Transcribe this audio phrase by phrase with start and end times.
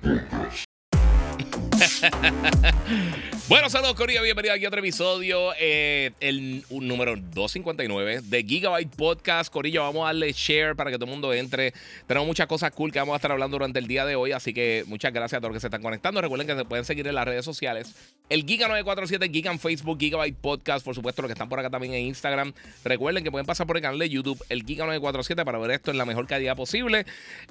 [3.48, 9.52] bueno, saludos Corillo, bienvenido aquí a otro episodio, eh, el número 259 de Gigabyte Podcast.
[9.52, 11.74] Corillo, vamos a darle share para que todo el mundo entre.
[12.06, 14.54] Tenemos muchas cosas cool que vamos a estar hablando durante el día de hoy, así
[14.54, 16.20] que muchas gracias a todos los que se están conectando.
[16.20, 17.94] Recuerden que se pueden seguir en las redes sociales.
[18.28, 21.94] El Giga947, Giga en Facebook, Gigabyte Podcast, por supuesto, los que están por acá también
[21.94, 22.52] en Instagram.
[22.84, 25.98] Recuerden que pueden pasar por el canal de YouTube, el Giga947, para ver esto en
[25.98, 27.04] la mejor calidad posible.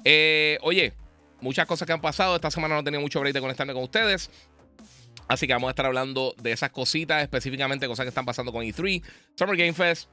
[0.04, 0.94] Eh, oye,
[1.40, 2.36] muchas cosas que han pasado.
[2.36, 4.30] Esta semana no tenía mucho break de conectarme con ustedes.
[5.28, 8.64] Así que vamos a estar hablando de esas cositas, específicamente cosas que están pasando con
[8.64, 9.02] E3,
[9.36, 10.08] Summer Game Fest,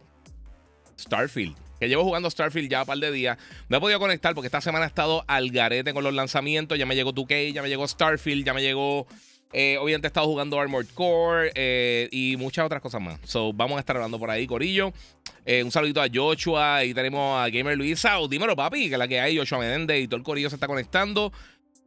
[1.00, 1.55] Starfield.
[1.80, 3.38] Que llevo jugando Starfield ya un par de días.
[3.70, 6.78] No he podido conectar porque esta semana he estado al garete con los lanzamientos.
[6.78, 9.08] Ya me llegó 2K, ya me llegó Starfield, ya me llegó.
[9.53, 13.20] Eh, obviamente he estado jugando Armored Core eh, y muchas otras cosas más.
[13.23, 14.92] So, vamos a estar hablando por ahí, Corillo.
[15.45, 19.20] Eh, un saludito a Joshua y tenemos a Gamer Luis Dímelo, papi, que la que
[19.20, 21.31] hay, Joshua Menendez y todo el Corillo se está conectando.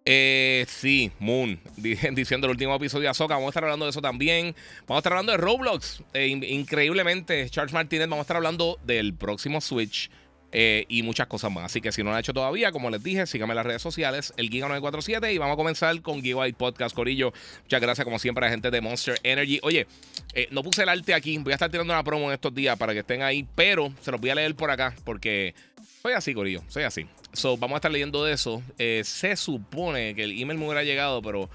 [0.04, 3.34] Eh, sí, Moon, diciendo el último episodio de Azoka.
[3.34, 4.54] Vamos a estar hablando de eso también.
[4.86, 6.02] Vamos a estar hablando de Roblox.
[6.14, 10.10] Increíblemente, Charles Martínez, vamos a estar hablando del próximo Switch.
[10.52, 11.66] Eh, y muchas cosas más.
[11.66, 13.82] Así que si no lo han hecho todavía, como les dije, síganme en las redes
[13.82, 17.32] sociales, el Giga947, y vamos a comenzar con Gigabyte Podcast Corillo.
[17.62, 19.60] Muchas gracias, como siempre, a la gente de Monster Energy.
[19.62, 19.86] Oye,
[20.34, 22.76] eh, no puse el arte aquí, voy a estar tirando una promo en estos días
[22.76, 25.54] para que estén ahí, pero se los voy a leer por acá porque
[26.02, 27.06] soy así, Corillo, soy así.
[27.32, 28.60] So, vamos a estar leyendo de eso.
[28.78, 31.48] Eh, se supone que el email me hubiera llegado, pero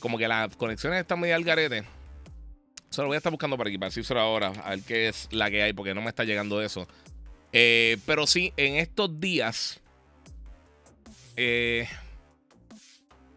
[0.00, 1.84] como que las conexiones están medio al garete.
[2.90, 5.26] Se lo voy a estar buscando por aquí para decírselo ahora, a ver qué es
[5.32, 6.86] la que hay, porque no me está llegando eso.
[7.56, 9.80] Eh, pero sí, en estos días.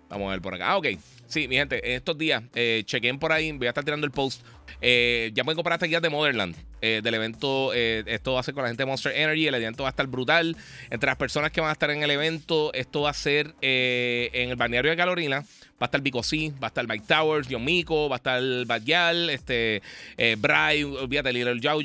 [0.10, 0.72] vamos a ver por acá.
[0.72, 0.88] Ah, ok.
[1.28, 2.44] Sí, mi gente, en estos días,
[2.86, 4.42] chequen por ahí, voy a estar tirando el post.
[4.82, 6.56] Ya pueden comprar hasta guías de Motherland.
[6.80, 7.72] Eh, del evento.
[7.74, 9.48] Eh, esto va a ser con la gente de Monster Energy.
[9.48, 10.56] El evento va a estar brutal.
[10.92, 14.30] Entre las personas que van a estar en el evento, esto va a ser eh,
[14.34, 15.44] en el balneario de Calorina.
[15.82, 19.30] Va a estar Vico va a estar Mike Towers, John Mico, va a estar Bad
[19.30, 19.84] este,
[20.18, 21.80] Bry, olvídate, Little, jo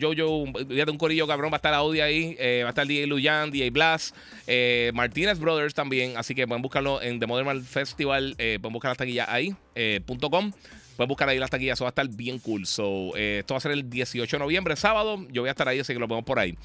[0.00, 3.52] Jojo, olvídate un corillo cabrón, va a estar Audi ahí, va a estar DJ Luyan,
[3.52, 4.16] DJ Blast,
[4.94, 9.32] Martinez Brothers también, así que pueden buscarlo en The Modern Festival, pueden buscar la taquilla
[9.32, 9.54] ahí,
[10.28, 10.52] .com.
[10.96, 12.66] Puedes buscar ahí las taquillas, eso va a estar bien cool.
[12.66, 15.24] So, eh, esto va a ser el 18 de noviembre, sábado.
[15.30, 16.56] Yo voy a estar ahí, así que lo vemos por ahí.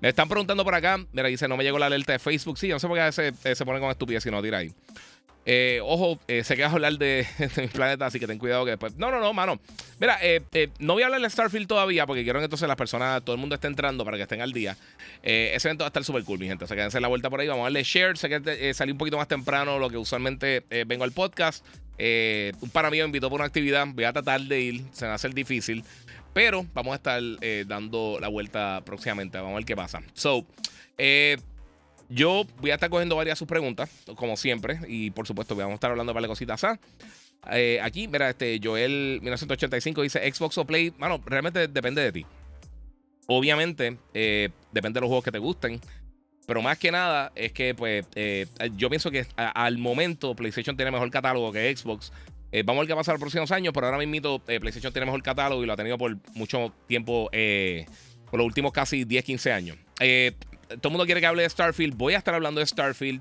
[0.00, 0.98] Me están preguntando por acá.
[1.12, 2.58] Mira, dice, no me llegó la alerta de Facebook.
[2.58, 4.72] Sí, yo no sé por qué eh, se pone con estupidez si no tira ahí.
[5.50, 8.96] Eh, ojo, sé que de, de mi planeta, así que ten cuidado que después.
[8.96, 9.58] No, no, no, mano.
[9.98, 10.18] Mira,
[10.78, 13.40] no voy a hablar de Starfield todavía porque quiero que entonces las personas, todo el
[13.40, 14.76] mundo esté entrando para que estén al día.
[15.22, 16.64] ese evento va a estar súper cool, mi gente.
[16.64, 17.48] O sea, quédense la vuelta por ahí.
[17.48, 18.18] Vamos a darle share.
[18.18, 21.64] Sé que salí un poquito más temprano lo que usualmente vengo al podcast.
[21.98, 23.86] Eh, un para mí me invitó por una actividad.
[23.88, 24.84] Voy a tratar de ir.
[24.92, 25.84] Se va a hacer difícil.
[26.32, 29.38] Pero vamos a estar eh, dando la vuelta próximamente.
[29.38, 30.02] Vamos a ver qué pasa.
[30.14, 30.46] So,
[30.96, 31.36] eh,
[32.08, 34.80] yo voy a estar cogiendo varias de sus preguntas, como siempre.
[34.88, 36.64] Y por supuesto, vamos a estar hablando de varias cositas.
[36.64, 36.78] ¿ah?
[37.82, 40.90] aquí, mira, este Joel 1985 dice Xbox o Play.
[40.90, 42.26] Bueno, realmente depende de ti.
[43.26, 45.80] Obviamente, depende de los juegos que te gusten.
[46.48, 50.90] Pero más que nada es que, pues, eh, yo pienso que al momento PlayStation tiene
[50.90, 52.10] mejor catálogo que Xbox.
[52.50, 55.04] Eh, vamos a ver qué pasa los próximos años, pero ahora mismo eh, PlayStation tiene
[55.04, 57.28] mejor catálogo y lo ha tenido por mucho tiempo,
[58.30, 59.76] por los últimos casi 10, 15 años.
[60.68, 61.96] Todo el mundo quiere que hable de Starfield.
[61.96, 63.20] Voy a estar hablando de Starfield.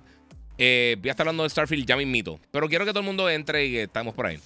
[0.57, 2.39] voy a estar hablando de Starfield ya mismito.
[2.51, 4.39] Pero quiero que todo el mundo entre y que estamos por ahí.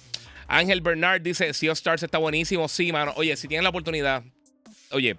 [0.48, 2.68] Ángel Bernard dice: Sea of Stars está buenísimo.
[2.68, 3.12] Sí, mano.
[3.16, 4.22] Oye, si tienen la oportunidad,
[4.90, 5.16] oye,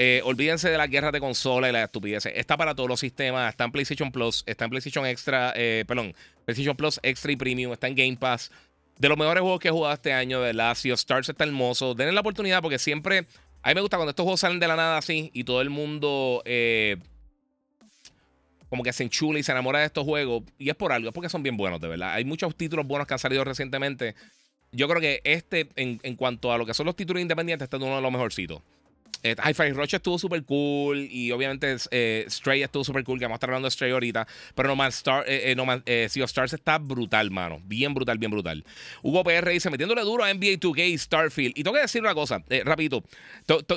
[0.00, 2.24] eh, olvídense de la guerra de consola y la estupidez.
[2.26, 3.50] Está para todos los sistemas.
[3.50, 6.14] Está en PlayStation Plus, está en PlayStation Extra, eh, perdón,
[6.44, 8.52] PlayStation Plus Extra y Premium, está en Game Pass.
[8.96, 11.94] De los mejores juegos que he jugado este año, de la Sea Stars está hermoso.
[11.94, 13.26] Denle la oportunidad porque siempre.
[13.62, 15.70] A mí me gusta cuando estos juegos salen de la nada así y todo el
[15.70, 16.42] mundo.
[16.44, 16.96] Eh,
[18.68, 20.42] como que se enchula y se enamora de estos juegos.
[20.58, 22.12] Y es por algo, es porque son bien buenos, de verdad.
[22.12, 24.14] Hay muchos títulos buenos que han salido recientemente.
[24.72, 27.76] Yo creo que este, en, en cuanto a lo que son los títulos independientes, este
[27.76, 28.60] es uno de los mejorcitos.
[29.22, 33.36] Eh, Hi-Fi Rush estuvo súper cool y obviamente eh, Stray estuvo súper cool, que vamos
[33.36, 34.26] a estar hablando de Stray ahorita.
[34.54, 37.60] Pero No Man's Star, eh, no sea of Stars está brutal, mano.
[37.64, 38.64] Bien brutal, bien brutal.
[39.02, 41.58] Hugo PR dice, metiéndole duro a NBA 2K Starfield.
[41.58, 43.02] Y tengo que decir una cosa, rapidito.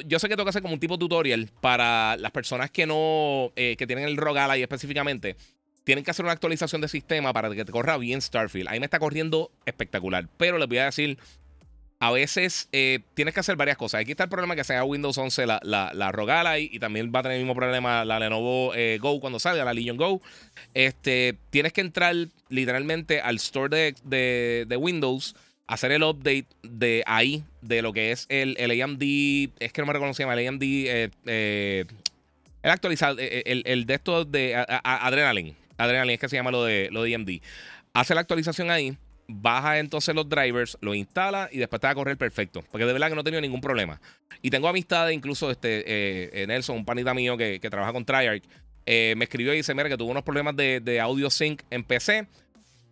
[0.05, 3.51] yo sé que tengo que hacer como un tipo tutorial para las personas que no,
[3.55, 5.35] que tienen el Rogala y específicamente.
[5.83, 8.69] tienen que hacer una actualización de sistema para que te corra bien Starfield.
[8.69, 10.27] Ahí me está corriendo espectacular.
[10.37, 11.17] Pero les voy a decir,
[12.01, 14.01] a veces eh, tienes que hacer varias cosas.
[14.01, 17.19] Aquí está el problema que sea Windows 11 la, la, la Rogala y, también va
[17.19, 20.19] a tener el mismo problema la Lenovo eh, Go cuando salga, la Legion Go.
[20.73, 22.15] Este, tienes que entrar
[22.49, 25.35] literalmente al store de, de, Windows,
[25.67, 29.03] hacer el update de ahí, de lo que es el, el AMD,
[29.59, 31.85] es que no me recuerdo el AMD, eh,
[32.63, 35.55] el actualizado, el, el, de estos de Adrenaline.
[35.77, 37.29] Adrenaline es que se llama lo de, lo de AMD.
[37.93, 38.97] Hace la actualización ahí
[39.31, 42.63] baja entonces los drivers, lo instala y después te va a correr perfecto.
[42.71, 43.99] Porque de verdad que no he tenido ningún problema.
[44.41, 48.43] Y tengo amistades, incluso este, eh, eh, Nelson, un panita mío que, trabaja con Triarch,
[48.85, 52.27] eh, me escribió y dice: Mira, que tuvo unos problemas de, audio sync en PC.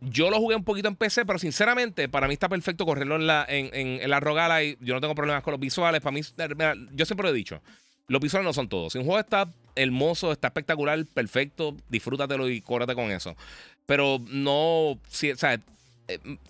[0.01, 3.27] Yo lo jugué un poquito en PC, pero sinceramente, para mí está perfecto correrlo en
[3.27, 6.01] la, en, la Rogala y yo no tengo problemas con los visuales.
[6.01, 6.21] Para mí,
[6.94, 7.62] yo siempre lo he dicho:
[8.07, 8.94] los visuales no son todos.
[8.94, 13.35] Si un juego está hermoso, está espectacular, perfecto, disfrútatelo y córrate con eso.
[13.85, 15.59] Pero no, si, o sea,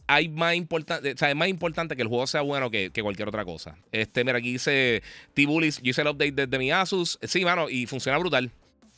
[0.07, 3.45] hay más importante, o es más importante que el juego sea bueno que, cualquier otra
[3.45, 3.77] cosa.
[3.91, 5.03] Este, mira, aquí dice
[5.33, 7.19] T-Bullies, yo hice el update desde mi Asus.
[7.23, 8.51] Sí, mano, y funciona brutal.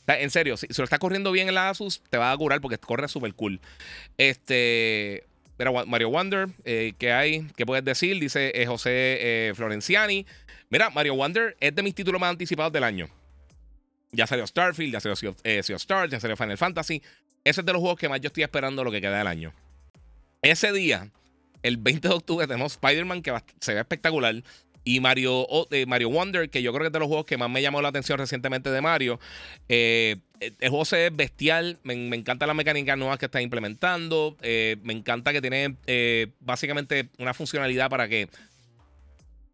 [0.06, 2.78] En serio, si, lo estás corriendo bien en la Asus, te va a curar porque
[2.78, 3.60] corre súper cool.
[4.18, 5.24] Este.
[5.58, 7.46] Mira, Mario Wonder, eh, ¿qué hay?
[7.56, 8.18] ¿Qué puedes decir?
[8.18, 10.26] Dice eh, José Florenciani.
[10.70, 13.08] Mira, Mario Wonder es de mis títulos más anticipados del año.
[14.10, 17.02] Ya salió Starfield, ya salió Sea of, Stars, ya salió Final Fantasy.
[17.44, 19.52] Ese es de los juegos que más yo estoy esperando lo que queda del año.
[20.42, 21.08] Ese día,
[21.62, 24.42] el 20 de octubre, tenemos Spider-Man que se ve espectacular.
[24.84, 27.48] Y Mario, eh, Mario Wonder, que yo creo que es de los juegos que más
[27.48, 29.20] me llamó la atención recientemente de Mario.
[29.68, 31.78] Eh, el juego se ve bestial.
[31.84, 34.36] Me, encanta la mecánica nueva que está implementando.
[34.42, 35.76] Eh, me encanta que tiene
[36.40, 38.28] básicamente una funcionalidad para que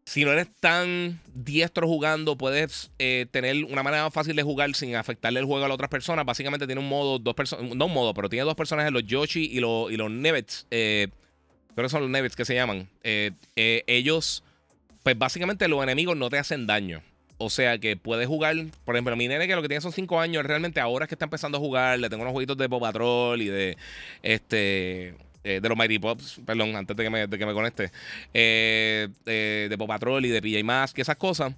[0.08, 2.90] si no eres tan diestro jugando, puedes
[3.30, 6.24] tener una manera fácil de jugar sin afectarle el juego a las otras personas.
[6.24, 9.44] Básicamente tiene un modo, dos personas, no un modo, pero tiene dos personajes, los Yoshi
[9.44, 10.66] y los, y los Nevets.
[10.70, 11.10] que
[11.88, 12.88] son los Nevets que se llaman.
[13.04, 14.42] ellos
[15.02, 17.02] pues básicamente los enemigos no te hacen daño.
[17.36, 20.20] O sea que puedes jugar, por ejemplo, mi nene que lo que tiene son 5
[20.20, 22.80] años, realmente ahora es que está empezando a jugar, le tengo unos jueguitos de Pop
[22.82, 23.76] Patrol y de
[24.22, 25.14] este
[25.44, 27.90] eh, de los Mighty Pops, perdón, antes de que me, de que me conecte,
[28.34, 31.54] eh, de Pop Patrol y de PJ Mask y esas cosas.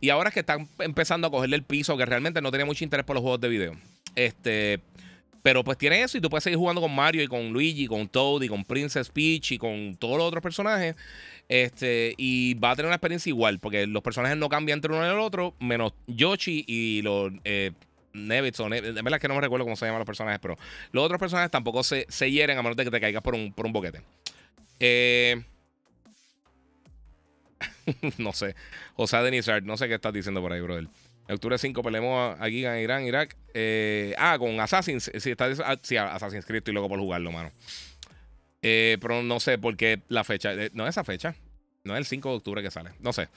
[0.00, 2.82] Y ahora es que están empezando a cogerle el piso, que realmente no tenía mucho
[2.82, 3.76] interés por los juegos de video.
[4.16, 4.80] Este,
[5.42, 8.08] pero pues tiene eso y tú puedes seguir jugando con Mario y con Luigi, con
[8.08, 10.94] Toad y con Princess Peach y con todos los otros personajes.
[11.48, 15.04] Este, y va a tener una experiencia igual, porque los personajes no cambian entre uno
[15.04, 17.72] y el otro, menos Yoshi y los eh,
[18.12, 18.94] Nevitz o Nevitz.
[18.94, 20.56] verdad que no me recuerdo cómo se llaman los personajes, pero
[20.92, 23.52] los otros personajes tampoco se, se hieren a menos de que te caigas por un,
[23.52, 24.02] por un boquete.
[24.80, 25.42] Eh,
[28.18, 28.54] no sé.
[28.94, 30.88] José Denizard, no sé qué estás diciendo por ahí, brother.
[31.28, 33.36] Octubre 5 peleemos aquí en Irán, Irak.
[33.54, 35.08] Eh, ah, con Assassin's.
[35.08, 37.52] Está, ah, sí, Assassin's Creed estoy loco por jugarlo, mano.
[38.60, 40.52] Eh, pero no sé por qué la fecha.
[40.52, 41.34] Eh, no es esa fecha.
[41.84, 42.90] No es el 5 de octubre que sale.
[43.00, 43.28] No sé.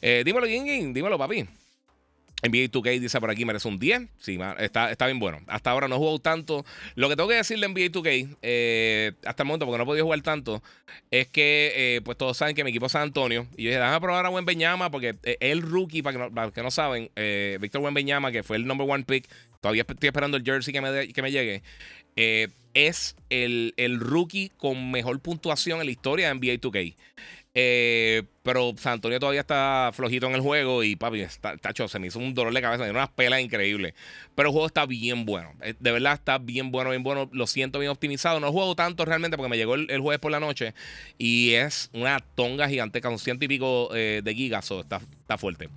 [0.00, 1.46] Eh, dímelo, Ging, dímelo, papi.
[2.42, 4.02] NBA 2K dice por aquí, merece un 10.
[4.18, 5.40] Sí, está, está bien bueno.
[5.46, 6.64] Hasta ahora no he jugado tanto.
[6.94, 10.04] Lo que tengo que decirle en NBA 2K, hasta el momento, porque no he podido
[10.04, 10.62] jugar tanto,
[11.10, 13.46] es que pues todos saben que mi equipo es San Antonio.
[13.56, 16.50] Y yo dije, déjame probar a Buen Beñama, porque el rookie, para que no, para
[16.50, 17.10] que no saben,
[17.60, 19.28] Víctor Buen Beñama, que fue el number one pick,
[19.60, 21.62] todavía estoy esperando el jersey que me, que me llegue.
[22.16, 26.94] Eh, es el, rookie con mejor puntuación en la historia de NBA 2K.
[27.52, 31.98] Eh, pero San Antonio todavía está flojito en el juego y papi, está, tacho, se
[31.98, 33.94] me hizo un dolor de cabeza, tiene unas pelas increíbles.
[34.34, 37.46] Pero el juego está bien bueno, eh, de verdad está bien bueno, bien bueno, lo
[37.46, 38.40] siento bien optimizado.
[38.40, 40.74] No juego tanto realmente porque me llegó el, jueves por la noche
[41.18, 45.68] y es una tonga gigante con ciento y pico de gigas, está, está fuerte.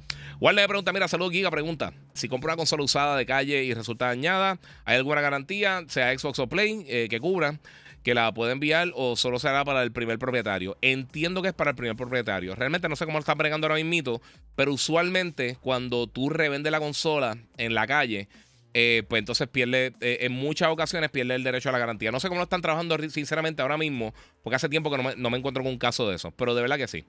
[0.51, 4.07] Le pregunta, mira, salud Giga, pregunta, si compro una consola usada de calle y resulta
[4.07, 7.59] dañada, ¿hay alguna garantía, sea Xbox o Play, eh, que cubra?
[8.03, 10.77] Que la puede enviar o solo será para el primer propietario.
[10.81, 12.55] Entiendo que es para el primer propietario.
[12.55, 14.21] Realmente no sé cómo lo están bregando ahora mismo,
[14.55, 18.27] pero usualmente cuando tú revendes la consola en la calle,
[18.73, 22.11] eh, pues entonces pierde, eh, en muchas ocasiones pierde el derecho a la garantía.
[22.11, 25.15] No sé cómo lo están trabajando sinceramente ahora mismo, porque hace tiempo que no me,
[25.15, 27.05] no me encuentro con un caso de eso, pero de verdad que sí.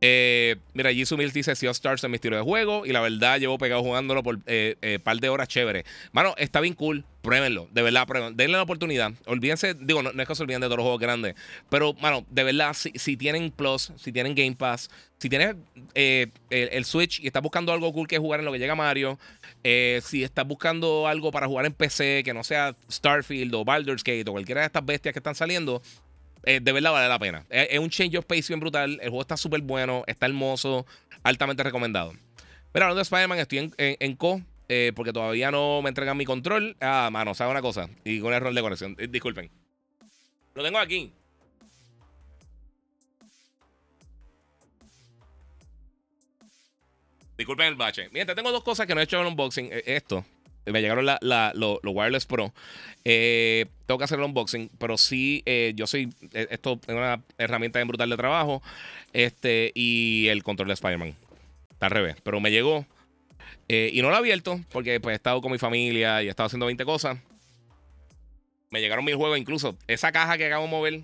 [0.00, 2.86] Eh, mira, Jisoo Mills dice Sea Stars en mi estilo de juego.
[2.86, 5.84] Y la verdad, llevo pegado jugándolo por eh, eh, par de horas chévere.
[6.12, 7.04] Mano, está bien cool.
[7.22, 7.68] Pruébenlo.
[7.72, 8.36] De verdad, pruébenlo.
[8.36, 9.12] Denle la oportunidad.
[9.26, 11.34] Olvídense, digo, no, es que se olviden de todos los juegos grandes.
[11.68, 14.88] Pero, mano, de verdad, si, tienen Plus, si tienen Game Pass,
[15.18, 15.56] si tienes
[15.94, 19.18] el, Switch y estás buscando algo cool que jugar en lo que llega Mario,
[19.64, 24.24] si estás buscando algo para jugar en PC que no sea Starfield o Baldur's Gate
[24.28, 25.82] o cualquiera de estas bestias que están saliendo,
[26.44, 27.44] eh, de verdad vale la pena.
[27.50, 28.98] Es, un change of pace bien brutal.
[29.02, 30.86] El juego está súper bueno, está hermoso,
[31.22, 32.12] altamente recomendado.
[32.72, 34.40] Pero hablando de Spider-Man, estoy en, Co.
[34.68, 36.76] eh, porque todavía no me entregan mi control.
[36.80, 37.88] Ah, mano, ¿sabe una cosa?
[38.04, 38.96] Y con error de conexión.
[38.98, 39.50] Eh, disculpen.
[40.54, 41.12] Lo tengo aquí.
[47.38, 48.08] Disculpen el bache.
[48.10, 49.68] Miren, tengo dos cosas que no he hecho en unboxing.
[49.70, 50.24] Eh, esto.
[50.72, 52.52] Me llegaron los Wireless Pro.
[53.04, 55.42] tengo que hacer el unboxing, pero sí,
[55.74, 56.12] yo soy.
[56.32, 58.62] Esto es una herramienta bien brutal de trabajo.
[59.12, 61.14] Este, y el control de Spider-Man.
[61.70, 62.16] Está al revés.
[62.22, 62.86] Pero me llegó.
[63.68, 66.30] Eh, y no lo he abierto porque pues, he estado con mi familia y he
[66.30, 67.18] estado haciendo 20 cosas.
[68.70, 71.00] Me llegaron mil juegos, incluso esa caja que acabo de mover.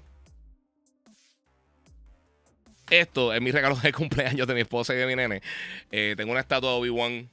[2.90, 5.42] Esto es mi regalo de cumpleaños de mi esposa y de mi nene.
[5.90, 7.30] Eh, tengo una estatua de Obi-Wan.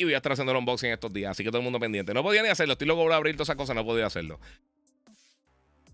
[0.00, 1.32] Y voy a estar haciendo el unboxing estos días.
[1.32, 2.14] Así que todo el mundo pendiente.
[2.14, 2.72] No podía ni hacerlo.
[2.72, 3.76] Estoy loco por abrir todas esas cosas.
[3.76, 4.40] No podía hacerlo.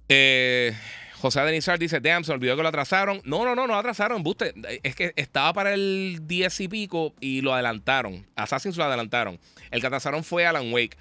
[0.08, 0.72] Eh,
[1.16, 3.20] José Denizar dice, damn, se olvidó que lo atrasaron.
[3.25, 4.54] No, no, no, no atrasaron, buste.
[4.84, 8.25] Es que estaba para el 10 y pico y lo adelantaron.
[8.36, 9.40] Assassin's lo adelantaron.
[9.72, 10.96] El que atrasaron fue Alan Wake.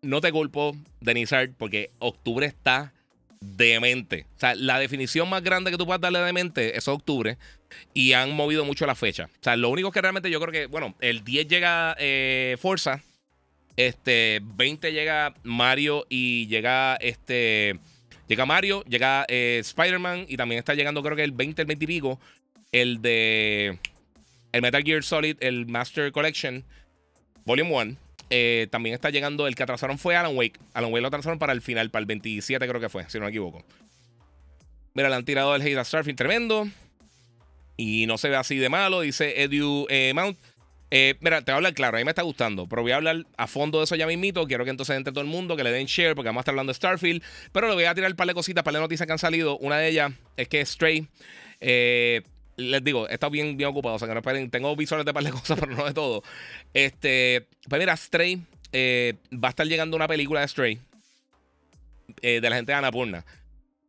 [0.00, 2.93] No te culpo, Denizar, porque octubre está
[3.56, 4.26] demente.
[4.36, 7.38] O sea, la definición más grande que tú puedas darle de mente es octubre.
[7.92, 9.24] Y han movido mucho la fecha.
[9.24, 13.02] O sea, lo único que realmente yo creo que, bueno, el 10 llega eh, Forza.
[13.76, 17.78] Este, 20 llega Mario y llega este...
[18.26, 21.84] Llega Mario, llega eh, Spider-Man y también está llegando, creo que el 20, el 20
[21.84, 22.18] y pico,
[22.72, 23.78] el de
[24.52, 26.64] el Metal Gear Solid, el Master Collection,
[27.44, 27.96] Volume 1.
[28.36, 30.58] Eh, también está llegando, el que atrasaron fue Alan Wake.
[30.72, 33.26] Alan Wake lo atrasaron para el final, para el 27 creo que fue, si no
[33.26, 33.64] me equivoco.
[34.92, 36.66] Mira, le han tirado el Hate a Starfield tremendo.
[37.76, 40.36] Y no se ve así de malo, dice Edu eh, Mount.
[40.90, 42.96] Eh, mira, te voy a hablar claro, a mí me está gustando, pero voy a
[42.96, 44.44] hablar a fondo de eso ya mismito.
[44.48, 46.54] Quiero que entonces entre todo el mundo, que le den share, porque vamos a estar
[46.54, 47.22] hablando de Starfield.
[47.52, 49.18] Pero le voy a tirar un par de cositas, un par de noticias que han
[49.20, 49.58] salido.
[49.58, 51.06] Una de ellas es que Stray,
[51.60, 52.22] eh,
[52.56, 55.12] les digo, he estado bien, bien ocupado, o sea que no esperen, tengo visuales de
[55.12, 56.22] par de cosas, pero no de todo.
[56.72, 58.42] Este, pues mira, Stray,
[58.72, 60.80] eh, va a estar llegando una película de Stray,
[62.20, 63.24] de la gente de Anapurna.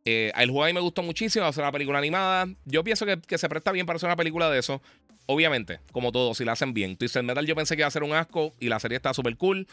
[0.04, 2.46] el juego a mí me gustó muchísimo, va a ser una película animada.
[2.64, 4.80] Yo pienso que, que se presta bien para hacer una película de eso.
[5.26, 6.96] Obviamente, como todo, si la hacen bien.
[6.96, 9.36] Twisted Metal yo pensé que iba a ser un asco y la serie está súper
[9.36, 9.66] cool.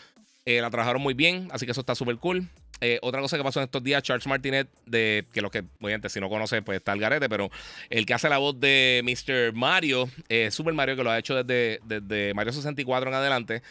[0.46, 2.50] Eh, la trabajaron muy bien, así que eso está súper cool.
[2.84, 6.10] Eh, otra cosa que pasó en estos días, Charles Martinet, de que los que, obviamente,
[6.10, 7.50] si no conocen, pues está el garete, pero
[7.90, 9.54] el que hace la voz de Mr.
[9.54, 13.62] Mario, eh, Super Mario, que lo ha hecho desde, desde Mario 64 en adelante,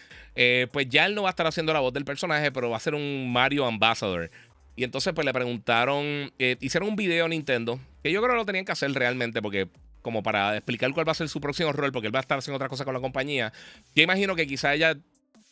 [0.73, 2.81] pues ya él no va a estar haciendo la voz del personaje, pero va a
[2.81, 4.31] ser un Mario Ambassador.
[4.77, 8.47] Y entonces, pues le preguntaron, hicieron un video a Nintendo, que yo creo que lo
[8.47, 9.69] tenían que hacer realmente, porque
[10.01, 12.39] como para explicar cuál va a ser su próximo rol, porque él va a estar
[12.39, 13.53] haciendo otra cosa con la compañía.
[13.95, 14.97] Yo imagino que quizá ella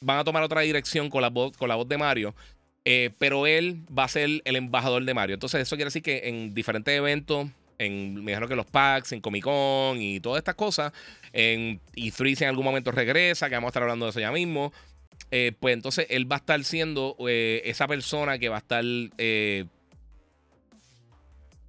[0.00, 2.35] van a tomar otra dirección con la voz, con la voz de Mario.
[2.84, 5.34] Eh, pero él va a ser el embajador de Mario.
[5.34, 9.20] Entonces, eso quiere decir que en diferentes eventos, en, me imagino que los packs, en
[9.20, 10.92] Comic Con y todas estas cosas,
[11.32, 14.72] en E3 en algún momento regresa, que vamos a estar hablando de eso ya mismo.
[15.30, 18.84] Eh, pues entonces él va a estar siendo eh, esa persona que va a estar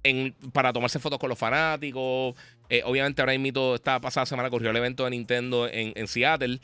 [0.04, 2.34] en, para tomarse fotos con los fanáticos,
[2.72, 6.58] eh, obviamente ahora mismo esta pasada semana corrió el evento de Nintendo en, Seattle.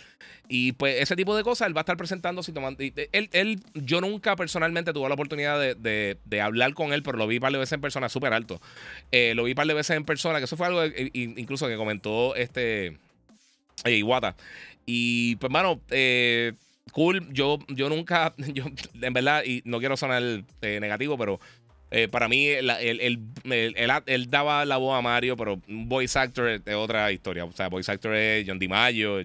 [0.48, 2.42] Y pues ese tipo de cosas él va a estar presentando.
[2.42, 7.18] Si tomando, él, él, yo nunca personalmente tuve la oportunidad de, hablar con él, pero
[7.18, 8.58] lo vi un par de veces en persona súper alto.
[9.12, 11.68] Eh, lo vi un par de veces en persona, que eso fue algo eh, incluso
[11.68, 12.96] que comentó este
[13.84, 14.34] Iwata.
[14.86, 15.82] Y pues, mano,
[16.92, 17.30] cool.
[17.34, 18.34] Yo, yo nunca,
[19.02, 20.22] en verdad, y no quiero sonar
[20.62, 21.38] negativo, pero
[21.90, 23.18] eh, para mí, él,
[24.28, 27.44] daba la voz a Mario, pero un voice actor es otra historia.
[27.44, 29.20] O sea, voice actor es John DiMaggio,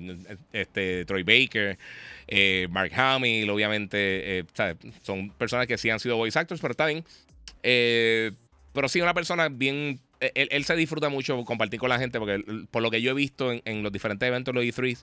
[0.54, 1.78] este, Troy Baker,
[2.28, 4.40] eh, Mark Hamill, obviamente.
[4.40, 4.46] Eh,
[5.02, 7.04] son personas que sí han sido voice actors, pero está bien.
[7.62, 10.00] pero sí, una persona bien.
[10.36, 12.42] Él, se disfruta mucho compartir con la gente, porque
[12.72, 14.98] por lo que yo he visto en, en los diferentes eventos de los E3,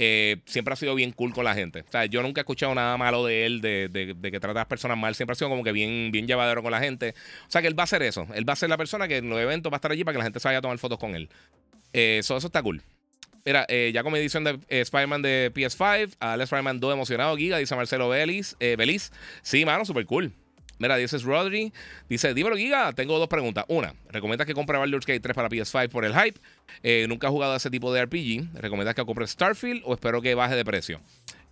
[0.00, 1.80] eh, siempre ha sido bien cool con la gente.
[1.80, 4.66] O sea, yo nunca he escuchado nada malo de él, de, que trata a las
[4.66, 5.16] personas mal.
[5.16, 7.16] Siempre ha sido como que bien, bien llevadero con la gente.
[7.48, 8.24] O sea, que él va a hacer eso.
[8.32, 10.12] Él va a ser la persona que en los eventos va a estar allí para
[10.12, 11.28] que la gente se vaya a tomar fotos con él.
[11.92, 12.80] Eh, eso está cool.
[13.44, 17.58] Mira, eh, ya con mi edición de Spider-Man de PS5, a Spider-Man 2 emocionado, Giga,
[17.58, 18.56] dice Marcelo Belis.
[18.60, 19.10] Belis.
[19.42, 20.32] Sí, mano, super cool.
[20.78, 21.72] Mira, dice Rodri.
[22.08, 22.92] Dice, dímelo, Giga.
[22.92, 23.64] Tengo dos preguntas.
[23.68, 26.40] Una, ¿recomiendas que compre Baldur's Gate 3 para PS5 por el hype?
[26.82, 28.54] Eh, nunca he jugado a ese tipo de RPG.
[28.54, 31.00] ¿Recomiendas que compre Starfield o espero que baje de precio?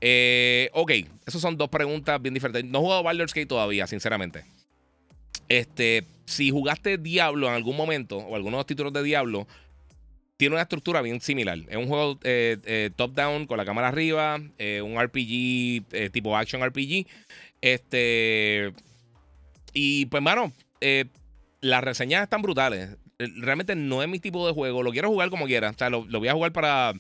[0.01, 0.93] Eh, ok,
[1.27, 2.65] esas son dos preguntas bien diferentes.
[2.65, 4.45] No he jugado Baldur's Gate todavía, sinceramente.
[5.49, 9.47] Este, si jugaste Diablo en algún momento, o algunos títulos de Diablo,
[10.37, 11.59] tiene una estructura bien similar.
[11.69, 17.07] Es un juego eh, top-down con la cámara arriba, un RPG tipo action RPG.
[17.63, 18.73] Este,
[19.79, 21.05] y pues, mano, eh,
[21.61, 22.97] las reseñas están brutales.
[23.19, 24.83] Realmente no es mi tipo de juego.
[24.83, 25.69] Lo quiero jugar como quiera.
[25.69, 26.95] O sea, lo, voy a jugar para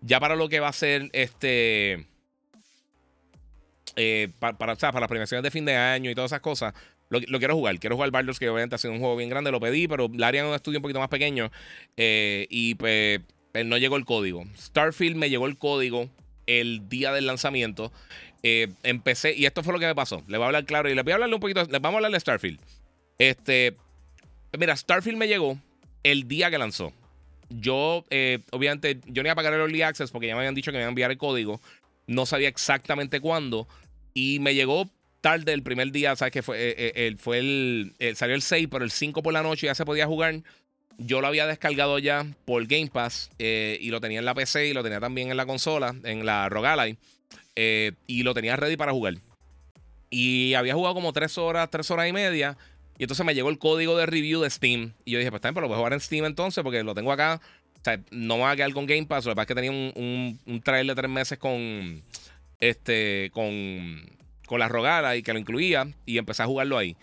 [0.00, 2.06] Ya para lo que va a ser este.
[3.96, 6.72] Eh, para, para, para las premiaciones de fin de año y todas esas cosas,
[7.08, 7.80] lo, quiero jugar.
[7.80, 9.50] Quiero jugar Baldur's, que obviamente ha sido un juego bien grande.
[9.50, 11.50] Lo pedí, pero la área es un estudio un poquito más pequeño.
[11.96, 13.22] Eh, y pues
[13.64, 14.44] no llegó el código.
[14.56, 16.08] Starfield me llegó el código
[16.46, 17.92] el día del lanzamiento.
[18.42, 20.22] Eh, empecé, y esto fue lo que me pasó.
[20.26, 21.62] Le voy a hablar claro y le voy a hablarle un poquito.
[21.64, 22.58] Les vamos a hablar de Starfield.
[23.18, 23.76] Este,
[24.58, 25.58] mira, Starfield me llegó
[26.02, 26.92] el día que lanzó.
[27.50, 30.54] Yo, eh, obviamente, yo no iba a pagar el Early Access porque ya me habían
[30.54, 31.60] dicho que me iban a enviar el código.
[32.06, 33.68] No sabía exactamente cuándo.
[34.14, 34.88] Y me llegó
[35.20, 36.32] tarde el primer día, ¿sabes?
[36.32, 39.66] Que fue, eh, eh, fue el, Salió el 6, pero el 5 por la noche
[39.66, 40.42] ya se podía jugar.
[40.98, 44.68] Yo lo había descargado ya por Game Pass eh, y lo tenía en la PC
[44.68, 46.48] y lo tenía también en la consola, en la
[47.60, 47.96] Rogalai.
[48.06, 49.14] y lo tenía ready para jugar.
[50.10, 52.56] Y había jugado como 3 horas, 3 horas y media.
[52.98, 54.92] Y entonces me llegó el código de review de Steam.
[55.04, 56.94] Y yo dije, pues también, pero lo voy a jugar en Steam entonces porque lo
[56.94, 57.40] tengo acá.
[57.78, 59.24] O sea, no me va a quedar con Game Pass.
[59.24, 62.02] Lo que pasa es que tenía un, un, trailer de 3 meses con.
[62.58, 63.30] Este.
[63.32, 66.96] Con con la rogada y que lo incluía y empecé a jugarlo ahí.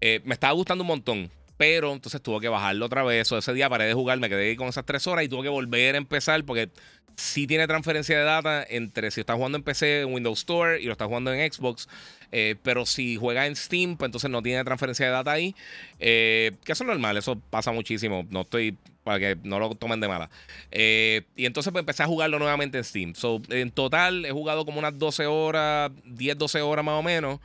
[0.00, 3.30] Eh, me estaba gustando un montón, pero entonces tuve que bajarlo otra vez.
[3.30, 5.48] O ese día paré de jugar, me quedé con esas tres horas y tuve que
[5.48, 6.70] volver a empezar porque
[7.18, 10.84] sí tiene transferencia de data entre si estás jugando en PC en Windows Store y
[10.84, 11.88] lo estás jugando en Xbox.
[12.30, 15.54] Eh, pero si juega en Steam, pues entonces no tiene transferencia de data ahí.
[15.98, 18.24] Eh, que eso es normal, eso pasa muchísimo.
[18.30, 20.30] No estoy para que no lo tomen de mala.
[20.70, 23.14] Eh, y entonces pues, empecé a jugarlo nuevamente en Steam.
[23.14, 27.40] So, en total he jugado como unas 12 horas, 10, 12 horas más o menos.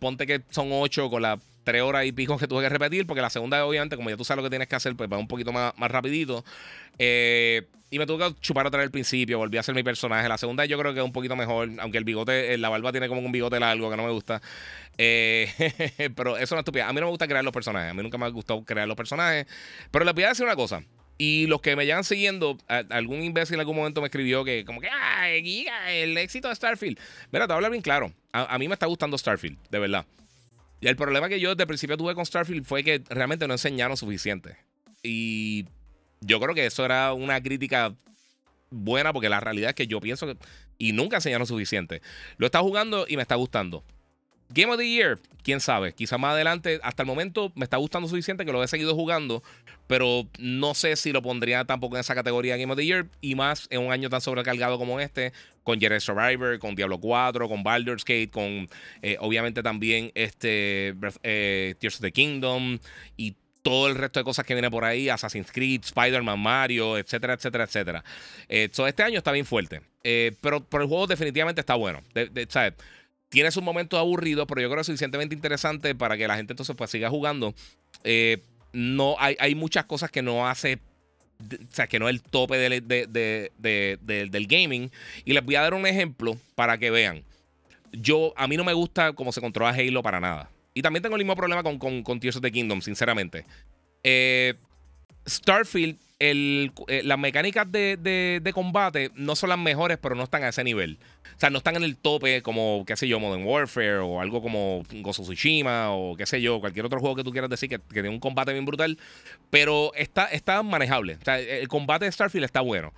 [0.00, 3.20] ponte que son 8 con las 3 horas y pico que tuve que repetir, porque
[3.20, 5.28] la segunda, obviamente, como ya tú sabes lo que tienes que hacer, pues va un
[5.28, 6.44] poquito más, más rapidito.
[6.98, 10.28] Eh, y me tuve que chupar otra vez al principio, volví a ser mi personaje.
[10.28, 12.92] La segunda yo creo que es un poquito mejor, aunque el bigote, eh, la barba
[12.92, 14.40] tiene como un bigote largo que no me gusta.
[14.96, 15.50] Eh,
[16.16, 16.86] pero eso es estupidez.
[16.86, 18.86] A mí no me gusta crear los personajes, a mí nunca me ha gustado crear
[18.86, 19.46] los personajes.
[19.90, 20.82] Pero les voy a decir una cosa.
[21.20, 22.56] Y los que me llevan siguiendo,
[22.88, 26.98] algún imbécil en algún momento me escribió que, como que, ¡ay, el éxito de Starfield!
[27.30, 28.10] Mira, te voy a hablar bien claro.
[28.32, 30.06] A, mí me está gustando Starfield, de verdad.
[30.80, 33.96] Y el problema que yo el principio tuve con Starfield fue que realmente no enseñaron
[33.96, 34.56] suficiente.
[35.02, 35.66] Y
[36.20, 37.94] yo creo que eso era una crítica
[38.70, 40.36] buena porque la realidad es que yo pienso que...
[40.78, 42.00] Y nunca enseñaron suficiente.
[42.38, 43.84] Lo está jugando y me está gustando.
[44.50, 45.92] Game of the Year, quién sabe.
[45.92, 49.42] Quizá más adelante, hasta el momento me está gustando suficiente que lo he seguido jugando,
[49.86, 53.34] pero no sé si lo pondría tampoco en esa categoría Game of the Year y
[53.34, 55.32] más en un año tan sobrecargado como este,
[55.62, 58.68] con Jedi Survivor, con Diablo 4, con Baldur's Gate, con
[59.02, 62.78] eh, obviamente también este eh, Tears of the Kingdom
[63.16, 67.34] y todo el resto de cosas que viene por ahí, Assassin's Creed, Spider-Man, Mario, etcétera,
[67.34, 68.04] etcétera, etcétera.
[68.48, 72.02] Eh, este año está bien fuerte, eh, pero, pero, el juego definitivamente está bueno.
[73.30, 76.52] Tiene sus momentos aburridos, pero yo creo que es suficientemente interesante para que la gente
[76.52, 77.54] entonces pues siga jugando.
[78.04, 80.78] Eh, no, hay, muchas cosas que no hace
[81.40, 84.90] o sea, que no es el tope del gaming.
[85.24, 87.22] Y les voy a dar un ejemplo para que vean.
[87.92, 90.50] Yo, a mí no me gusta cómo se controla Halo para nada.
[90.74, 93.44] Y también tengo el mismo problema con, con, Tears of the Kingdom, sinceramente.
[94.04, 94.54] Eh,
[95.28, 100.48] Starfield, el, eh, las mecánicas de, combate no son las mejores, pero no están a
[100.48, 100.98] ese nivel.
[101.36, 104.42] O sea, no están en el tope como, qué sé yo, Modern Warfare o algo
[104.42, 107.78] como of Tsushima o qué sé yo, cualquier otro juego que tú quieras decir que,
[107.78, 108.98] tiene un combate bien brutal.
[109.48, 111.14] Pero está, está manejable.
[111.20, 112.92] O sea, el combate de Starfield está bueno.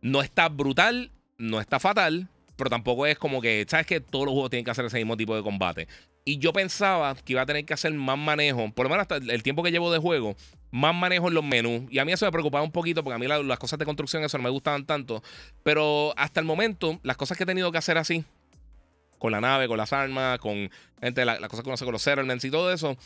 [0.00, 4.32] No está brutal, no está fatal, pero tampoco es como que, ¿sabes que Todos los
[4.32, 5.88] juegos tienen que hacer ese mismo tipo de combate.
[6.24, 9.16] Y yo pensaba que iba a tener que hacer más manejo, por lo menos hasta
[9.16, 10.36] el tiempo que llevo de juego,
[10.70, 11.82] más manejo en los menús.
[11.90, 14.24] Y a mí eso me preocupaba un poquito porque a mí las cosas de construcción
[14.24, 15.22] eso no me gustaban tanto.
[15.62, 18.24] Pero hasta el momento, las cosas que he tenido que hacer así,
[19.18, 22.02] con la nave, con las armas, con gente, las cosas que uno hace con los
[22.02, 22.96] settlements y todo eso,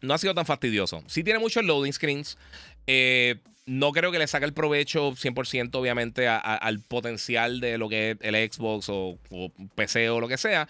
[0.00, 1.04] no ha sido tan fastidioso.
[1.06, 2.38] Sí tiene muchos loading screens.
[2.86, 8.10] Eh, no creo que le saque el provecho 100%, obviamente, al potencial de lo que
[8.10, 10.66] es el Xbox o, o, PC o lo que sea.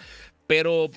[0.46, 0.90] Pero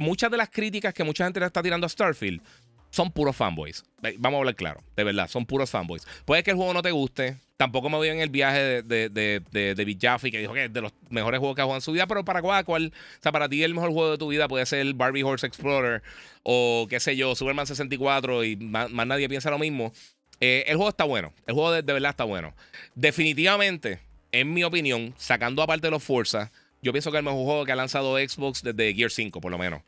[0.00, 2.42] muchas de las críticas que mucha gente le está tirando a Starfield
[2.90, 3.84] son puros fanboys.
[4.18, 6.06] Vamos a hablar claro, de verdad, son puros fanboys.
[6.24, 7.36] Puede que el juego no te guste.
[7.56, 10.80] Tampoco me voy en el viaje de, de, de, Jaffe, que dijo que es de
[10.80, 13.32] los mejores juegos que ha jugado en su vida, pero para cuál, cuál, o sea,
[13.32, 16.02] para ti el mejor juego de tu vida puede ser Barbie Horse Explorer
[16.42, 19.92] o qué sé yo, Superman 64 y más, nadie piensa lo mismo.
[20.40, 22.54] Eh, el juego está bueno, el juego de, verdad está bueno.
[22.94, 24.00] Definitivamente,
[24.32, 26.50] en mi opinión, sacando aparte de los Forza,
[26.82, 29.58] yo pienso que el mejor juego que ha lanzado Xbox desde Gear 5, por lo
[29.58, 29.82] menos.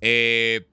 [0.00, 0.66] Eh,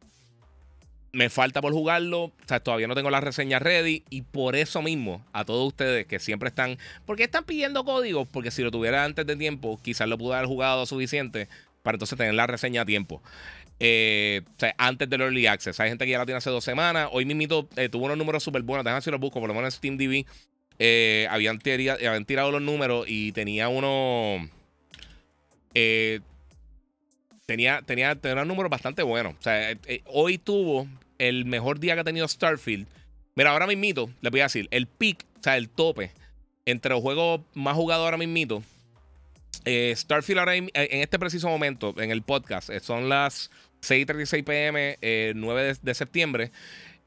[1.14, 2.24] me falta por jugarlo.
[2.24, 4.04] O sea, todavía no tengo la reseña ready.
[4.10, 6.78] Y por eso mismo, a todos ustedes que siempre están.
[7.06, 8.28] ¿Por qué están pidiendo códigos?
[8.28, 11.48] Porque si lo tuviera antes de tiempo, quizás lo pude haber jugado suficiente
[11.84, 13.22] para entonces tener la reseña a tiempo.
[13.80, 15.80] Eh, o sea, antes del Early Access.
[15.80, 17.10] Hay gente que ya la tiene hace dos semanas.
[17.12, 18.86] Hoy mismo eh, tuvo unos números súper buenos.
[18.86, 20.26] Déjame si los busco, por lo menos en SteamDB.
[20.80, 24.50] eh, habían, tirado los números y tenía uno.
[25.74, 26.20] Eh,
[27.46, 29.36] tenía, tenía, tenía un número bastante bueno.
[29.40, 32.88] Sea, eh, hoy tuvo el mejor día que ha tenido Starfield.
[33.36, 36.12] Mira, ahora mismito, les voy a decir, el peak, o sea, el tope
[36.66, 38.64] entre los juegos más jugados ahora mismito.
[39.66, 45.94] Starfield ahora en este preciso momento, en el podcast, son las 6.36 pm, 9 de,
[45.94, 46.52] septiembre.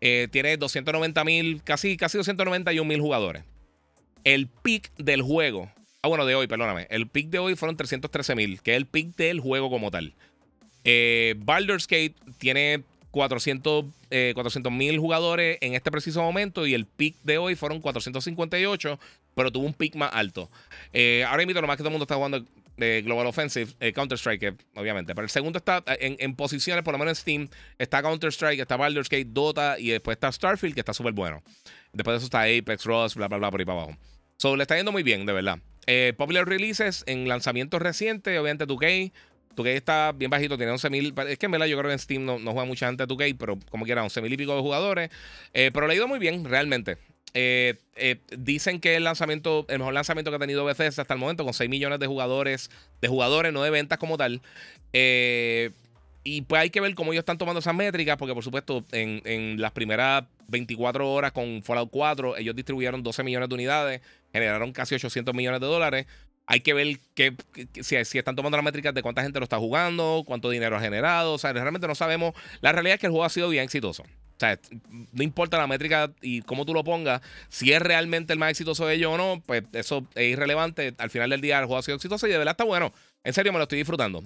[0.01, 3.45] tiene 290 mil, casi, casi 291 mil jugadores.
[4.23, 5.71] El pick del juego.
[6.05, 6.87] Ah, bueno, de hoy, perdóname.
[6.91, 10.13] El pick de hoy fueron 313 mil, que es el pick del juego como tal.
[10.85, 14.35] Eh, Baldur's Gate tiene 400 eh,
[14.71, 19.01] mil jugadores en este preciso momento y el pick de hoy fueron 458,
[19.35, 20.51] pero tuvo un pick más alto.
[20.93, 22.45] Eh, ahora mismo lo más que todo el mundo está jugando
[22.77, 25.15] de Global Offensive, Counter-Strike, obviamente.
[25.15, 28.77] Pero el segundo está en, en, posiciones, por lo menos en Steam, está Counter-Strike, está
[28.77, 31.43] Baldur's Gate, Dota y después está Starfield, que está súper bueno.
[31.95, 33.99] Después de eso está Apex, Rust, bla, bla, bla, por ahí para abajo.
[34.37, 35.59] So, le está yendo muy bien, de verdad.
[35.87, 39.13] Eh, popular releases en lanzamientos recientes, obviamente 2K.
[39.57, 41.29] 2K está bien bajito, tiene 11.000.
[41.29, 43.59] Es que en verdad yo creo que en Steam no, juega mucha gente 2K, pero
[43.71, 45.11] como quiera, 11.000 y pico de jugadores.
[45.53, 46.99] Eh, pero le ha ido muy bien, realmente.
[47.37, 47.77] Eh,
[48.39, 51.55] dicen que el lanzamiento, el mejor lanzamiento que ha tenido Bethesda hasta el momento, con
[51.55, 52.71] 6 millones de jugadores,
[53.01, 54.41] de jugadores, no de ventas como tal.
[54.93, 59.61] y pues hay que ver cómo ellos están tomando esas métricas, porque por supuesto, en
[59.61, 64.01] las primeras 24 horas con Fallout 4, ellos distribuyeron 12 millones de unidades
[64.35, 66.07] generaron casi 800 millones de dólares.
[66.47, 67.35] Hay que ver que,
[67.81, 71.35] si, están tomando las métricas de cuánta gente lo está jugando, cuánto dinero ha generado.
[71.35, 72.35] O sea, realmente no sabemos.
[72.61, 74.03] La realidad es que el juego ha sido bien exitoso.
[74.03, 74.59] O sea,
[75.13, 78.85] no importa la métrica y cómo tú lo pongas, si es realmente el más exitoso
[78.85, 80.93] de ellos o no, pues eso es irrelevante.
[80.99, 82.93] Al final del día el juego ha sido exitoso y de verdad está bueno.
[83.23, 84.23] En serio, me lo estoy disfrutando.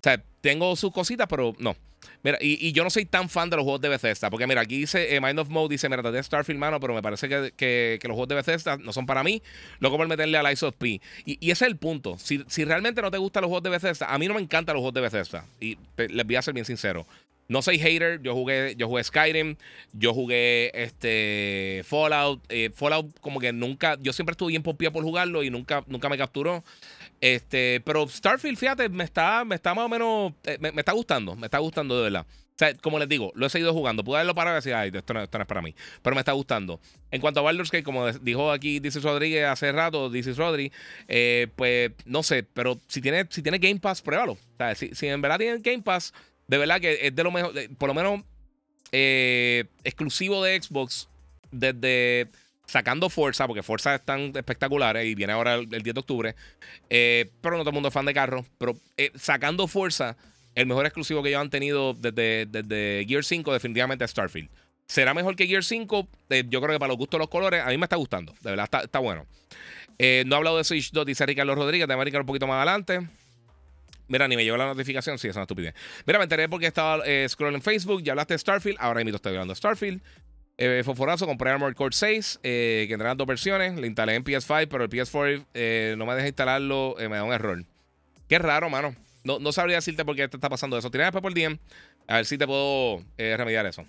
[0.00, 1.76] O sea, tengo sus cositas, pero no.
[2.22, 4.78] Mira, y, yo no soy tan fan de los juegos de Bethesda, porque mira, aquí
[4.78, 8.12] dice eh, Mind of Mode, dice, mira, de Starfield, mano, pero me parece que, los
[8.14, 9.42] juegos de Bethesda no son para mí.
[9.78, 11.00] Luego por meterle a Lies of P.
[11.26, 12.16] Y, ese es el punto.
[12.18, 14.80] Si, realmente no te gustan los juegos de Bethesda, a mí no me encantan los
[14.80, 15.44] juegos de Bethesda.
[15.60, 17.06] Y les voy a ser bien sincero.
[17.48, 19.56] No soy hater, yo jugué, yo jugué Skyrim,
[19.92, 22.40] yo jugué este Fallout.
[22.48, 26.08] Eh, Fallout, como que nunca, yo siempre estuve bien pie por jugarlo y nunca, nunca
[26.08, 26.62] me capturó.
[27.20, 31.36] Este, pero Starfield, fíjate, me está, me está más o menos, eh, me, está gustando,
[31.36, 32.26] me está gustando de verdad.
[32.26, 34.04] O sea, como les digo, lo he seguido jugando.
[34.04, 35.74] Pude haberlo parado y decir, ay, esto no, esto no, es para mí.
[36.02, 36.80] Pero me está gustando.
[37.10, 40.70] En cuanto a Baldur's Gate, como dijo aquí Dices Rodríguez hace rato, Dices Rodri,
[41.08, 44.32] eh, pues no sé, pero si tiene, si tiene Game Pass, pruébalo.
[44.32, 46.12] O sea, si, si en verdad tiene Game Pass,
[46.48, 48.22] de verdad que es de lo mejor, por lo menos
[48.92, 51.08] eh, exclusivo de Xbox
[51.50, 52.28] desde
[52.70, 56.34] sacando Forza, porque Forza es tan espectacular y viene ahora el, 10 de octubre,
[56.88, 60.16] eh, pero no todo el mundo es fan de carros, pero eh, sacando Forza,
[60.54, 64.48] el mejor exclusivo que ellos han tenido desde, desde Gear 5 definitivamente es Starfield.
[64.86, 66.08] ¿Será mejor que Gear 5?
[66.48, 68.50] yo creo que para los gustos de los colores, a mí me está gustando, de
[68.50, 69.26] verdad está, bueno.
[69.98, 72.56] no he hablado de Switch 2, dice Ricardo Rodríguez, te voy a un poquito más
[72.56, 73.00] adelante.
[74.06, 75.20] Mira, ni me llegó la notificación.
[75.20, 75.72] Sí, es una estupidez.
[76.04, 78.02] Mira, me enteré porque estaba eh, scrollando en Facebook.
[78.02, 78.76] Ya hablaste de Starfield.
[78.80, 80.02] Ahora mismo estoy hablando de Starfield.
[80.62, 83.80] Eh, Foforazo, compré Armored Core 6, eh, que tendrán dos versiones.
[83.80, 86.96] Le instalé en PS5, pero el PS4 eh, no me deja instalarlo.
[86.98, 87.64] me da un error.
[88.28, 88.94] Qué raro, mano.
[89.24, 90.90] No, no sabría decirte por qué te está pasando eso.
[90.90, 91.58] Tienes después por DM.
[92.06, 93.86] A ver si te puedo remediar eso.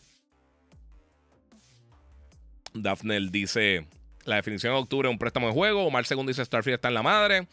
[2.73, 3.85] Daphne dice:
[4.23, 5.83] La definición de octubre es un préstamo de juego.
[5.83, 7.47] Omar segundo dice: Starfield está en la madre.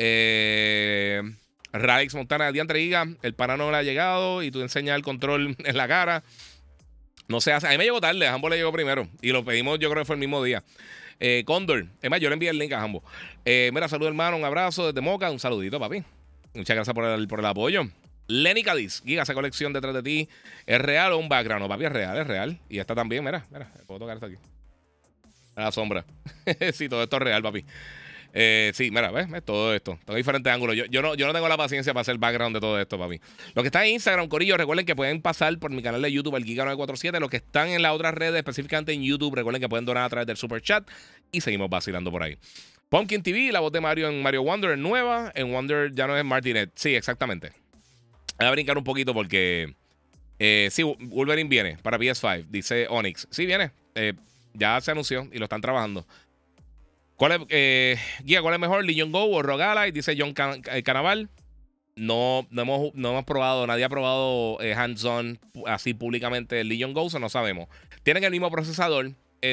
[0.00, 1.22] Eh.
[1.74, 5.56] Ralex Montana, diantre diga, el pana no le ha llegado y tú enseñas el control
[5.64, 6.22] en la cara.
[7.28, 9.78] No sé, a mí me llegó tarde, a Jambo le llegó primero y lo pedimos,
[9.78, 10.62] yo creo que fue el mismo día.
[11.20, 13.02] Eh, Condor, es más, yo le envié el link a Jambo.
[13.44, 16.02] Eh, mira, saludo hermano, un abrazo desde Moca, un saludito, papi.
[16.54, 17.82] Muchas gracias por el, por el apoyo.
[18.26, 20.28] Lenny Cadiz, Giga, esa colección detrás de ti,
[20.66, 21.66] ¿es real o un background?
[21.68, 22.58] Papi, es real, es real.
[22.68, 24.36] Y esta también, mira, mira, puedo tocar esto aquí.
[25.56, 26.04] A la sombra.
[26.72, 27.64] sí, todo esto es real, papi.
[28.36, 29.96] Eh, sí, mira, ves, todo esto.
[30.04, 30.74] Tengo diferentes ángulos.
[30.74, 33.20] Yo, no, yo no tengo la paciencia para hacer background de todo esto, papi.
[33.54, 36.34] Los que están en Instagram, Corillo, recuerden que pueden pasar por mi canal de YouTube,
[36.34, 37.20] el Giga947.
[37.20, 40.08] Los que están en las otras redes, específicamente en YouTube, recuerden que pueden donar a
[40.08, 40.84] través del super chat
[41.30, 42.36] y seguimos vacilando por ahí.
[42.88, 45.30] Pumpkin TV, la voz de Mario en Mario Wonder es nueva.
[45.36, 46.72] En Wonder ya no es Martinet.
[46.74, 47.52] Sí, exactamente.
[48.38, 49.74] Voy a brincar un poquito porque.
[50.40, 53.28] Eh, sí, Wolverine viene para PS5, dice Onyx.
[53.30, 53.70] Sí, viene.
[53.94, 54.14] Eh,
[54.54, 56.04] ya se anunció y lo están trabajando.
[57.16, 58.84] ¿Cuál es, eh, guía, ¿cuál es mejor?
[58.84, 59.86] ¿Legion Go o Rogala?
[59.86, 61.28] Y dice John Can eh, Canaval.
[61.96, 66.92] No, no, hemos, no hemos probado, nadie ha probado eh, hands-on así públicamente el Legion
[66.92, 67.68] Go, o no sabemos.
[68.02, 69.12] Tienen el mismo procesador,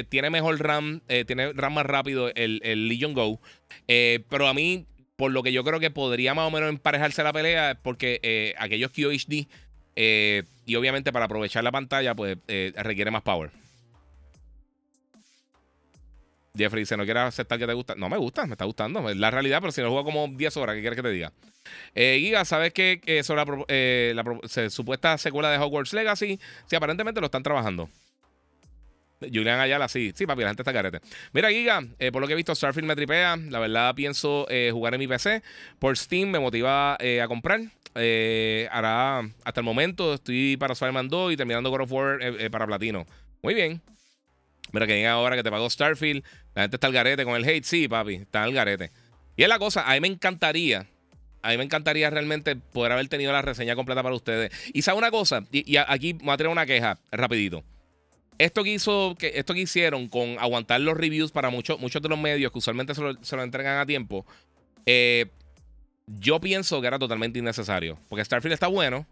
[0.10, 3.40] tiene mejor RAM, tiene RAM más rápido el, el Legion Go.
[3.86, 7.32] pero a mí, por lo que yo creo que podría más o menos emparejarse la
[7.32, 9.48] pelea, es porque aquellos QHD,
[9.96, 12.38] y obviamente para aprovechar la pantalla, pues
[12.76, 13.52] requiere más power.
[16.58, 17.96] Jeffrey dice, no quieres aceptar que te gusta.
[17.96, 19.10] No me gusta, me está gustando.
[19.10, 21.32] Es la realidad, pero si no juego como 10 horas, ¿qué quieres que te diga?
[21.96, 23.46] Eh, Giga, ¿sabes qué eh, sobre
[24.14, 24.24] la,
[24.56, 26.40] eh, supuesta secuela de Hogwarts Legacy?
[26.66, 27.90] Sí, aparentemente lo están trabajando.
[29.22, 31.00] Julian Ayala, sí, sí, papi, la gente está carete.
[31.32, 33.38] Mira, Giga, eh, por lo que he visto, Starfield me tripea.
[33.38, 35.44] La verdad, pienso eh, jugar en mi PC.
[35.78, 37.62] Por Steam me motiva a comprar.
[38.72, 43.06] hará, hasta el momento, estoy para Spider-Man 2 y terminando God of War para Platino.
[43.44, 43.82] Muy bien.
[44.72, 46.24] Mira, que llega ahora que te pagó Starfield.
[46.54, 47.64] La gente está al garete con el hate.
[47.64, 48.92] Sí, papi, está al garete.
[49.36, 50.88] Y es la cosa, a mí me encantaría.
[51.42, 54.52] A mí me encantaría realmente poder haber tenido la reseña completa para ustedes.
[54.74, 57.64] Y sabe una cosa, y, aquí me voy a traer una queja rapidito.
[58.38, 62.10] Esto que, hizo, que, esto que hicieron con aguantar los reviews para muchos, muchos de
[62.10, 64.26] los medios que usualmente se lo, entregan a tiempo,
[64.86, 65.28] eh,
[66.08, 68.00] yo pienso que era totalmente innecesario.
[68.10, 69.08] Porque Starfield está bueno.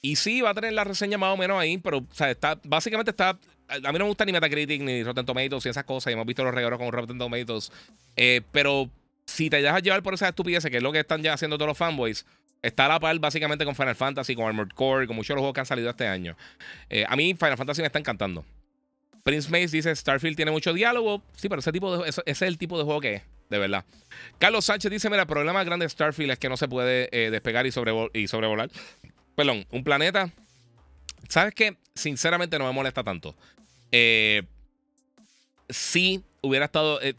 [0.00, 3.38] Y sí, va a tener la reseña más o menos ahí, pero está, básicamente está
[3.68, 6.10] a mí no me gusta ni Metacritic ni Rotten Tomatoes y esas cosas.
[6.10, 7.70] Y hemos visto los regalos con Rotten Tomatoes.
[8.16, 8.90] Eh, pero
[9.26, 11.68] si te dejas llevar por esa estupidez, que es lo que están ya haciendo todos
[11.68, 12.24] los fanboys,
[12.62, 15.42] está a la par básicamente con Final Fantasy, con Armored Core, con muchos de los
[15.42, 16.36] juegos que han salido este año.
[16.88, 18.44] Eh, a mí Final Fantasy me está encantando.
[19.22, 21.22] Prince Mace dice: Starfield tiene mucho diálogo.
[21.36, 23.84] Sí, pero ese, tipo de, ese, es el tipo de juego que es, de verdad.
[24.38, 27.30] Carlos Sánchez dice: Mira, el problema grande de Starfield es que no se puede eh,
[27.30, 28.70] despegar y, y sobrevolar.
[29.36, 30.32] Perdón, un planeta.
[31.28, 31.76] ¿Sabes qué?
[31.94, 33.34] Sinceramente no me molesta tanto.
[33.90, 34.42] Eh,
[35.68, 37.14] sí hubiera estado, eh,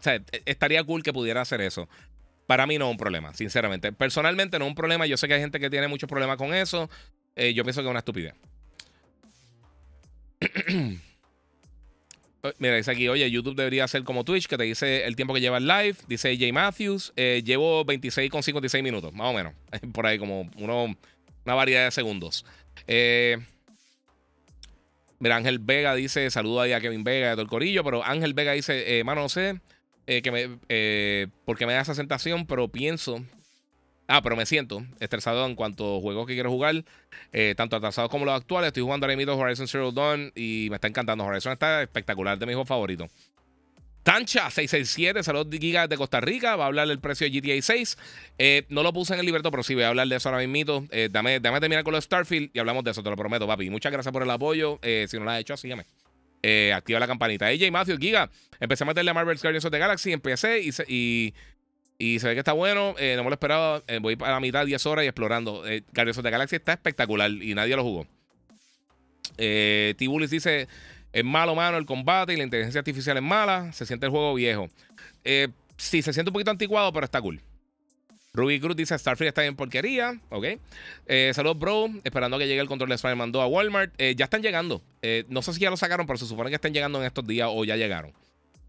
[0.46, 1.90] estaría cool que pudiera hacer eso.
[2.48, 3.92] Para mí no es un problema, sinceramente.
[3.92, 5.06] Personalmente no es un problema.
[5.06, 6.90] Yo sé que hay gente que tiene muchos problemas con eso.
[7.36, 8.34] Eh, yo pienso que es una estupidez.
[12.58, 15.42] Mira, dice aquí, oye, YouTube debería ser como Twitch, que te dice el tiempo que
[15.42, 15.96] lleva el live.
[16.08, 19.54] Dice Jay Matthews, eh, llevo 26 con 56 minutos, más o menos.
[19.94, 20.96] Por ahí, como uno,
[21.46, 22.46] una variedad de segundos.
[22.88, 23.38] Eh,
[25.20, 28.34] Mira, Ángel Vega dice, saludo ahí a Kevin Vega de todo el corillo, pero Ángel
[28.34, 29.60] Vega dice, eh, mano, no sé
[30.08, 33.22] eh, que me, eh, porque me da esa sensación, pero pienso,
[34.08, 36.86] ah, pero me siento estresado en cuanto a juegos que quiero jugar,
[37.58, 38.68] tanto atrasados como los actuales.
[38.68, 41.26] Estoy jugando ahora mismo Horizon Zero Dawn y me está encantando.
[41.26, 43.12] Horizon está espectacular, de mis juegos favoritos.
[44.10, 46.56] Tancha 667, saludos gigas de Costa Rica.
[46.56, 47.96] Va a hablar del precio de GTA 6.
[48.40, 50.48] Eh, no lo puse en el libreto, pero sí voy a hablar de eso ahora
[50.48, 50.88] mismo.
[50.90, 53.70] Eh, dame, dame terminar con los Starfield y hablamos de eso, te lo prometo, papi.
[53.70, 54.80] Muchas gracias por el apoyo.
[54.82, 55.86] Eh, si no lo has hecho, sígueme.
[56.74, 57.46] activa la campanita.
[57.46, 58.32] AJ Matthew, Giga.
[58.60, 60.12] Empecé a meterle a Marvel's Guardians of the Galaxy.
[60.12, 61.34] Empecé y se, y,
[62.00, 62.96] se ve que está bueno.
[62.98, 63.84] no me lo esperaba.
[64.02, 65.62] voy para la mitad, 10 horas y explorando.
[65.94, 68.08] Guardians of the Galaxy está espectacular y nadie lo jugó.
[69.38, 70.68] Tibulis dice.
[71.12, 73.72] Es malo, mano, el combate y la inteligencia artificial es mala.
[73.74, 74.70] Se siente el juego viejo.
[75.24, 77.42] Eh, sí, se siente un poquito anticuado, pero está cool.
[78.32, 80.20] Ruby Cruz dice Starfield está en porquería.
[80.30, 80.46] Ok.
[81.08, 81.90] Eh, saludos, bro.
[82.04, 83.94] Esperando que llegue el control de Spider-Man 2 a Walmart.
[83.98, 84.82] Eh, ya están llegando.
[85.30, 87.50] No sé si ya lo sacaron, pero se supone que estén llegando en estos días
[87.52, 88.14] o ya llegaron.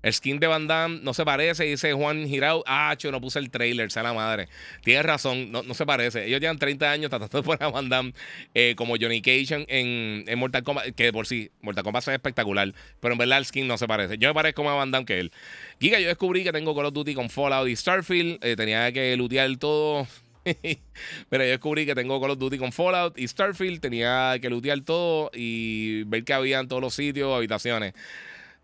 [0.02, 2.62] El skin de Van Damme no se parece, dice Juan Girau.
[2.66, 4.48] Ah, yo no puse el trailer, sea la madre.
[4.82, 6.26] Tienes razón, no, se parece.
[6.26, 8.12] Ellos llevan 30 años tratando de poner a Van Damme
[8.54, 12.72] eh, como Johnny Cage en, en, Mortal Kombat, que por sí, Mortal Kombat es espectacular,
[13.00, 14.16] pero en verdad el skin no se parece.
[14.18, 15.32] Yo me parezco más a Van Damme que él.
[15.80, 18.42] Giga, yo descubrí que tengo Call of Duty con Fallout y Starfield.
[18.44, 20.06] Eh, tenía que lootear todo.
[21.28, 23.80] Pero yo descubrí que tengo Call of Duty con Fallout y Starfield.
[23.80, 27.94] Tenía que lootear todo y ver que había en todos los sitios, habitaciones.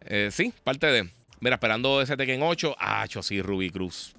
[0.01, 1.16] Eh, sí, parte de.
[1.41, 2.77] Mira, esperando ese Tekken 8.
[2.79, 4.15] Ah, yo sí, Ruby Cruz.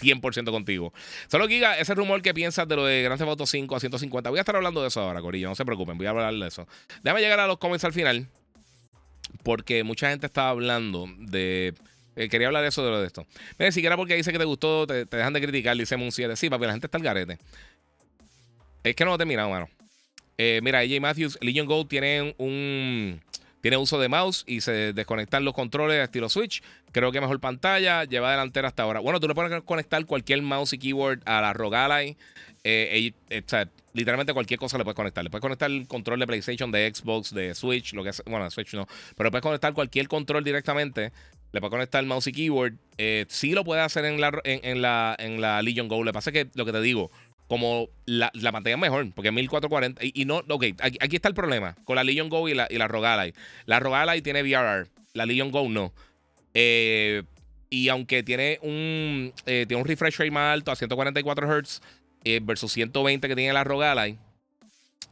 [0.00, 0.92] 100% contigo.
[1.28, 4.30] Solo Giga, ese rumor que piensas de lo de Grand Theft Auto 5 a 150.
[4.30, 5.48] Voy a estar hablando de eso ahora, Corillo.
[5.48, 6.66] No se preocupen, voy a hablar de eso.
[7.02, 8.28] Déjame llegar a los comments al final.
[9.42, 11.74] Porque mucha gente estaba hablando de.
[12.16, 13.26] Eh, quería hablar de eso de lo de esto.
[13.58, 16.36] Mira, siquiera porque dice que te gustó, te, dejan de criticar, dice Moon 7.
[16.36, 17.38] Sí, papi, la gente está al garete.
[18.82, 19.68] Es que no lo he terminado, mano.
[20.38, 23.20] Eh, mira, AJ Matthews, Legion Gold tiene un
[23.66, 26.62] tiene uso de mouse y se desconectan los controles de estilo Switch.
[26.92, 29.00] Creo que mejor pantalla, lleva delantera hasta ahora.
[29.00, 32.16] Bueno, tú le puedes conectar cualquier mouse y keyboard a la ROG Ally.
[32.62, 35.24] Eh, eh, o sea, literalmente cualquier cosa le puedes conectar.
[35.24, 38.48] Le puedes conectar el control de PlayStation, de Xbox, de Switch, lo que es, bueno,
[38.52, 41.10] Switch no, pero le puedes conectar cualquier control directamente.
[41.50, 42.74] Le puedes conectar el mouse y keyboard.
[42.98, 46.04] Eh, sí lo puedes hacer en la, en, la, en la Legion Go.
[46.04, 47.10] Lo que pasa que lo que te digo,
[47.48, 50.04] como la, la pantalla mejor, porque 1440.
[50.04, 52.76] Y, y no, ok, aquí, está el problema con la Legion Go y la, y
[52.78, 53.04] la ROG
[53.66, 55.92] La ROG tiene VRR, la Legion Go no.
[56.54, 57.22] Eh,
[57.68, 61.82] y aunque tiene un, eh, tiene un refresh rate más alto a 144 Hz
[62.24, 63.82] eh, versus 120 que tiene la ROG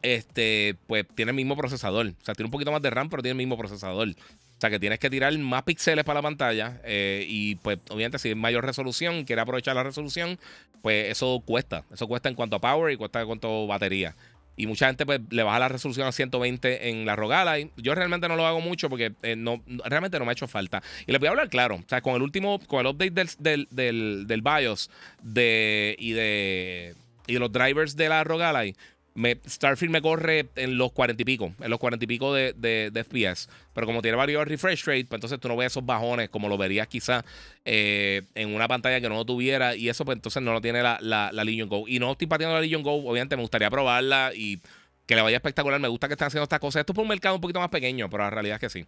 [0.03, 2.07] este, pues tiene el mismo procesador.
[2.07, 4.09] O sea, tiene un poquito más de RAM, pero tiene el mismo procesador.
[4.57, 6.81] O sea, que tienes que tirar más píxeles para la pantalla.
[6.87, 10.39] y pues, obviamente, si es mayor resolución, quiere aprovechar la resolución,
[10.83, 11.85] pues eso cuesta.
[11.93, 14.15] Eso cuesta en cuanto a power y cuesta en cuanto a batería.
[14.57, 17.57] y mucha gente pues, le baja la resolución a 120 en la Rogala.
[17.77, 20.83] Yo realmente no lo hago mucho porque eh, no, realmente no me ha hecho falta.
[21.07, 21.77] Y les voy a hablar claro.
[21.77, 24.91] O sea, con el último, con el update del, del, del, BIOS
[25.23, 26.95] de, y, de,
[27.27, 28.77] y de los drivers de la Rogalai,
[29.15, 32.53] me, Starfield me corre en los 40 y pico, en los 40 y pico de,
[32.53, 33.49] de, FPS.
[33.73, 36.59] Pero como tiene varios refresh rate, pues entonces tú no ves esos bajones como lo
[36.59, 37.25] verías quizá
[37.65, 39.77] eh, en una pantalla que no lo tuviera.
[39.77, 41.85] Y eso, pues entonces no lo tiene la, la, la Legion Go.
[41.87, 44.61] Y no estoy pateando la Legion Go, obviamente me gustaría probarla y
[45.07, 45.81] que le vaya espectacular.
[45.81, 46.81] Me gusta que estén haciendo estas cosas.
[46.81, 48.87] Esto es por un mercado un poquito más pequeño, pero la realidad es que sí.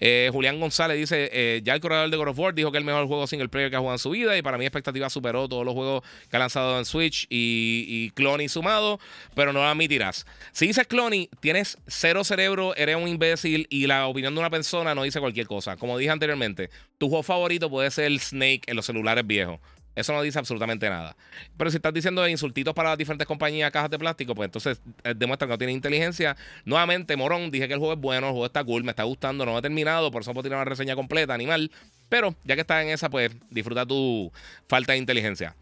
[0.00, 2.84] Eh, Julián González dice: eh, Ya el corredor de God of War dijo que el
[2.84, 4.36] mejor juego single player que ha jugado en su vida.
[4.36, 8.10] Y para mí, expectativa superó todos los juegos que ha lanzado en Switch y, y
[8.10, 9.00] Clony sumado.
[9.34, 10.26] Pero no lo admitirás.
[10.52, 14.94] Si dices Clony, tienes cero cerebro, eres un imbécil y la opinión de una persona
[14.94, 15.76] no dice cualquier cosa.
[15.76, 19.60] Como dije anteriormente, tu juego favorito puede ser el Snake en los celulares viejos.
[19.98, 21.16] Eso no dice absolutamente nada.
[21.56, 25.12] Pero si estás diciendo insultitos para las diferentes compañías, cajas de plástico, pues entonces eh,
[25.16, 26.36] demuestra que no tiene inteligencia.
[26.64, 29.44] Nuevamente, morón, dije que el juego es bueno, el juego está cool, me está gustando,
[29.44, 31.72] no he terminado, por eso puedo tirar una reseña completa, animal.
[32.08, 34.30] Pero ya que estás en esa, pues disfruta tu
[34.68, 35.56] falta de inteligencia.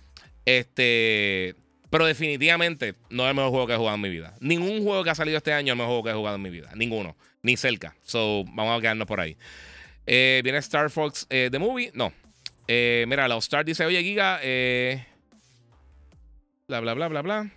[0.44, 1.54] Este.
[1.88, 4.34] Pero definitivamente no es el mejor juego que he jugado en mi vida.
[4.40, 6.42] Ningún juego que ha salido este año es el mejor juego que he jugado en
[6.42, 6.70] mi vida.
[6.74, 7.16] Ninguno.
[7.42, 7.96] Ni cerca.
[8.02, 9.38] So, vamos a quedarnos por ahí.
[10.04, 11.92] Eh, ¿Viene Star Fox eh, The Movie?
[11.94, 12.12] No.
[12.68, 15.06] Eh, mira, la Star dice, oye, Giga, eh,
[16.68, 17.50] bla, bla, bla, bla, bla.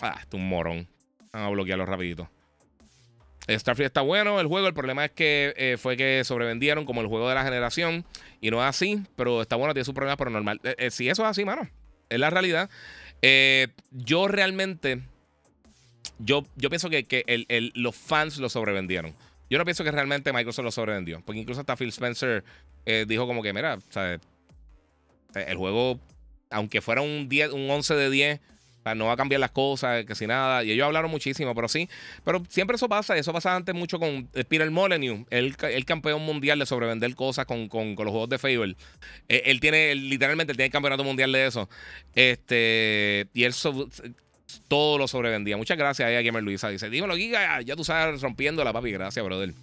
[0.00, 0.88] Ah, es un morón.
[1.32, 2.28] Vamos a bloquearlo rapidito.
[3.48, 4.68] Starfield está bueno el juego.
[4.68, 8.04] El problema es que eh, fue que sobrevendieron como el juego de la generación.
[8.40, 10.60] Y no es así, pero está bueno, tiene sus problemas, pero normal.
[10.90, 11.68] si eso es así, mano.
[12.08, 12.70] Es la realidad.
[13.90, 15.02] yo realmente.
[16.18, 19.14] Yo, yo pienso que, los fans lo sobrevendieron.
[19.54, 21.22] Yo no pienso que realmente Microsoft lo sobrevendió.
[21.24, 22.42] Porque incluso hasta Phil Spencer
[22.86, 23.78] eh, dijo como que, mira,
[25.36, 26.00] el juego,
[26.50, 28.40] aunque fuera un, 10, un 11 de 10,
[28.96, 30.64] no va a cambiar las cosas, que si nada.
[30.64, 31.88] Y ellos hablaron muchísimo, pero sí.
[32.24, 33.16] Pero siempre eso pasa.
[33.16, 35.54] Eso pasa antes mucho con Peter Molyneux, el,
[35.86, 38.74] campeón mundial de sobrevender cosas con, los juegos de Fable.
[39.28, 41.68] Eh, él, tiene, literalmente, tiene el campeonato mundial de eso.
[42.16, 43.52] Este, y él
[44.68, 45.56] todo lo sobrevendía.
[45.56, 46.68] Muchas gracias a Gamer Luisa.
[46.68, 48.92] Dice, dímelo, Giga, ya tú sabes rompiendo la papi.
[48.92, 49.54] Gracias, brother.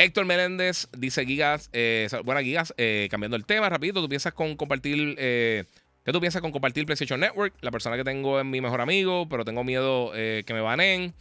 [0.00, 4.56] Héctor Meléndez dice Gigas, eh, bueno, Gigas, eh, cambiando el tema, rapidito, ¿tú piensas con
[4.56, 5.64] compartir, eh,
[6.06, 7.54] qué tú piensas con compartir PlayStation Network?
[7.60, 11.12] La persona que tengo es mi mejor amigo, pero tengo miedo que me baneen.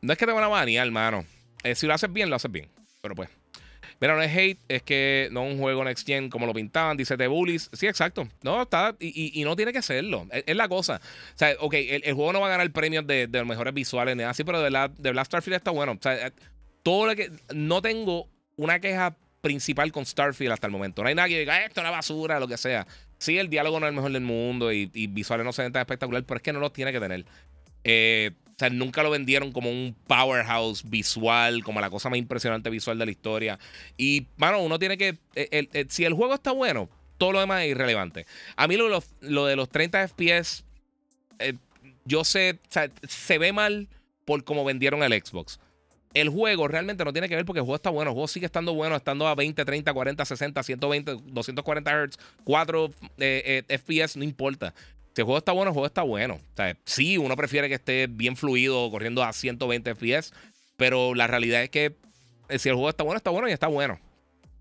[0.00, 1.26] No es que te van a banear, hermano.
[1.74, 2.70] si lo haces bien, lo haces bien.
[3.02, 3.28] Pero pues.
[4.00, 6.96] Mira, no es hate, es que no es un juego next gen como lo pintaban,
[6.96, 7.68] dice The Bullies.
[7.72, 8.28] Sí, exacto.
[8.42, 10.26] No, está, y, no tiene que serlo.
[10.30, 11.00] Es, la cosa.
[11.34, 14.22] O sea, ok, el, juego no va a ganar premios de, de mejores visuales ni
[14.22, 15.92] así, pero de, la, de Blast Starfield está bueno.
[15.92, 16.32] O sea,
[16.82, 17.30] todo lo que.
[17.54, 21.02] No tengo una queja principal con Starfield hasta el momento.
[21.02, 22.86] No hay nadie que diga esto es una basura, lo que sea.
[23.18, 25.80] Sí, el diálogo no es el mejor del mundo y, visuales no se ven tan
[25.80, 27.24] espectacular, pero es que no los tiene que tener.
[27.84, 32.68] Eh, o sea, nunca lo vendieron como un powerhouse visual, como la cosa más impresionante
[32.70, 33.56] visual de la historia.
[33.96, 35.16] Y, bueno, uno tiene que.
[35.36, 38.26] Eh, si el juego está bueno, todo lo demás es irrelevante.
[38.56, 38.88] A mí lo,
[39.20, 40.64] lo, de los 30 FPS,
[41.38, 41.54] eh,
[42.04, 42.58] yo sé,
[43.06, 43.86] se ve mal
[44.24, 45.60] por cómo vendieron el Xbox
[46.14, 48.10] el juego realmente no tiene que ver porque el juego está bueno.
[48.10, 52.90] El juego sigue estando bueno, estando a 20, 30, 40, 60, 120, 240 Hz, 4
[53.68, 54.74] FPS, no importa.
[55.18, 56.34] Si el juego está bueno, el juego está bueno.
[56.34, 60.32] O sí, uno prefiere que esté bien fluido, corriendo a 120 FPS,
[60.76, 61.96] pero la realidad es que
[62.48, 63.98] eh, si el juego está bueno, está bueno y está bueno.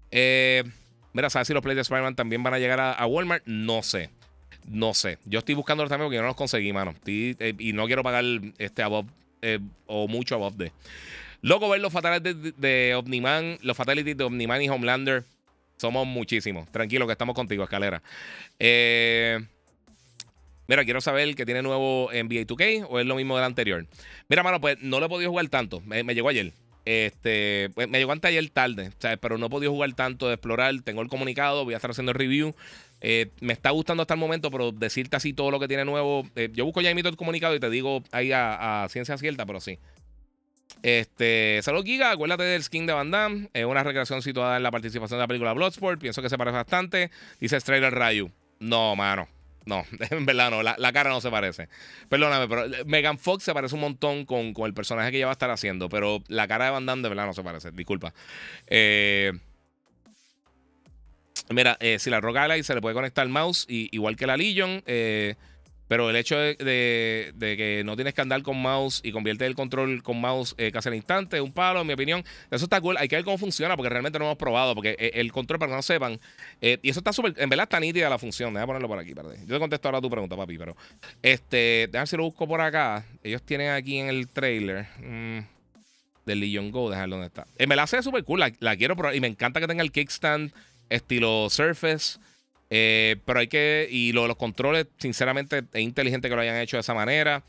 [0.10, 0.64] Eh,
[1.14, 3.46] mira, ¿sabes si los plays de Spider-Man también van a llegar a, Walmart?
[3.46, 4.10] No sé.
[4.66, 5.20] No sé.
[5.26, 6.96] Yo estoy buscando también porque yo no los conseguí, mano.
[7.06, 8.26] Eh, y no quiero pagar
[8.58, 9.06] este above
[9.86, 10.72] o mucho above de.
[11.44, 15.24] Loco ver los fatalities de, Omniman, los fatalities de Omniman y Homelander.
[15.78, 16.68] Somos muchísimos.
[16.72, 18.02] Tranquilo que estamos contigo, escalera.
[18.58, 19.40] Eh,
[20.68, 23.86] mira, quiero saber que tiene nuevo NBA 2K o es lo mismo del anterior.
[24.30, 25.82] Mira, mano, pues no lo he podido jugar tanto.
[25.82, 26.54] Me, llegó ayer.
[26.86, 30.74] Este, pues, me llegó antes ayer tarde, pero no he podido jugar tanto de explorar.
[30.84, 32.56] Tengo el comunicado, voy a estar haciendo el review.
[33.02, 36.28] Eh, me está gustando hasta el momento, pero decirte así todo lo que tiene nuevo.
[36.36, 39.60] Eh, yo busco ya emito el comunicado y te digo ahí a, ciencia cierta, pero
[39.60, 39.80] sí.
[40.84, 43.50] Este, salud Giga, acuérdate del skin de Van Damme.
[43.54, 46.00] Es una recreación situada en la participación de la película Bloodsport.
[46.00, 47.12] Pienso que se parece bastante.
[47.40, 48.32] Dice Strider Rayu.
[48.60, 49.28] No, mano.
[49.68, 50.64] No, en verdad no.
[50.64, 51.68] La, cara no se parece.
[52.10, 55.34] Perdóname, pero Megan Fox se parece un montón con, el personaje que ella va a
[55.34, 55.90] estar haciendo.
[55.90, 57.72] Pero la cara de Van Damme de verdad no se parece.
[57.72, 58.14] Disculpa.
[58.66, 59.34] Eh,
[61.50, 64.38] mira, eh, si la Rock Ally se le puede conectar el mouse, igual que la
[64.38, 64.82] Legion.
[64.86, 65.36] Eh,
[65.88, 70.04] Pero el hecho de, que no tienes que andar con mouse y convierte el control
[70.04, 72.98] con mouse eh, casi al instante, un palo, en mi opinión, eso está cool.
[72.98, 74.76] Hay que ver cómo funciona porque realmente no hemos probado.
[74.76, 76.20] Porque eh, el control, para que no sepan,
[76.62, 78.54] eh, y eso está súper, en verdad está nítida la función.
[78.54, 79.36] Déjame ponerlo por aquí, perdón.
[79.46, 80.76] Yo te contesto ahora tu pregunta, papi, pero
[81.22, 83.06] este, déjame si lo busco por acá.
[83.24, 85.40] Ellos tienen aquí en el trailer mm,
[86.26, 87.46] del Legion Go, déjame donde está.
[87.66, 89.92] me la hace súper cool, la, la quiero probar y me encanta que tenga el
[89.92, 90.52] kickstand
[90.90, 92.20] estilo Surface.
[92.70, 93.88] Eh, pero hay que.
[93.90, 97.44] Y lo de los controles, sinceramente, es inteligente que lo hayan hecho de esa manera.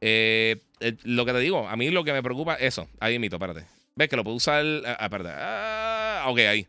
[0.00, 0.60] Eh,
[1.04, 2.88] lo que te digo, a mí lo que me preocupa, eso.
[3.00, 3.64] Ahí mito, espérate.
[3.96, 4.64] ¿Ves que lo puedo usar?
[4.84, 5.30] Ah, espérate.
[5.32, 6.66] Ah, ok, ahí.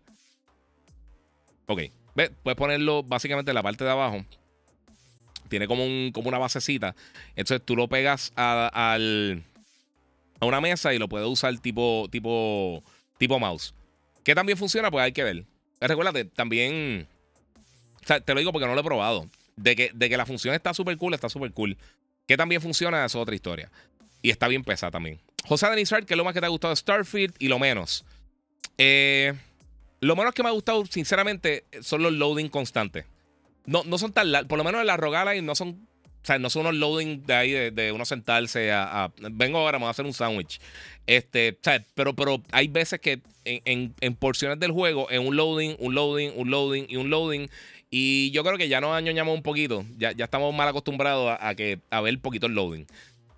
[1.66, 1.82] Ok.
[2.16, 2.32] ¿Ves?
[2.44, 4.24] Puedes ponerlo básicamente en la parte de abajo.
[5.50, 6.96] Tiene como, un, como una basecita.
[7.36, 9.44] Entonces tú lo pegas a, al,
[10.40, 12.84] a una mesa y lo puedes usar tipo, tipo,
[13.18, 13.74] tipo mouse.
[14.24, 14.90] ¿Qué también funciona?
[14.90, 15.44] Pues hay que ver.
[15.82, 17.08] Recuérdate, también
[18.06, 19.28] te lo digo porque no lo he probado.
[19.56, 21.78] De que, de que la función está súper cool, está súper cool.
[22.28, 23.72] Que también funciona, es otra historia.
[24.22, 25.20] Y está bien pesada también.
[25.46, 27.36] José Denizar, ¿qué es lo más que te ha gustado de Starfield?
[27.40, 28.04] Y lo menos.
[28.78, 29.34] Eh,
[30.02, 33.06] lo menos que me ha gustado, sinceramente, son los loading constantes.
[33.66, 34.50] No, no son tan largos.
[34.50, 35.88] Por lo menos en la Rogala no son.
[36.24, 39.90] O sea, no son unos loading de ahí de, uno sentarse a, Vengo ahora, vamos
[39.90, 40.60] a hacer un sándwich.
[41.06, 41.56] Este,
[41.94, 46.32] pero, pero hay veces que en, en, porciones del juego, en un loading, un loading,
[46.36, 47.48] un loading y un loading,
[47.98, 49.86] y yo creo que ya nos añoñamos un poquito.
[49.98, 52.86] Ya, ya estamos mal acostumbrados a, que, a ver poquito el loading.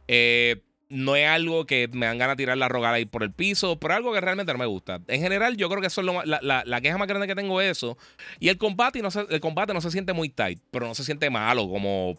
[0.07, 3.31] Eh, no es algo que me dan ganas de tirar la rogada ahí por el
[3.31, 4.99] piso, pero algo que realmente no me gusta.
[5.09, 7.61] En general, yo creo que eso es lo la, la, queja más grande que tengo
[7.61, 7.99] es eso.
[8.39, 11.03] Y el combate, no se, el combate no se siente muy tight, pero no se
[11.03, 12.17] siente malo, como,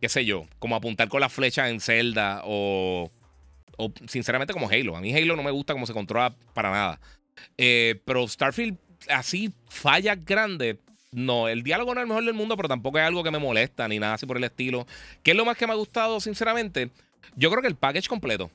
[0.00, 3.10] qué sé yo, como apuntar con la flecha en Zelda o,
[3.76, 4.96] o sinceramente como Halo.
[4.96, 7.00] A mí Halo no me gusta como se controla para nada.
[7.58, 8.78] Eh, pero Starfield,
[9.10, 10.78] así, fallas grandes,
[11.14, 13.38] no, el diálogo no es el mejor del mundo, pero tampoco es algo que me
[13.38, 14.84] molesta ni nada así por el estilo.
[15.22, 16.90] ¿Qué es lo más que me ha gustado, sinceramente?
[17.36, 18.50] Yo creo que el package completo.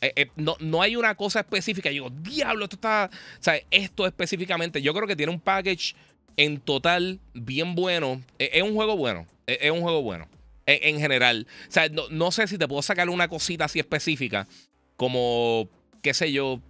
[0.00, 1.88] Eh, eh, no, no, hay una cosa específica.
[1.90, 3.10] Yo digo, diablo, esto está.
[3.12, 4.82] O sea, esto específicamente.
[4.82, 5.94] Yo creo que tiene un package
[6.36, 8.20] en total bien bueno.
[8.40, 9.26] Eh, es un juego bueno.
[9.46, 10.26] Es un juego bueno.
[10.66, 11.46] En, general.
[11.68, 14.48] O sea, no, sé si te puedo sacar una cosita así específica.
[14.96, 15.68] Como,
[16.02, 16.60] qué sé yo.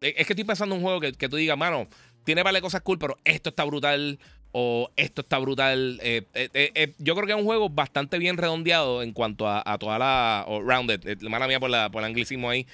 [0.00, 1.88] Es que estoy pensando en un juego que, que tú digas, mano,
[2.24, 4.18] tiene vale cosas cool, pero esto está brutal
[4.52, 5.98] o esto está brutal.
[6.02, 9.78] Eh, eh, eh, yo creo que es un juego bastante bien redondeado en cuanto a,
[9.78, 10.44] toda la.
[10.46, 11.20] O rounded.
[11.22, 12.66] Mala mía por, el anglicismo ahí.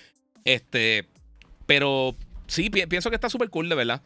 [0.45, 1.07] Este.
[1.67, 2.17] Pero
[2.49, 4.03] sí, pienso que está súper cool, de verdad.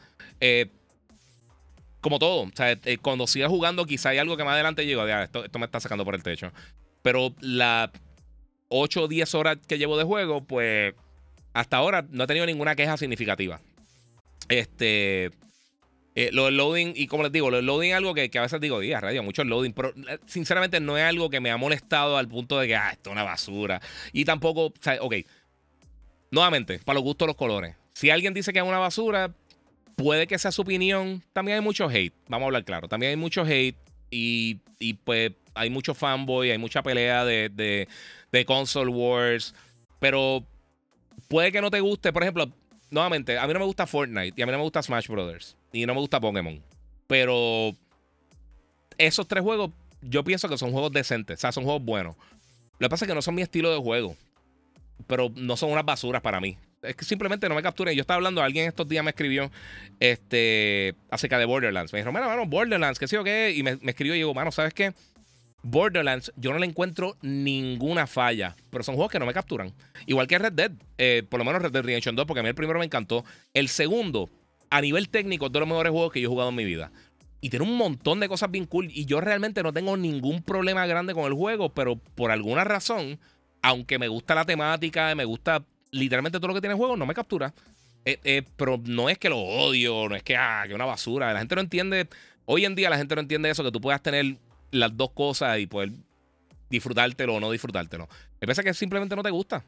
[2.01, 2.43] como todo.
[2.43, 5.07] O sea, cuando siga jugando, quizá hay algo que más adelante llego.
[5.07, 6.53] esto, esto me está sacando por el techo.
[7.01, 7.91] Pero las
[8.69, 10.95] 8 o 10 horas que llevo de juego, pues.
[11.55, 13.61] Hasta ahora no he tenido ninguna queja significativa.
[14.49, 15.31] Este.
[16.15, 18.43] Eh, lo del loading, y como les digo, lo del loading es algo que, a
[18.43, 21.57] veces digo, día, radio, mucho loading, pero eh, sinceramente no es algo que me ha
[21.57, 23.81] molestado al punto de que, ah, esto es una basura.
[24.13, 25.15] Y tampoco, o sea, ok,
[26.31, 27.77] nuevamente, para los gustos los colores.
[27.95, 29.33] Si alguien dice que es una basura,
[29.97, 31.23] puede que sea su opinión.
[31.33, 32.89] También hay mucho hate, vamos a hablar claro.
[32.89, 33.77] También hay mucho hate
[34.11, 37.89] y, y pues hay mucho fanboy, hay mucha pelea de, de,
[38.33, 39.55] de console wars,
[39.99, 40.45] pero
[41.29, 42.51] puede que no te guste, por ejemplo,
[42.91, 45.57] nuevamente, a mí no me gusta Fortnite y a mí no me gusta Smash Brothers
[45.73, 46.63] y no me gusta Pokémon.
[47.07, 47.73] Pero
[48.99, 49.71] esos tres juegos,
[50.01, 52.17] yo pienso que son juegos decentes, o sea, son juegos buenos.
[52.79, 54.17] Lo que pasa es que no son mi estilo de juego,
[55.07, 56.57] pero no son unas basuras para mí.
[56.83, 57.95] Es que simplemente no me capturan.
[57.95, 59.53] Yo estaba hablando, alguien estos días me escribió
[60.01, 61.93] este, acerca de Borderlands.
[61.93, 63.53] Me dijo, mano, mano, Borderlands, qué sé yo qué.
[63.55, 64.93] Y me, escribió y digo, mano, ¿sabes qué?
[65.63, 69.73] Borderlands, yo no le encuentro ninguna falla, pero son juegos que no me capturan.
[70.07, 72.49] Igual que Red Dead, eh, por lo menos Red Dead Redemption 2, porque a mí
[72.49, 73.25] el primero me encantó.
[73.55, 74.29] El segundo,
[74.73, 76.91] a nivel técnico, es de los mejores juegos que yo he jugado en mi vida.
[77.43, 78.89] Y tiene un montón de cosas bien cool.
[78.91, 83.19] Y yo realmente no tengo ningún problema grande con el juego, pero por alguna razón,
[83.61, 87.05] aunque me gusta la temática, me gusta literalmente todo lo que tiene el juego, no
[87.05, 87.53] me captura.
[88.07, 91.35] Eh, eh, pero no es que lo odio, no es que, ah, que una basura.
[91.35, 92.09] La gente no entiende.
[92.47, 94.37] Hoy en día la gente no entiende eso, que tú puedas tener
[94.71, 95.91] las dos cosas y poder
[96.71, 98.09] disfrutártelo o no disfrutártelo.
[98.41, 99.63] Me parece que simplemente no te gusta.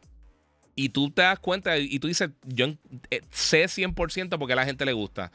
[0.76, 2.66] Y tú te das cuenta y tú dices, yo
[3.10, 5.30] eh, sé 100% porque a la gente le gusta,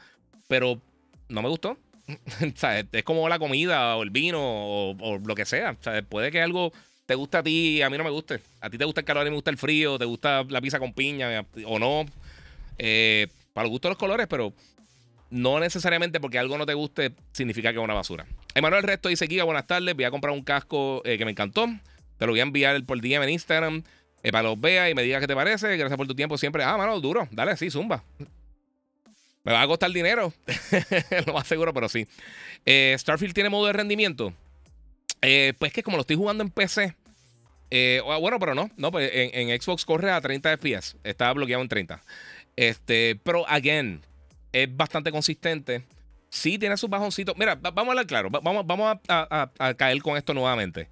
[0.48, 0.80] pero
[1.28, 1.78] no me gustó.
[2.92, 5.76] es como la comida o el vino o, lo que sea.
[6.08, 6.72] puede que algo
[7.06, 8.40] te guste a ti a mí no me guste.
[8.60, 10.78] A ti te gusta el calor y me gusta el frío, te gusta la pizza
[10.78, 12.04] con piña o no.
[12.78, 14.52] Eh, para los gustos de los colores, pero
[15.30, 18.26] no necesariamente porque algo no te guste significa que es una basura.
[18.54, 19.94] Emanuel Resto dice: Giga, buenas tardes.
[19.94, 21.66] Voy a comprar un casco eh, que me encantó.
[22.16, 23.82] Te lo voy a enviar por DM en Instagram.
[24.22, 25.76] Eh, para los vea y me diga qué te parece.
[25.76, 26.62] Gracias por tu tiempo siempre.
[26.62, 27.28] Ah, mano, duro.
[27.30, 28.04] Dale, sí, zumba.
[29.44, 30.32] Me va a costar dinero.
[31.26, 32.06] Lo más seguro, pero sí.
[32.66, 34.34] Eh, Starfield tiene modo de rendimiento.
[35.22, 36.94] Eh, pues que como lo estoy jugando en PC.
[37.70, 40.96] Bueno, pero no, no, pues en, Xbox corre a 30 FPS.
[41.04, 42.02] Está bloqueado en 30.
[42.56, 44.02] Este, pero again,
[44.52, 45.84] es bastante consistente.
[46.30, 47.36] Sí, tiene sus bajoncitos.
[47.36, 48.30] Mira, vamos a hablar claro.
[48.30, 50.88] Vamos, vamos a, caer con esto nuevamente.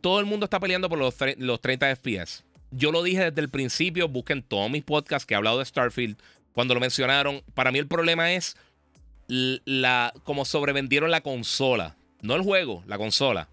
[0.00, 2.44] Todo el mundo está peleando por los, los 30 FPS.
[2.70, 4.08] Yo lo dije desde el principio.
[4.08, 6.16] Busquen todos mis podcasts que he hablado de Starfield.
[6.52, 7.42] Cuando lo mencionaron.
[7.54, 8.56] Para mí el problema es
[9.28, 11.96] la, como sobrevendieron la consola.
[12.22, 13.48] No el juego, la consola.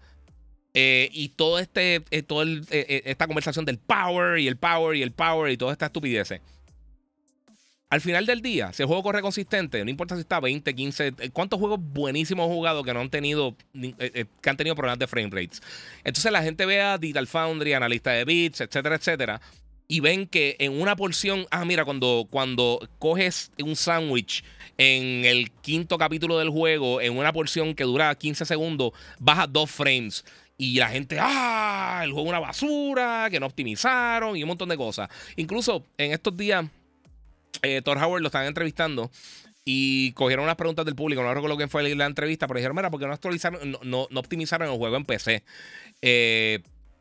[0.74, 5.02] Eh, y todo este, eh, todo eh, esta conversación del power y el power y
[5.02, 6.40] el power y toda esta estupidez.
[7.90, 11.12] Al final del día, si el juego corre consistente, no importa si está 20, 15,
[11.32, 15.62] cuántos juegos buenísimos jugado que no han tenido, que han tenido problemas de frame rates.
[16.04, 19.40] Entonces la gente ve a Digital Foundry, analista de bits, etcétera, etcétera,
[19.88, 24.44] y ven que en una porción, ah, mira, cuando, cuando coges un sándwich
[24.76, 29.70] en el quinto capítulo del juego, en una porción que dura 15 segundos, baja dos
[29.70, 30.26] frames.
[30.58, 34.68] Y la gente, ah, el juego es una basura, que no optimizaron y un montón
[34.68, 35.08] de cosas.
[35.36, 36.66] Incluso en estos días,
[37.62, 39.10] eh, Thor Howard lo están entrevistando
[39.70, 41.22] y cogieron unas preguntas del público.
[41.22, 44.06] No recuerdo quién fue la entrevista, pero dijeron, mira, ¿por qué no actualizaron, no, no,
[44.10, 45.44] no optimizaron el juego en PC?
[46.00, 46.60] Eh,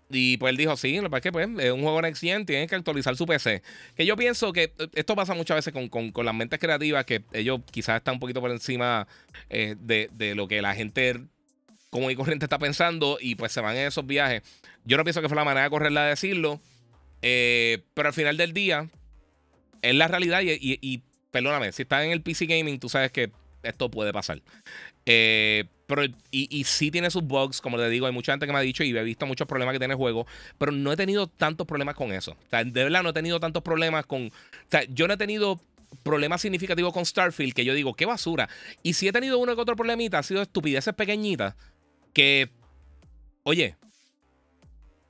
[0.10, 2.68] y pues él dijo, sí, lo que que pues, es un juego Next Gen, tienen
[2.68, 3.62] que actualizar su PC.
[3.96, 7.62] Que yo pienso que eh, esto pasa muchas veces con, las mentes creativas, que ellos
[7.72, 9.08] quizás están un poquito por encima
[9.50, 11.22] eh, de, lo que la gente
[11.90, 14.42] como y corriente está pensando y pues se van en esos viajes.
[14.84, 16.60] Yo no pienso que fue la manera de correrla de decirlo,
[17.22, 18.90] pero al final del día
[19.82, 23.32] es la realidad y, perdóname, si estás en el PC Gaming, tú sabes que
[23.64, 24.42] esto puede pasar.
[25.06, 28.60] Eh, pero, y, sí tiene sus bugs, como te digo, hay mucha gente que me
[28.60, 31.28] ha dicho y he visto muchos problemas que tiene el juego, pero no he tenido
[31.28, 32.36] tantos problemas con eso.
[32.52, 34.28] De verdad no he tenido tantos problemas con...
[34.28, 35.62] O sea, yo no he tenido
[36.04, 38.50] problemas significativos con Starfield que yo digo, qué basura.
[38.84, 41.56] Y si he tenido uno que otro problemita, ha sido estupideces pequeñitas
[42.14, 42.50] que,
[43.44, 43.78] oye,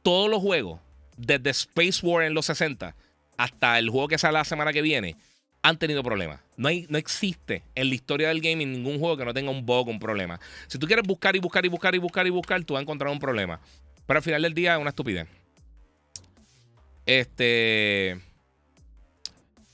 [0.04, 0.80] todos los juegos,
[1.18, 2.96] desde Space War en los 60
[3.38, 5.16] hasta el juego que sale la semana que viene,
[5.62, 6.40] han tenido problemas.
[6.56, 9.66] No, hay, no existe en la historia del gaming ningún juego que no tenga un
[9.66, 10.40] bug, un problema.
[10.68, 12.84] Si tú quieres buscar y buscar y buscar y buscar y buscar, tú vas a
[12.84, 13.60] encontrar un problema.
[14.06, 15.28] Pero al final del día es una estupidez.
[17.06, 18.20] Este.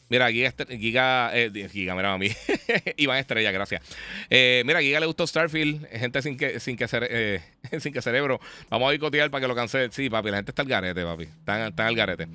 [0.10, 2.30] Mira, Giga, Giga, eh, mira a mí.
[2.98, 3.82] Iván Estrella, gracias.
[4.30, 5.88] Eh, mira, Giga le gustó Starfield.
[5.90, 7.42] Gente sin que, sin que, eh,
[7.80, 8.40] sin que cerebro.
[8.70, 9.92] Vamos a boicotear para que lo cancele.
[9.92, 11.24] Sí, papi, la gente está al garete, papi.
[11.24, 12.28] Está, está al garete.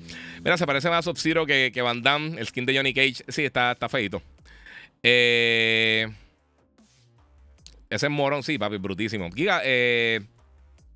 [0.43, 3.23] Mira, se parece más a Sub-Zero que, que, Van Damme, el skin de Johnny Cage.
[3.27, 4.21] Sí, está, está feito.
[5.01, 6.09] ese
[7.89, 9.31] es morón, sí, papi, brutísimo.
[9.31, 10.21] Giga, eh.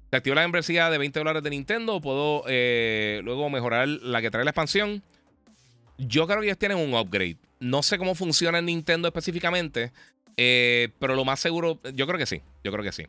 [0.09, 2.01] ¿Te activo la membresía de 20 dólares de Nintendo?
[2.01, 5.01] ¿Puedo luego mejorar la que trae la expansión?
[5.97, 7.37] Yo creo que ellos tienen un upgrade.
[7.59, 9.91] No sé cómo funciona en Nintendo específicamente,
[10.37, 12.41] eh, pero lo más seguro, yo creo que sí.
[12.63, 13.05] Yo creo que sí.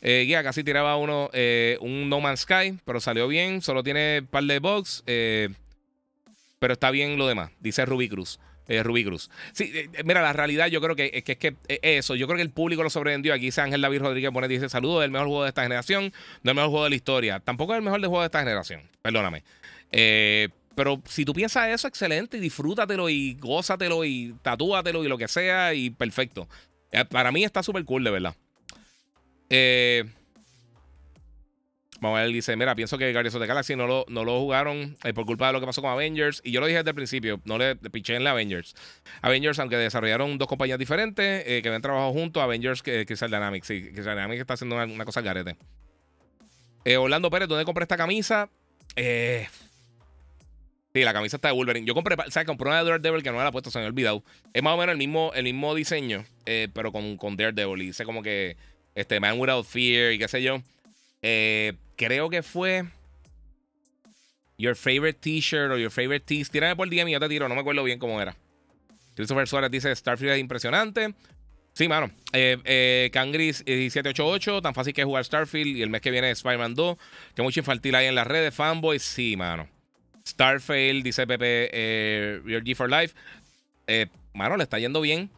[0.00, 3.62] Eh, guía, casi tiraba uno, eh, un No Man's Sky, pero salió bien.
[3.62, 8.38] Solo tiene un par de bugs, pero está bien lo demás, dice Ruby Cruz.
[8.82, 9.30] Rubí Cruz.
[9.52, 9.72] Sí,
[10.04, 12.82] mira, la realidad yo creo que, es que, es eso, yo creo que el público
[12.82, 13.32] lo sobrevendió.
[13.32, 16.12] Aquí dice Ángel David Rodríguez pone, dice, saludos, el mejor juego de esta generación,
[16.42, 17.40] no el mejor juego de la historia.
[17.40, 19.42] Tampoco es el mejor de juego de esta generación, perdóname.
[19.90, 20.48] Eh,
[20.78, 25.26] pero si tú piensas eso, excelente, y disfrútatelo y gózatelo y tatúatelo y lo que
[25.26, 26.48] sea y perfecto.
[26.92, 28.36] Eh, para mí está súper cool, de verdad.
[29.50, 30.04] Eh,
[32.00, 34.38] vamos a ver, dice, mira, pienso que Guardians of the Galaxy no lo, no lo
[34.38, 36.42] jugaron eh, por culpa de lo que pasó con Avengers.
[36.44, 38.76] Y yo lo dije desde el principio, no le piché en la Avengers.
[39.20, 43.66] Avengers, aunque desarrollaron dos compañías diferentes, que habían trabajado juntos, Avengers, que Crystal Dynamics.
[43.66, 45.56] Sí, Crystal Dynamics está haciendo una, cosa al garete.
[46.96, 48.48] Orlando Pérez, ¿dónde compré esta camisa?
[48.94, 49.48] Eh...
[50.98, 51.86] Sí, la camisa está de Wolverine.
[51.86, 53.84] Yo compré, sea, compré una de Daredevil que no me la he puesto, se me
[53.84, 54.24] ha olvidado.
[54.52, 57.82] Es más o menos el mismo, el mismo diseño, eh, pero con, con Daredevil.
[57.82, 58.56] Y dice como que
[58.96, 60.60] este Man Without Fear y qué sé yo.
[61.22, 62.82] Eh, creo que fue
[64.56, 66.50] Your Favorite T-shirt o Your Favorite Tees.
[66.50, 68.34] Tírame por DM y yo te tiro, no me acuerdo bien cómo era.
[69.14, 71.14] Christopher Suárez dice Starfield es impresionante.
[71.74, 72.10] Sí, mano.
[72.32, 75.76] Eh, eh, Cangris 788, tan fácil que jugar Starfield.
[75.76, 76.96] Y el mes que viene Spider-Man 2.
[77.36, 78.52] Que mucho infantil hay en las redes.
[78.52, 79.68] Fanboys, sí, mano.
[80.28, 83.14] Starfail, dice Pepe, eh, G for Life.
[83.86, 85.30] Eh, mano, le está yendo bien.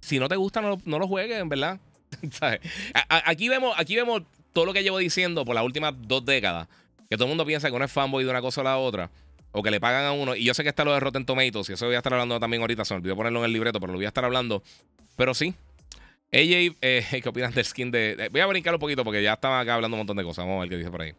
[0.00, 1.80] Si no te gusta, no, lo juegues, en verdad.
[3.08, 4.22] aquí, vemos, aquí vemos
[4.52, 6.68] todo lo que llevo diciendo por las últimas dos décadas.
[7.10, 9.10] Que todo el mundo piensa que uno es fanboy de una cosa o la otra.
[9.52, 10.36] O que le pagan a uno.
[10.36, 11.70] Y yo sé que está lo de Rotten Tomatoes.
[11.70, 12.84] Y eso voy a estar hablando también ahorita.
[12.84, 14.62] Se me olvidó ponerlo en el libreto, pero lo voy a estar hablando.
[15.16, 15.54] Pero sí.
[16.30, 19.60] AJ, eh, ¿qué opinas del skin de, Voy a brincar un poquito porque ya estaba
[19.60, 20.44] acá hablando un montón de cosas.
[20.44, 21.14] Vamos a ver qué dice por ahí.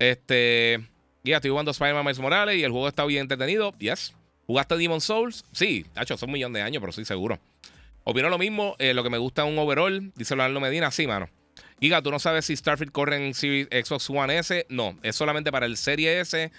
[0.00, 0.80] Este.
[1.24, 3.74] Ya estoy jugando Spider-Man Miles Morales y el juego está bien entretenido.
[3.78, 4.14] Yes.
[4.46, 5.44] ¿Jugaste Demon Souls?
[5.52, 7.38] Sí, hecho, son un millón de años, pero sí, seguro.
[8.04, 8.76] Opino lo mismo.
[8.78, 10.12] Eh, lo que me gusta es un overall.
[10.14, 10.90] Dice Leonardo Medina.
[10.90, 11.28] Sí, mano.
[11.80, 14.66] Giga, ¿tú no sabes si Starfield corre en Xbox One S?
[14.68, 16.50] No, es solamente para el Serie S,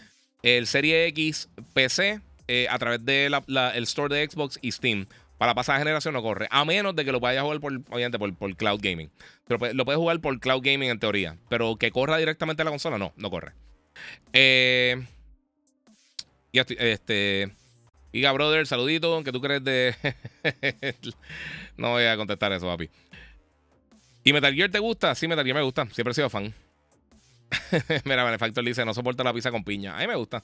[0.43, 5.07] el Serie X, PC, eh, a través del el store de Xbox y Steam.
[5.38, 6.47] Para la pasada generación no corre.
[6.51, 9.10] A menos de que lo vayas a jugar por, obviamente, por, por Cloud Gaming.
[9.47, 11.38] Pero lo puedes jugar por Cloud Gaming en teoría.
[11.49, 13.53] Pero que corra directamente a la consola, no, no corre.
[14.34, 15.02] Eh,
[16.52, 17.52] y este.
[18.12, 19.24] Giga Brother, saludito.
[19.24, 19.95] ¿Qué tú crees de.?
[21.78, 22.89] no voy a contestar eso, papi.
[24.24, 25.14] ¿Y Metal Gear te gusta?
[25.16, 25.88] Sí, Metal Gear me gusta.
[25.91, 26.54] Siempre he sido fan.
[28.06, 29.95] Mira, Benefactor dice: No soporta la pizza con piña.
[29.95, 30.43] A mí me gusta.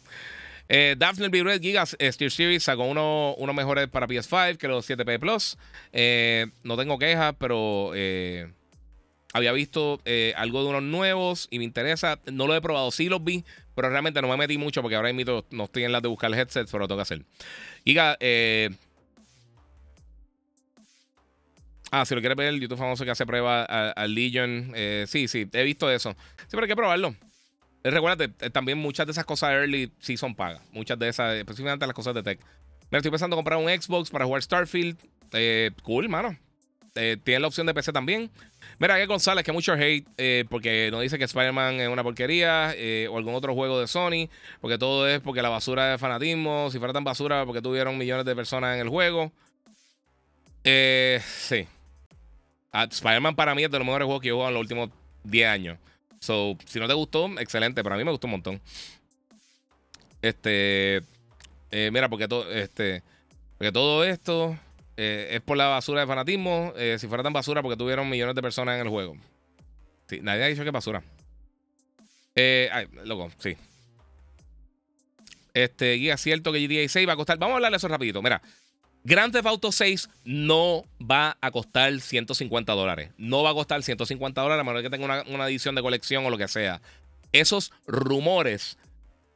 [0.68, 1.44] Eh, Daphne B.
[1.44, 5.58] Red Gigas eh, Steel Series sacó uno, unos mejores para PS5 que los 7P Plus.
[5.94, 8.52] Eh, no tengo quejas, pero eh,
[9.36, 10.00] había visto
[10.36, 12.20] algo de unos nuevos y me interesa.
[12.32, 13.44] No lo he probado, sí los vi,
[13.76, 16.32] pero realmente no me metí mucho porque ahora mismo no estoy en la de buscar
[16.32, 17.22] el headset, pero lo tengo que hacer.
[17.84, 18.18] Giga,
[21.92, 24.74] Ah, si lo quieres ver, el YouTube famoso que hace prueba al Legion.
[25.08, 26.16] sí, sí, he visto eso.
[26.38, 27.16] Sí, pero hay que probarlo.
[27.86, 30.60] Eh, recuérdate, eh, también muchas de esas cosas early sí son pagas.
[30.72, 32.40] Muchas de esas, específicamente las cosas de tech.
[32.90, 34.98] Me estoy pensando en comprar un Xbox para jugar Starfield.
[35.34, 36.36] Eh, cool, mano.
[36.96, 38.32] Eh, tiene la opción de PC también.
[38.80, 40.06] Mira, que González, que mucho hate,
[40.50, 42.74] porque no dice que Spider-Man es una porquería
[43.10, 44.30] o algún otro juego de Sony,
[44.62, 46.70] porque todo es porque la basura de fanatismo.
[46.72, 49.32] Si fuera tan basura, porque tuvieron millones de personas en el juego.
[50.64, 51.68] sí.
[52.72, 54.90] Ah, Spider-Man para mí es de los mejores juegos que he jugado en los últimos
[55.24, 55.78] 10 años.
[56.20, 57.84] So, si no te gustó, excelente.
[57.84, 58.62] Pero a mí me gustó un montón.
[60.22, 60.98] Este.
[61.72, 62.52] Eh, mira, porque todo.
[62.52, 63.04] Este.
[63.58, 64.58] Porque todo esto.
[64.98, 66.74] Eh, es por la basura de fanatismo.
[66.76, 69.18] Eh, si fuera tan basura, porque tuvieron millones de personas en el juego.
[70.08, 71.04] Sí, nadie ha dicho que basura.
[72.36, 73.56] ay, loco, sí.
[75.54, 77.38] Este, guía, cierto que GTA 6 va a costar.
[77.38, 78.22] Vamos a hablar de eso rapidito.
[78.22, 78.42] Mira,
[79.06, 83.12] Grand Theft Auto 6 no va a costar 150 dólares.
[83.18, 86.32] No va a costar 150 dólares a menos que tenga una, edición de colección o
[86.32, 86.82] lo que sea.
[87.32, 88.80] Esos rumores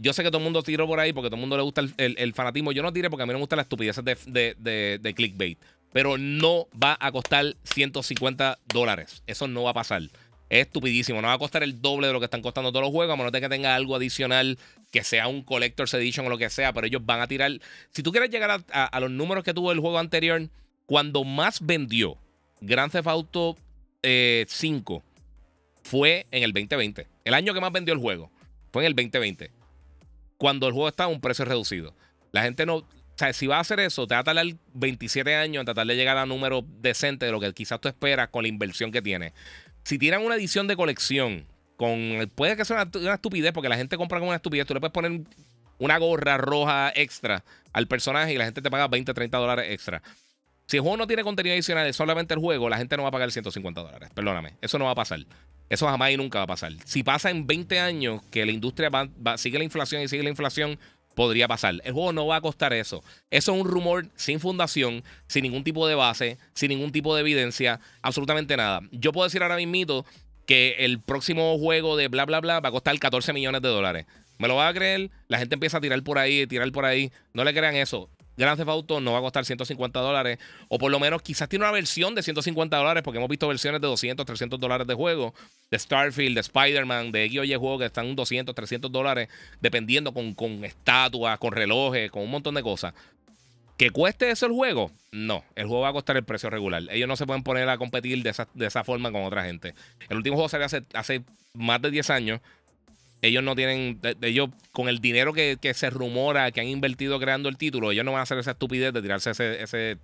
[0.02, 1.82] yo sé que todo el mundo tiró por ahí porque todo el mundo le gusta
[1.98, 2.72] el, fanatismo.
[2.72, 5.60] Yo no tiré porque a mí no me gusta la estupidez de, clickbait.
[5.92, 9.24] Pero no va a costar 150 dólares.
[9.28, 10.04] Eso no va a pasar.
[10.50, 11.22] Es estupidísimo.
[11.22, 13.18] No va a costar el doble de lo que están costando todos los juegos, a
[13.18, 14.58] menos de que tenga algo adicional,
[14.92, 16.72] que sea un Collector's Edition o lo que sea.
[16.72, 17.52] Pero ellos van a tirar.
[17.92, 20.48] Si tú quieres llegar a, los números que tuvo el juego anterior,
[20.86, 22.18] cuando más vendió
[22.62, 23.58] Grand Theft Auto
[24.02, 24.46] 5 eh,
[25.84, 27.06] fue en el 2020.
[27.26, 28.32] El año que más vendió el juego
[28.72, 29.59] fue en el 2020.
[30.40, 31.94] Cuando el juego estaba a un precio reducido.
[32.32, 32.78] La gente no.
[32.78, 32.86] O
[33.20, 35.96] sea, si va a hacer eso, te va a tardar 27 años en tratar de
[35.96, 39.34] llegar a números decentes de lo que quizás tú esperas con la inversión que tiene
[39.90, 42.30] si tiran una edición de colección con.
[42.36, 44.68] Puede que sea una, estupidez, porque la gente compra con una estupidez.
[44.68, 45.22] Tú le puedes poner
[45.80, 50.04] una gorra roja extra al personaje y la gente te paga 20, 30 dólares extra.
[50.68, 53.10] Si el juego no tiene contenido adicional, es solamente el juego, la gente no va
[53.10, 54.10] a pagar 150 dólares.
[54.14, 54.58] Perdóname.
[54.62, 55.22] Eso no va a pasar.
[55.70, 56.74] Eso jamás y nunca va a pasar.
[56.86, 58.90] Si pasa en 20 años que la industria
[59.38, 60.80] sigue la inflación y sigue la inflación,
[61.16, 61.76] podría pasar.
[61.84, 63.04] El juego no va a costar eso.
[63.30, 67.22] Eso es un rumor sin fundación, sin ningún tipo de base, sin ningún tipo de
[67.22, 68.82] evidencia, absolutamente nada.
[68.92, 70.06] Yo puedo decir ahora mismo
[70.46, 74.06] que el próximo juego de bla bla bla va a costar 14 millones de dólares.
[74.40, 75.12] ¿Me lo va a creer?
[75.28, 77.12] La gente empieza a tirar por ahí, tirar por ahí.
[77.34, 78.10] No le crean eso.
[78.40, 80.40] Grand Theft Auto no va a costar 150 dólares.
[80.70, 83.82] O por lo menos quizás tiene una versión de 150 dólares, porque hemos visto versiones
[83.82, 85.34] de 200, 300 dólares de juego.
[85.70, 89.28] De Starfield, de Spider-Man, de X juego que están 200, 300 dólares,
[89.62, 92.94] dependiendo con, con estatuas, con relojes, con un montón de cosas.
[93.78, 94.92] ¿Que cueste eso el juego?
[95.12, 96.84] No, el juego va a costar el precio regular.
[96.90, 99.74] Ellos no se pueden poner a competir de esa, de esa forma con otra gente.
[100.10, 101.24] El último juego salió hace, hace
[101.54, 102.42] más de 10 años
[103.22, 107.58] ellos no tienen, ellos con el dinero que, se rumora que han invertido creando el
[107.58, 109.98] título, ellos no van a hacer esa estupidez de tirarse ese, ese,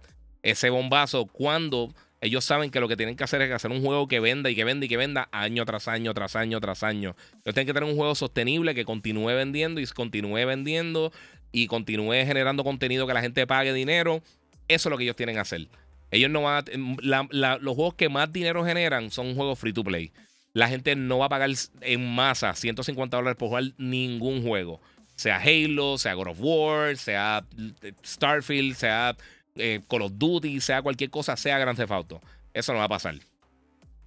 [0.44, 4.08] ese bombazo cuando ellos saben que lo que tienen que hacer es hacer un juego
[4.08, 7.16] que venda y que venda y que venda año tras año, tras año, tras año.
[7.44, 11.12] Ellos tienen que tener un juego sostenible que continúe vendiendo y continúe vendiendo
[11.52, 14.24] y continúe generando contenido que la gente pague dinero.
[14.68, 15.68] Eso es lo que ellos tienen que hacer.
[16.10, 20.12] Ellos no van a, los juegos que más dinero generan son juegos free to play
[20.56, 21.50] la gente no va a pagar
[21.82, 24.80] en masa 150 dólares por jugar ningún juego.
[25.18, 27.46] Sea Halo, sea God of War, sea
[27.82, 29.18] eh, Starfield, sea
[29.56, 32.22] eh, Call of Duty, sea cualquier cosa, sea Grand Theft Auto.
[32.54, 33.16] Eso no va a pasar.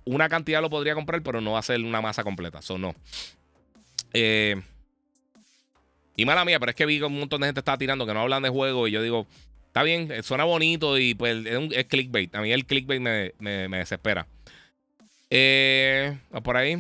[0.07, 2.61] Una cantidad lo podría comprar, pero no va a ser una masa completa.
[2.61, 2.95] Eso no.
[4.15, 4.59] Eh,
[6.17, 8.15] y mala mía, pero es que vi que un montón de gente estaba tirando que
[8.15, 9.27] no hablan de juego y yo digo,
[9.67, 12.35] está bien, suena bonito y pues es, clickbait.
[12.35, 14.27] A mí el clickbait me, me desespera.
[15.31, 16.77] Eh, por ahí.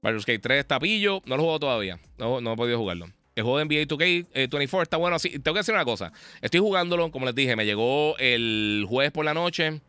[0.00, 1.22] Baldur's Gate 3 Tapillo.
[1.24, 1.98] No lo juego todavía.
[2.18, 3.06] No, no he podido jugarlo.
[3.34, 5.18] El juego de NBA 2K24 está bueno.
[5.18, 6.12] Sí, tengo que decir una cosa.
[6.42, 9.80] Estoy jugándolo, como les dije, me llegó el jueves por la noche.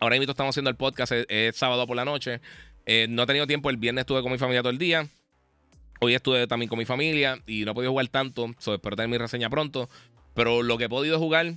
[0.00, 2.40] Ahora mismo estamos haciendo el podcast, es, sábado por la noche.
[2.86, 5.06] Eh, no he tenido tiempo, el viernes estuve con mi familia todo el día.
[6.00, 8.54] Hoy estuve también con mi familia y no he podido jugar tanto.
[8.58, 9.88] So, espero tener mi reseña pronto.
[10.34, 11.54] Pero lo que he podido jugar,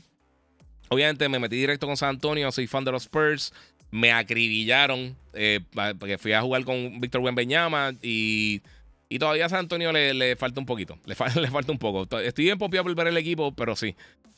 [0.88, 2.52] obviamente me metí directo con San Antonio.
[2.52, 3.54] Soy fan de los Spurs.
[3.92, 5.62] Me acribillaron eh,
[5.98, 8.62] porque fui a jugar con Víctor Buenbeñama y,
[9.10, 10.98] y todavía a San Antonio le, falta un poquito.
[11.06, 12.04] Le, le, falta un poco.
[12.20, 13.96] Estoy bien popiado por ver el equipo, pero sí.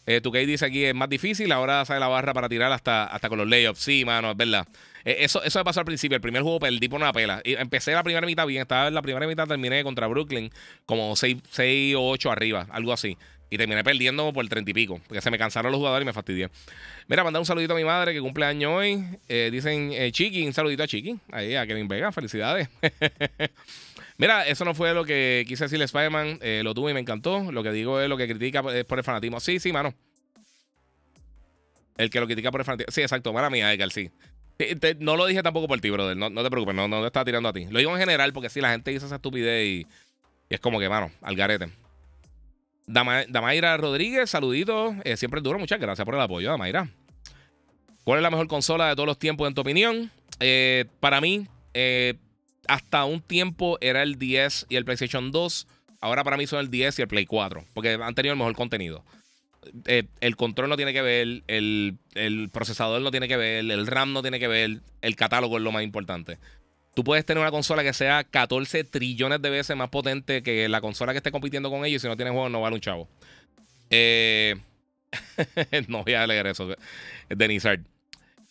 [0.08, 1.52] Eh, tu dice aquí es más difícil.
[1.52, 3.80] Ahora sale la barra para tirar hasta, hasta con los layups.
[3.80, 4.68] Sí, mano, es verdad.
[5.06, 6.16] Eh, eso, eso me pasó al principio.
[6.16, 7.42] El primer juego perdí por una pela.
[7.44, 8.64] Y empecé la primera mitad bien.
[8.64, 10.50] Estaba en la primera mitad, terminé contra Brooklyn
[10.86, 13.18] como 6, 6 o 8 arriba, algo así.
[13.54, 15.02] Y terminé perdiendo por 30 y pico.
[15.06, 16.50] Porque se me cansaron los jugadores y me fastidié.
[17.08, 19.04] Mira, mandar un saludito a mi madre que cumple año hoy.
[19.28, 21.20] Eh, dicen eh, Chiqui, un saludito a Chiqui.
[21.34, 22.70] Ahí, a Kevin Vega, felicidades.
[24.18, 26.40] Mira, eso no fue lo que quise decirle Spider-Man.
[26.42, 27.52] Eh, lo tuve y me encantó.
[27.52, 29.42] Lo que digo es lo que critica es por el fanatismo.
[29.42, 29.94] Sí, sí, mano.
[31.98, 32.90] El que lo critica por el fanatismo.
[32.94, 33.34] Sí, exacto.
[33.34, 34.12] Mala mía, Edgar, sí.
[35.00, 36.16] no lo dije tampoco por ti, brother.
[36.16, 37.66] No, te preocupes, no, no te estaba tirando a ti.
[37.70, 39.88] Lo digo en general porque si la gente dice esa estupidez y,
[40.50, 41.82] es como que, mano, al garete.
[42.88, 44.96] Damaira Rodríguez, saludito.
[45.04, 45.60] Eh, siempre es duro.
[45.60, 46.90] Muchas gracias por el apoyo, Damaira.
[48.04, 50.12] ¿Cuál es la mejor consola de todos los tiempos, en tu opinión?
[50.40, 52.16] Eh, para mí, eh,
[52.68, 55.68] hasta un tiempo era el 10 y el PlayStation 2.
[56.00, 58.56] Ahora para mí son el 10 y el Play 4, porque han tenido el mejor
[58.56, 59.04] contenido.
[59.86, 64.12] Eh, el control no tiene que ver, el, procesador no tiene que ver, el RAM
[64.12, 66.40] no tiene que ver, el catálogo es lo más importante.
[66.94, 70.82] Tú puedes tener una consola que sea 14 trillones de veces más potente que la
[70.82, 73.08] consola que esté compitiendo con ellos y si no tiene juego no vale un chavo.
[73.90, 74.56] Eh,
[75.88, 76.68] no voy a leer eso.
[77.30, 77.86] De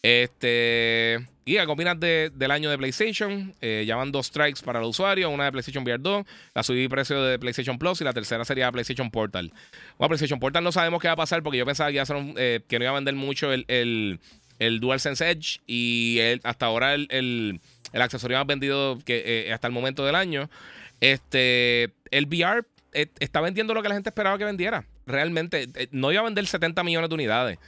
[0.02, 1.18] Este.
[1.50, 3.52] Y a opinas del año de PlayStation?
[3.60, 6.24] Eh, dos strikes para los usuarios, una de PlayStation VR 2,
[6.54, 9.52] la subí precio de PlayStation Plus y la tercera sería PlayStation Portal.
[9.98, 12.00] Bueno, PlayStation Portal no sabemos qué va a pasar porque yo pensaba que,
[12.36, 17.60] eh, que no iba a vender mucho el, el, DualSense Edge y hasta ahora el,
[17.92, 20.48] accesorio más vendido que eh, hasta el momento del año.
[21.00, 24.84] Este, el VR eh, está vendiendo lo que la gente esperaba que vendiera.
[25.06, 27.58] Realmente, no iba a vender 70 millones de unidades.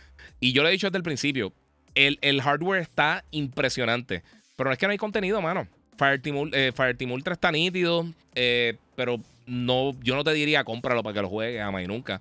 [0.40, 1.52] Y yo lo he dicho desde el principio,
[1.94, 4.22] el, hardware está impresionante.
[4.56, 5.66] Pero no es que no hay contenido, mano.
[5.96, 6.72] Fireteam, eh,
[7.10, 11.60] Ultra está nítido, eh, pero no, yo no te diría cómpralo para que lo juegues
[11.60, 12.20] jamás y nunca.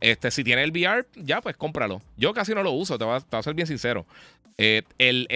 [0.00, 2.00] Este, si tiene el VR, ya pues cómpralo.
[2.16, 4.06] Yo casi no lo uso, te voy a, ser bien sincero.
[4.62, 4.82] Eh,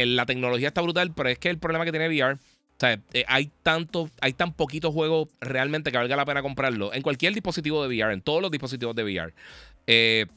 [0.06, 3.50] la tecnología está brutal, pero es que el problema que tiene VR, o eh, hay
[3.62, 6.92] tanto, hay tan poquitos juegos realmente que valga la pena comprarlo.
[6.92, 9.32] En cualquier dispositivo de VR, en todos los dispositivos de VR.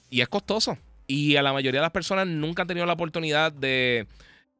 [0.09, 0.77] y es costoso.
[1.07, 4.07] Y a la mayoría de las personas nunca han tenido la oportunidad de.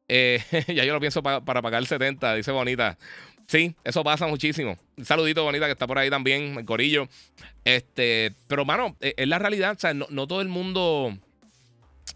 [0.08, 0.42] Eh,
[0.74, 2.98] ya yo lo pienso para pagar el 70, dice Bonita.
[3.46, 4.78] Sí, eso pasa muchísimo.
[4.96, 7.08] Un saludito, Bonita, que está por ahí también, el corillo.
[7.64, 9.78] Este, pero, mano, es la realidad.
[10.10, 11.16] No, todo el mundo.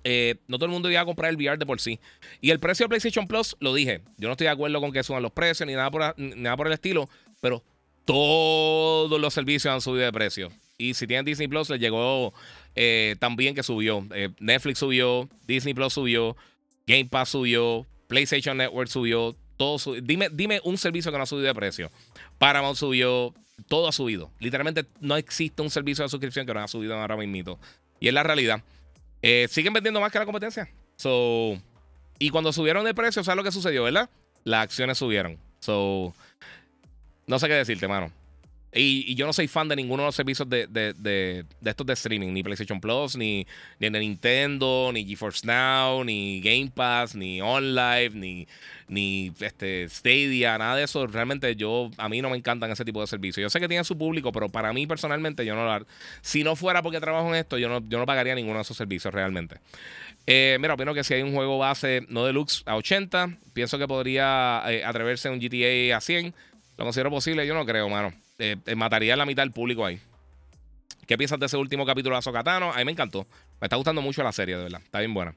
[0.05, 1.99] Eh, no todo el mundo iba a comprar el VR de por sí.
[2.41, 4.03] Y el precio de PlayStation Plus, lo dije.
[4.19, 6.67] Yo no estoy de acuerdo con que suban los precios ni nada por, nada por
[6.67, 7.09] el estilo.
[7.41, 7.63] Pero
[8.05, 10.51] todos los servicios han subido de precio.
[10.79, 12.33] Y si tienen Disney Plus, les llegó
[12.75, 14.07] eh, también que subió.
[14.15, 16.37] Eh, Netflix subió, Disney Plus subió,
[16.87, 19.37] Game Pass subió, PlayStation Network subió.
[19.57, 21.91] Todo dime, dime un servicio que no ha subido de precio.
[22.39, 23.33] Paramount subió,
[23.69, 24.31] todo ha subido.
[24.41, 27.59] Literalmente no existe un servicio de suscripción que no ha subido ahora mismo.
[28.01, 28.63] Y es la realidad.
[29.23, 30.69] Eh, siguen vendiendo más que la competencia.
[30.97, 31.57] So,
[32.19, 34.11] y cuando subieron de precio, ¿sabes lo que sucedió, verdad?
[34.45, 35.39] Las acciones subieron.
[35.61, 36.15] So,
[37.27, 38.11] no sé qué decirte, mano.
[38.75, 42.33] Y, yo no soy fan de ninguno de los servicios de, de, estos de streaming,
[42.33, 43.47] ni PlayStation Plus, ni,
[43.79, 48.49] ni de Nintendo, ni GeForce Now, ni Game Pass, ni OnLive, ni,
[48.89, 51.07] ni este, Stadia, nada de eso.
[51.07, 53.43] Realmente yo, a mí no me encantan ese tipo de servicios.
[53.43, 55.87] Yo sé que tienen su público, pero para mí personalmente yo no lo
[56.23, 58.77] Si no fuera porque trabajo en esto, yo no, yo no pagaría ninguno de esos
[58.77, 59.57] servicios realmente.
[60.27, 63.89] Eh, mira, opino que si hay un juego base no deluxe a 80, pienso que
[63.89, 66.35] podría eh, atreverse un GTA a 100.
[66.79, 68.13] Lo considero posible, yo no creo, mano.
[68.39, 70.01] Eh, eh, mataría a la mitad del público ahí.
[71.07, 72.73] ¿Qué piensas de ese último capítulo de Azokatano?
[72.73, 73.27] A mí me encantó.
[73.61, 74.81] Me está gustando mucho la serie, de verdad.
[74.83, 75.35] Está bien buena.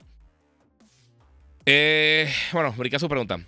[1.65, 3.39] Eh, bueno, brinca su pregunta.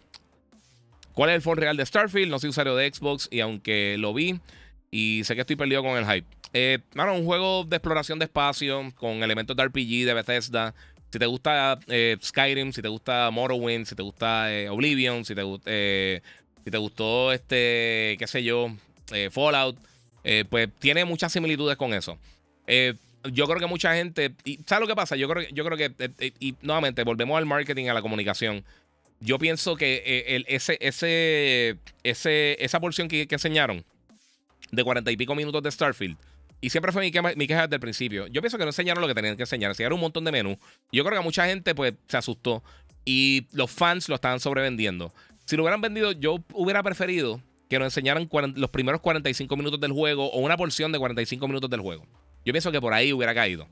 [1.13, 2.29] ¿Cuál es el phone real de Starfield?
[2.29, 4.39] No soy usuario de Xbox y aunque lo vi
[4.91, 6.27] y sé que estoy perdido con el hype.
[6.53, 10.73] Eh, bueno, un juego de exploración de espacio con elementos de RPG de Bethesda.
[11.11, 11.79] Si te gusta
[12.21, 18.43] Skyrim, si te gusta Morrowind, si te gusta Oblivion, si te gustó este, qué sé
[18.43, 18.71] yo,
[19.11, 19.77] eh, Fallout,
[20.23, 22.17] eh, pues tiene muchas similitudes con eso.
[22.65, 22.93] Eh,
[23.31, 25.15] yo creo que mucha gente, y ¿sabes lo que pasa?
[25.15, 28.63] Yo creo, yo creo que, y nuevamente, volvemos al marketing, a la comunicación.
[29.19, 33.83] Yo pienso que ese, ese, ese, esa porción que, enseñaron
[34.71, 36.17] de 40 y pico minutos de Starfield.
[36.61, 38.27] Y siempre fue mi, queja, mi queja desde el principio.
[38.27, 39.71] Yo pienso que no enseñaron lo que tenían que enseñar.
[39.71, 40.57] Enseñaron un montón de menús.
[40.91, 42.63] Yo creo que mucha gente pues se asustó.
[43.05, 45.13] Y los fans lo estaban sobrevendiendo.
[45.45, 49.91] Si lo hubieran vendido, yo hubiera preferido que nos enseñaran los primeros 45 minutos del
[49.91, 52.05] juego o una porción de 45 minutos del juego.
[52.45, 53.67] Yo pienso que por ahí hubiera caído.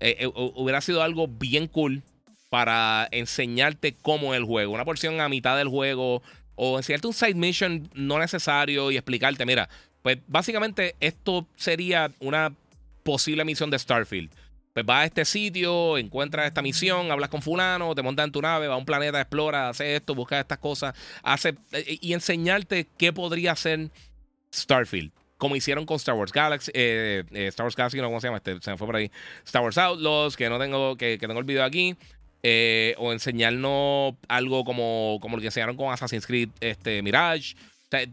[0.00, 2.02] Eh, eh, hubiera sido algo bien cool
[2.50, 4.72] para enseñarte cómo es el juego.
[4.72, 6.22] Una porción a mitad del juego
[6.54, 9.68] o enseñarte un side mission no necesario y explicarte, mira,
[10.02, 12.52] pues básicamente esto sería una
[13.02, 14.30] posible misión de Starfield.
[14.72, 18.40] Pues vas a este sitio, encuentras esta misión, hablas con fulano, te montas en tu
[18.40, 20.94] nave, vas a un planeta, explora, hace esto, busca estas cosas,
[21.24, 23.90] hace eh, y enseñarte qué podría ser
[24.54, 25.10] Starfield.
[25.38, 28.36] Como hicieron con Star Wars Galaxy, eh, eh, Star Wars Galaxy, no, ¿cómo se llama?
[28.36, 29.10] Este, se me fue por ahí.
[29.44, 31.96] Star Wars Outlaws, que no tengo, que, tengo el video aquí.
[32.98, 37.56] o enseñarnos algo como, como lo que enseñaron con Assassin's Creed este, Mirage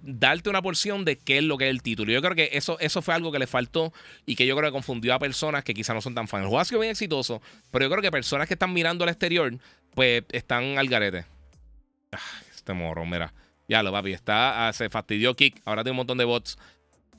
[0.02, 2.12] darte una porción de qué es lo que es el título.
[2.12, 3.94] Yo creo que eso, eso fue algo que le faltó
[4.26, 6.44] y que yo creo que confundió a personas que quizás no son tan fans.
[6.44, 9.10] El juego ha sido bien exitoso, pero yo creo que personas que están mirando al
[9.10, 9.54] exterior,
[9.94, 11.26] pues están al garete.
[12.12, 12.20] Ah,
[12.56, 13.34] este morro, mira.
[13.68, 14.14] Ya lo, papi.
[14.14, 15.62] Está, ah, se fastidió Kick.
[15.66, 16.58] Ahora tiene un montón de bots.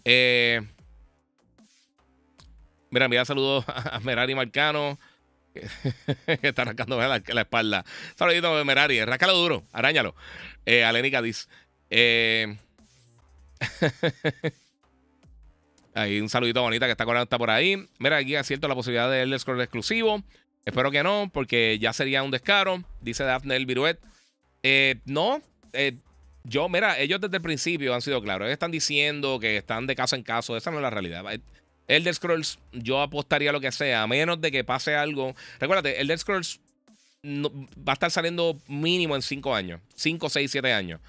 [0.04, 0.62] Eh,
[2.90, 4.98] mira, mira, saludos a Merari Marcano.
[5.54, 7.84] que está arrancando la, la espalda.
[8.16, 9.04] Saludito Merari.
[9.04, 9.64] Rácalo duro.
[9.72, 10.14] Arañalo.
[10.66, 11.10] Eh, a Lenny
[11.90, 12.56] eh,
[15.94, 17.76] Hay un saludito bonita que está conectada por ahí.
[17.98, 20.22] Mira, aquí acierto la posibilidad de Elder Scrolls exclusivo.
[20.64, 23.98] Espero que no, porque ya sería un descaro, dice Daphne el Viruet.
[24.62, 25.96] Eh, no, eh,
[26.44, 28.46] yo, mira, ellos desde el principio han sido claros.
[28.46, 30.56] Ellos están diciendo que están de caso en caso.
[30.56, 31.24] Esa no es la realidad.
[31.88, 35.34] Elder Scrolls, yo apostaría lo que sea, a menos de que pase algo.
[35.58, 36.60] Recuérdate, Elder Scrolls
[37.24, 39.80] va a estar saliendo mínimo en 5 años.
[39.94, 41.00] 5, 6, 7 años.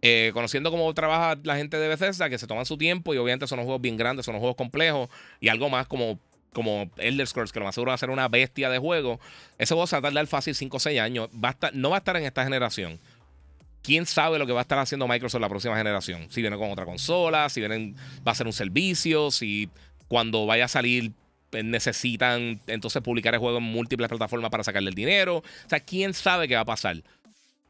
[0.00, 3.48] Eh, conociendo cómo trabaja la gente de Bethesda, que se toman su tiempo y obviamente
[3.48, 5.08] son juegos bien grandes, son juegos complejos
[5.40, 6.20] y algo más como,
[6.52, 9.18] como Elder Scrolls, que lo más seguro va a ser una bestia de juego.
[9.58, 11.28] Ese juego se va a tardar fácil 5 o 6 años.
[11.72, 13.00] No va a estar en esta generación.
[13.82, 16.30] ¿Quién sabe lo que va a estar haciendo Microsoft la próxima generación?
[16.30, 17.96] Si viene con otra consola, si vienen,
[18.26, 19.70] va a ser un servicio, si
[20.08, 21.12] cuando vaya a salir
[21.52, 25.38] necesitan entonces publicar el juego en múltiples plataformas para sacarle el dinero.
[25.38, 27.02] O sea, ¿quién sabe qué va a pasar?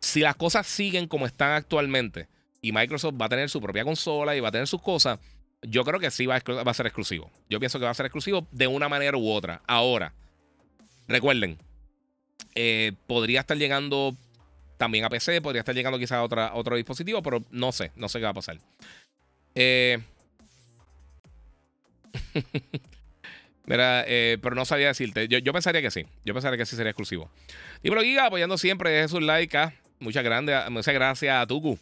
[0.00, 2.28] si las cosas siguen como están actualmente
[2.60, 5.18] y Microsoft va a tener su propia consola y va a tener sus cosas,
[5.62, 7.30] yo creo que sí va a, ser exclusivo.
[7.48, 9.62] Yo pienso que va a ser exclusivo de una manera u otra.
[9.66, 10.12] Ahora,
[11.06, 11.58] recuerden,
[12.54, 14.16] eh, podría estar llegando
[14.76, 18.08] también a PC, podría estar llegando quizás a, otra, otro dispositivo, pero no sé, no
[18.08, 18.58] sé qué va a pasar.
[19.54, 19.98] Eh,
[23.68, 25.28] Mira, eh, pero no sabía decirte.
[25.28, 26.06] Yo, pensaría que sí.
[26.24, 27.30] Yo pensaría que sí sería exclusivo.
[27.82, 28.90] Dímelo, Giga, apoyando siempre.
[28.90, 29.54] Deje su like.
[29.58, 29.74] Ah.
[30.00, 31.78] Muchas, grandes, muchas gracias a Tuku.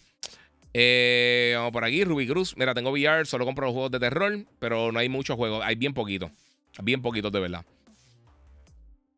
[0.74, 2.57] Eh, vamos por aquí, Ruby Cruz.
[2.57, 5.62] Mira, tengo VR, solo compro los juegos de terror, pero no hay muchos juegos.
[5.64, 6.32] Hay bien poquitos.
[6.82, 7.64] Bien poquitos, de verdad.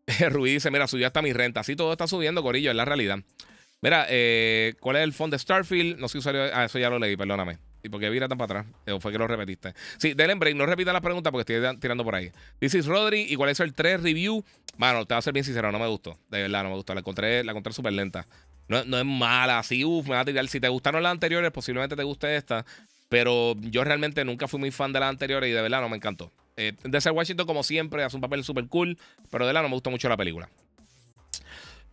[0.28, 1.60] Ruby dice: Mira, subió hasta mi renta.
[1.60, 3.20] Así todo está subiendo, Corillo, es la realidad.
[3.80, 5.98] Mira, eh, ¿cuál es el fondo de Starfield?
[5.98, 6.42] No soy usuario.
[6.52, 7.56] Ah, eso ya lo leí, perdóname.
[7.88, 8.74] ¿Y por qué vira tan para atrás?
[8.94, 9.72] ¿O fue que lo repetiste?
[9.96, 10.54] Sí, denle break.
[10.54, 12.30] No repita las preguntas porque estoy tirando por ahí.
[12.58, 13.22] This is Rodri.
[13.22, 14.44] ¿Y cuál es el 3 review?
[14.76, 15.72] Mano, te voy a ser bien sincero.
[15.72, 16.18] No me gustó.
[16.28, 16.92] De verdad, no me gustó.
[16.92, 18.26] La encontré, la encontré súper lenta.
[18.68, 19.58] No, no, es mala.
[19.58, 20.46] Así, uff, me va a tirar.
[20.48, 22.66] Si te gustaron las anteriores, posiblemente te guste esta.
[23.08, 25.96] Pero yo realmente nunca fui muy fan de las anteriores y de verdad no me
[25.96, 26.30] encantó.
[26.58, 28.98] Eh, de ser Washington, como siempre, hace un papel súper cool.
[29.30, 30.50] Pero de verdad no me gustó mucho la película.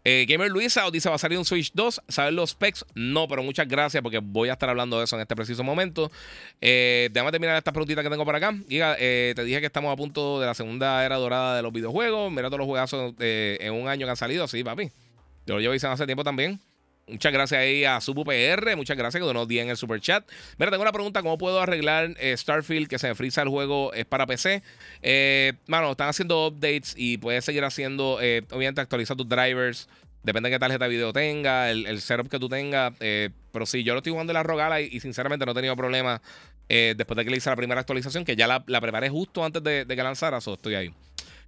[0.06, 2.04] Eh, Gamer Luisa dice: ¿Va a salir un Switch 2?
[2.08, 2.86] ¿Saben los specs?
[2.94, 6.12] No, pero muchas gracias porque voy a estar hablando de eso en este preciso momento.
[6.62, 8.54] Eh, déjame terminar esta preguntita que tengo por acá.
[8.70, 12.32] Eh, te dije que estamos a punto de la segunda era dorada de los videojuegos.
[12.32, 14.48] Mira todos los juegazos eh, en un año que han salido.
[14.48, 14.92] Sí, papi.
[15.48, 16.60] Yo lo llevo diciendo hace tiempo también.
[17.08, 18.76] Muchas gracias ahí a SubuPR.
[18.76, 20.28] Muchas gracias que donó 10 en el super chat.
[20.58, 23.94] Mira, tengo una pregunta: ¿Cómo puedo arreglar Starfield que se me frisa el juego?
[23.94, 24.64] Es para PC.
[25.02, 29.88] Eh, mano, están haciendo updates y puedes seguir haciendo, obviamente, actualizar tus drivers.
[30.26, 32.94] Depende de qué tarjeta de video tenga, el, setup que tú tengas.
[33.00, 35.76] Eh, pero sí, yo lo estoy jugando en la Rogala y, sinceramente no he tenido
[35.76, 36.20] problemas
[36.68, 39.62] eh, después de que le hice la primera actualización, que ya la, preparé justo antes
[39.62, 40.94] de, que lanzara, so estoy ahí.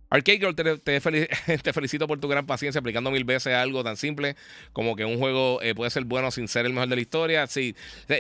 [0.10, 4.36] Arcade Girl, te, felicito por tu gran paciencia aplicando mil veces algo tan simple
[4.74, 7.48] como que un juego eh, puede ser bueno sin ser el mejor de la historia.
[7.48, 7.76] Sí,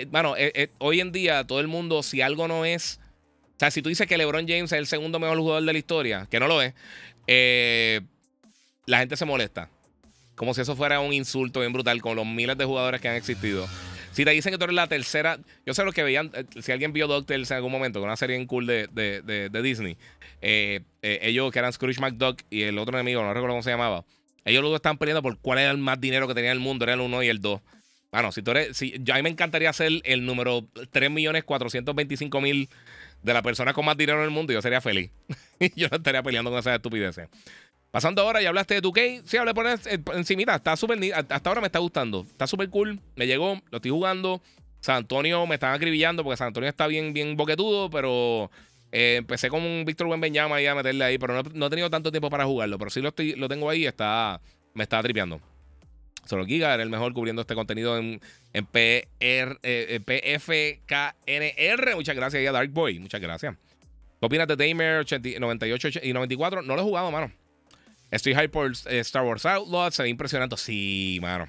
[0.09, 0.35] bueno,
[0.79, 2.99] hoy en día todo el mundo, si algo no es,
[3.55, 5.79] o sea, si tú dices que LeBron James es el segundo mejor jugador de la
[5.79, 6.73] historia, que no lo es,
[8.85, 9.69] la gente se molesta.
[10.35, 13.15] Como si eso fuera un insulto bien brutal con los miles de jugadores que han
[13.15, 13.67] existido.
[14.17, 16.71] Si te dicen que tú eres la tercera, yo sé lo que veían, eh, si
[16.71, 19.95] alguien vio DuckTales en algún momento, con una serie en cool de, Disney,
[20.41, 23.71] eh, eh, ellos que eran Scrooge McDuck y el otro enemigo, no recuerdo cómo se
[23.71, 24.05] llamaba,
[24.45, 26.93] ellos luego estaban peleando por cuál era el más dinero que tenía el mundo, era
[26.93, 27.61] el 1 y el 2.
[28.11, 32.69] Bueno, si tú eres, si, yo, a mí me encantaría ser el número 3.425.000
[33.21, 35.11] de la persona con más dinero en el mundo, yo sería feliz.
[35.75, 37.27] yo no estaría peleando con esas estupideces.
[37.91, 39.65] Pasando ahora, ya hablaste de tu k Sí, hablé por
[40.15, 40.55] encimita.
[40.55, 40.99] Está súper.
[41.13, 42.25] Hasta ahora me está gustando.
[42.29, 42.99] Está súper cool.
[43.15, 44.41] Me llegó, lo estoy jugando.
[44.79, 48.51] San Antonio me están acribillando porque San Antonio está bien, bien boquetudo, pero
[48.91, 52.11] eh, empecé con un Víctor Buenbeñama y a meterle ahí, pero no, he tenido tanto
[52.11, 52.77] tiempo para jugarlo.
[52.77, 54.41] Pero sí lo, estoy, lo tengo ahí está,
[54.73, 55.41] me está tripeando.
[56.25, 58.19] Solo Giga era el mejor cubriendo este contenido en,
[58.53, 61.95] en PR, eh, PFKNR.
[61.95, 62.99] Muchas gracias a Dark Boy.
[62.99, 63.55] Muchas gracias.
[64.19, 65.05] ¿Qué opinas de Damer
[65.39, 66.63] 98 y 94?
[66.63, 67.31] No lo he jugado, mano.
[68.09, 69.91] Estoy hype por eh, Star Wars Outlaw.
[69.91, 70.57] Se ve impresionante.
[70.57, 71.47] Sí, mano.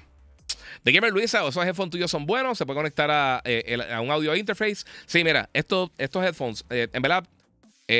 [0.83, 2.57] De Gamer Luisa, esos headphones tuyos son buenos.
[2.57, 4.85] Se puede conectar a, eh, un audio interface.
[5.05, 7.25] Sí, mira, estos, estos headphones, en verdad,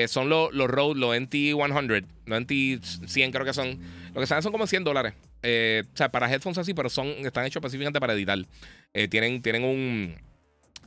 [0.07, 3.79] son los, los Rode, los NT100, los NT100 creo que son.
[4.13, 5.13] Lo que saben son como 100 dólares.
[5.41, 8.39] Eh, o sea, para headphones así, pero son, están hechos específicamente para editar.
[8.93, 10.15] Eh, tienen, tienen un.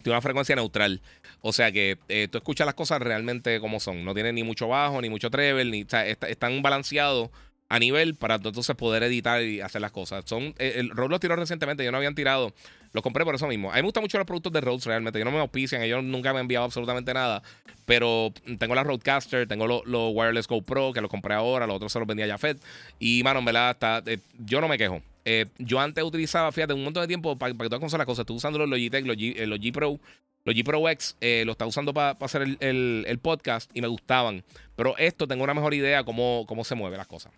[0.03, 1.01] Tiene una frecuencia neutral.
[1.41, 4.05] O sea que eh, tú escuchas las cosas realmente como son.
[4.05, 5.83] No tienen ni mucho bajo, ni mucho treble, ni.
[5.83, 7.30] O sea, están balanceados
[7.73, 10.25] a nivel para entonces poder editar y hacer las cosas.
[10.27, 12.53] Son, el Rode los tiró recientemente, yo no habían tirado.
[12.93, 13.70] Los compré por eso mismo.
[13.73, 15.18] A mí me gustan mucho los productos de Rode realmente.
[15.18, 17.43] Yo no me auspician, ellos nunca me han enviado absolutamente nada.
[17.87, 21.91] Pero tengo la Rodecaster, tengo los Wireless Go Pro, que los compré ahora, los otros
[21.91, 22.59] se los vendía ya Fed.
[22.99, 25.01] Y, mano, en verdad, está, eh, yo no me quejo.
[25.25, 28.25] Eh, yo antes utilizaba, fíjate, un montón de tiempo para, para que todas las cosas.
[28.25, 29.99] Estoy usando los Logitech, los G, eh, los G Pro.
[30.45, 33.89] Los G Pro X eh, lo estaba usando para hacer el, el, podcast y me
[33.89, 34.45] gustaban.
[34.77, 37.33] Pero esto tengo una mejor idea cómo, cómo se mueven las cosas.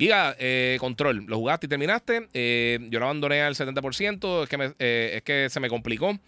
[0.00, 2.26] Giga, eh, control, lo jugaste y terminaste.
[2.32, 4.44] Eh, yo lo abandoné al 70%.
[4.44, 6.18] Es que, eh, es que se me complicó.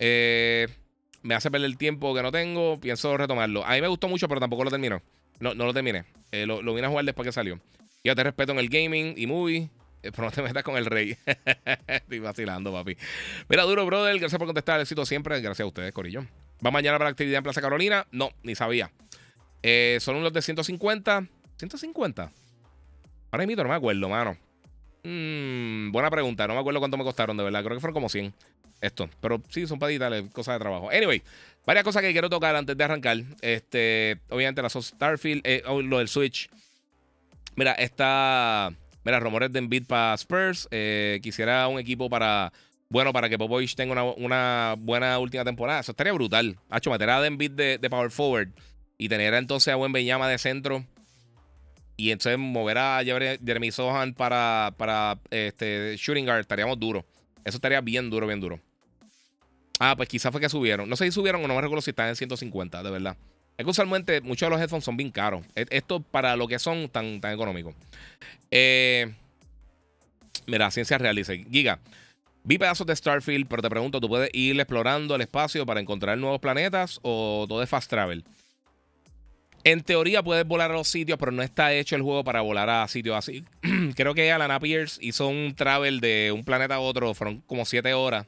[0.00, 2.80] me hace perder el tiempo que no tengo.
[2.80, 3.64] Pienso retomarlo.
[3.64, 5.00] A mí me gustó mucho, pero tampoco lo terminó.
[5.38, 6.04] No, no lo terminé.
[6.32, 7.60] lo, vine a jugar después que salió.
[8.02, 9.70] Ya te respeto en el gaming y movie.
[10.00, 11.16] Pero no te metas con el rey.
[11.86, 12.96] Estoy vacilando, papi.
[13.48, 14.18] Mira, duro, brother.
[14.18, 14.80] Gracias por contestar.
[14.80, 15.40] Éxito siempre.
[15.40, 16.26] Gracias a ustedes, Corillo.
[16.66, 18.04] ¿Va mañana para la actividad en Plaza Carolina?
[18.10, 18.90] No, ni sabía.
[20.00, 21.28] son unos de 150.
[21.58, 22.32] 150.
[23.32, 24.36] Ahora mismo no me acuerdo, mano.
[25.04, 26.46] Mm, buena pregunta.
[26.46, 27.64] No me acuerdo cuánto me costaron, de verdad.
[27.64, 28.32] Creo que fueron como 100.
[28.82, 29.08] Esto.
[29.20, 30.90] Pero sí, son para editar cosas de trabajo.
[30.90, 31.22] Anyway,
[31.64, 33.16] varias cosas que quiero tocar antes de arrancar.
[33.40, 36.50] Este, obviamente, la Starfield, eh, oh, lo del Switch.
[37.56, 38.70] Mira, está.
[39.04, 40.68] Mira, rumores de Embiid para Spurs.
[40.70, 42.52] Eh, quisiera un equipo para.
[42.90, 45.80] Bueno, para que Popovich tenga una, buena última temporada.
[45.80, 46.58] Eso estaría brutal.
[46.68, 48.50] Hacho, meter a Embiid de, de Power Forward
[48.98, 50.84] y tener entonces a buen Beñama de centro
[51.96, 57.04] y entonces mover a Jeremy Sohan para, para este, Shooting Guard estaríamos duro.
[57.44, 58.60] Eso estaría bien duro, bien duro.
[59.78, 60.88] Ah, pues quizás fue que subieron.
[60.88, 63.16] No sé si subieron o no me recuerdo si están en 150, de verdad.
[63.56, 65.44] Es que usualmente muchos de los headphones son bien caros.
[65.54, 67.74] E, esto para lo que son tan, tan económicos.
[68.50, 69.12] Eh,
[70.46, 71.80] mira, ciencia real dice: Giga,
[72.44, 76.16] vi pedazos de Starfield, pero te pregunto, ¿tú puedes ir explorando el espacio para encontrar
[76.16, 78.24] nuevos planetas o todo es fast travel?
[79.64, 82.68] En teoría puedes volar a los sitios, pero no está hecho el juego para volar
[82.68, 83.44] a sitios así.
[83.94, 87.94] Creo que Alan Pierce hizo un travel de un planeta a otro, fueron como 7
[87.94, 88.26] horas.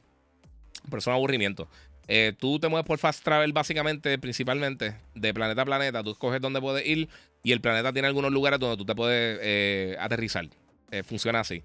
[0.85, 1.67] Pero es un aburrimiento.
[2.07, 6.03] Eh, tú te mueves por fast travel básicamente, principalmente, de planeta a planeta.
[6.03, 7.09] Tú escoges dónde puedes ir
[7.43, 10.47] y el planeta tiene algunos lugares donde tú te puedes eh, aterrizar.
[10.91, 11.63] Eh, funciona así.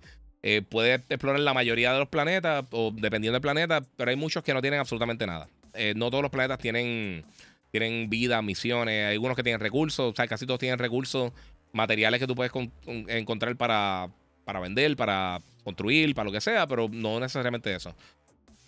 [0.69, 4.55] puedes explorar la mayoría de los planetas, o dependiendo del planeta, pero hay muchos que
[4.55, 5.49] no tienen absolutamente nada.
[5.95, 7.25] no todos los planetas tienen
[7.71, 11.33] tienen vida, misiones, hay algunos que tienen recursos, o sea, casi todos tienen recursos,
[11.73, 12.53] materiales que tú puedes
[12.87, 14.09] encontrar para,
[14.45, 17.95] para vender, para construir, para lo que sea, pero no necesariamente eso.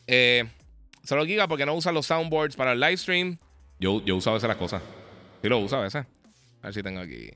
[0.06, 0.44] Eh,
[1.04, 3.38] solo Giga, porque no usan los soundboards para el live stream.
[3.78, 4.82] Yo, yo uso a veces las cosas.
[5.42, 6.04] Sí lo uso a veces.
[6.60, 7.30] A ver si tengo aquí.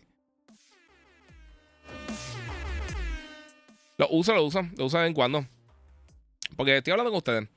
[3.99, 4.63] Lo uso, lo uso.
[4.77, 5.47] Lo uso de vez en cuando.
[6.57, 7.49] Porque estoy hablando con ustedes.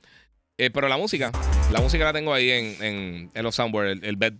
[0.60, 1.32] Eh, pero la música.
[1.72, 4.34] La música la tengo ahí en, los soundboard, el, bed.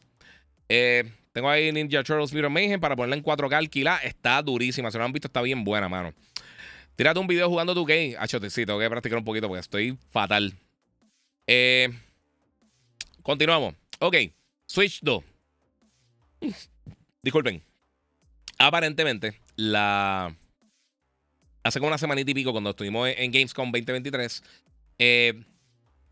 [0.69, 4.01] Eh, tengo ahí Ninja Turtles Mutant Mayhem para ponerla en 4K alquilada.
[4.01, 4.91] Está durísima.
[4.91, 6.13] Si no lo han visto, está bien buena, mano.
[6.95, 8.17] Tírate un video jugando tu game.
[8.19, 10.53] HT, sí, tengo que practicar un poquito porque estoy fatal.
[11.47, 11.89] Eh,
[13.23, 13.75] continuamos.
[14.01, 14.17] Ok.
[14.67, 15.25] Switch 2.
[17.23, 17.63] Disculpen.
[18.59, 20.37] Aparentemente, la.
[21.63, 24.43] Hace como una semana y pico, cuando estuvimos en Gamescom 2023,
[24.99, 25.45] eh,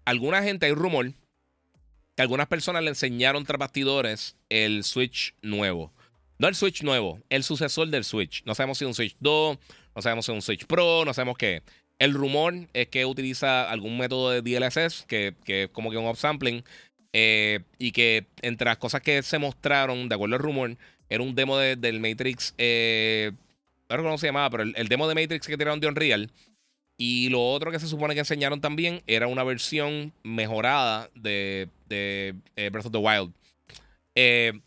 [0.08, 1.12] alguna gente, hay rumor
[2.16, 5.92] que algunas personas le enseñaron tras bastidores el Switch nuevo.
[6.38, 8.42] No el Switch nuevo, el sucesor del Switch.
[8.46, 9.58] No sabemos si es un Switch 2,
[9.94, 11.62] no sabemos si es un Switch Pro, no sabemos qué.
[11.98, 16.64] El rumor es que utiliza algún método de DLSS, que, es como que un upsampling,
[17.12, 20.76] eh, y que entre las cosas que se mostraron, de acuerdo al rumor,
[21.10, 25.06] era un demo del Matrix, eh, no recuerdo cómo se llamaba, pero el, el, demo
[25.06, 26.30] de Matrix que tiraron de Unreal,
[27.00, 32.34] y lo otro que se supone que enseñaron también era una versión mejorada de, de
[32.56, 33.32] eh, Breath of the Wild.
[34.16, 34.60] Eh,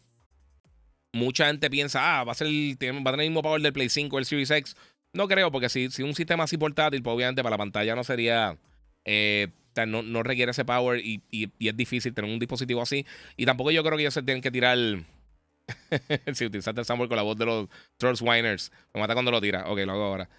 [1.12, 3.90] mucha gente piensa, ah, va a, ser, va a tener el mismo power del Play
[3.90, 4.78] 5 o el Series X.
[5.12, 8.04] No creo, porque si, si un sistema así portátil, pues obviamente para la pantalla no
[8.06, 8.58] sería.
[9.04, 9.50] Eh,
[9.86, 13.06] no, no, requiere ese power y, y, es difícil tener un dispositivo así.
[13.36, 14.78] Y tampoco yo creo que ellos se tienen que tirar.
[16.34, 17.68] si utilizaste el Samuel con la voz de los
[17.98, 19.70] Trolls Winers, me mata cuando lo tira.
[19.70, 20.30] Ok, lo hago ahora.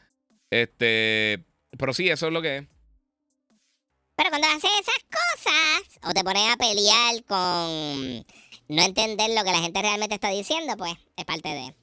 [0.51, 1.52] Este.
[1.79, 2.65] Pero sí, eso es lo que es.
[4.17, 8.27] Pero cuando haces esas cosas, o te pones a pelear con
[8.69, 11.75] no entender lo que la gente realmente está diciendo, pues es parte de.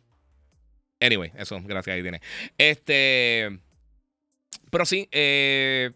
[1.01, 2.21] Anyway, eso, gracias, ahí tiene.
[2.57, 3.59] Este.
[4.69, 5.91] Pero sí, eh.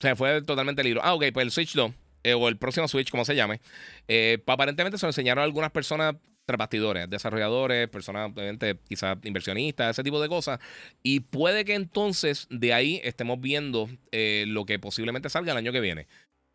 [0.00, 1.02] Se fue totalmente el libro.
[1.04, 1.92] Ah, ok, pues el Switch 2,
[2.22, 3.60] eh, o el próximo Switch, como se llame.
[4.08, 6.16] Eh, aparentemente se lo enseñaron a algunas personas
[6.46, 10.58] bastidores, desarrolladores, personas, obviamente, quizás inversionistas, ese tipo de cosas.
[11.02, 15.72] Y puede que entonces de ahí estemos viendo eh, lo que posiblemente salga el año
[15.72, 16.06] que viene.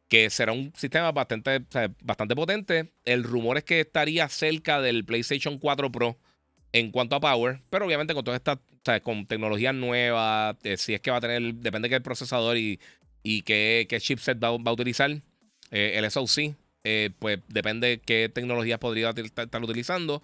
[0.08, 1.66] Que será un sistema bastante,
[2.04, 2.94] bastante potente.
[3.06, 6.18] El rumor es que estaría cerca del PlayStation 4 Pro
[6.76, 8.60] en cuanto a power, pero obviamente con todas estas,
[9.02, 12.82] con tecnologías nuevas, eh, si es que va a tener, depende de qué procesador y,
[13.24, 15.10] y qué, qué chipset va, a utilizar,
[15.72, 16.54] eh, el SoC,
[16.86, 20.22] eh, pues depende qué tecnologías podría estar utilizando.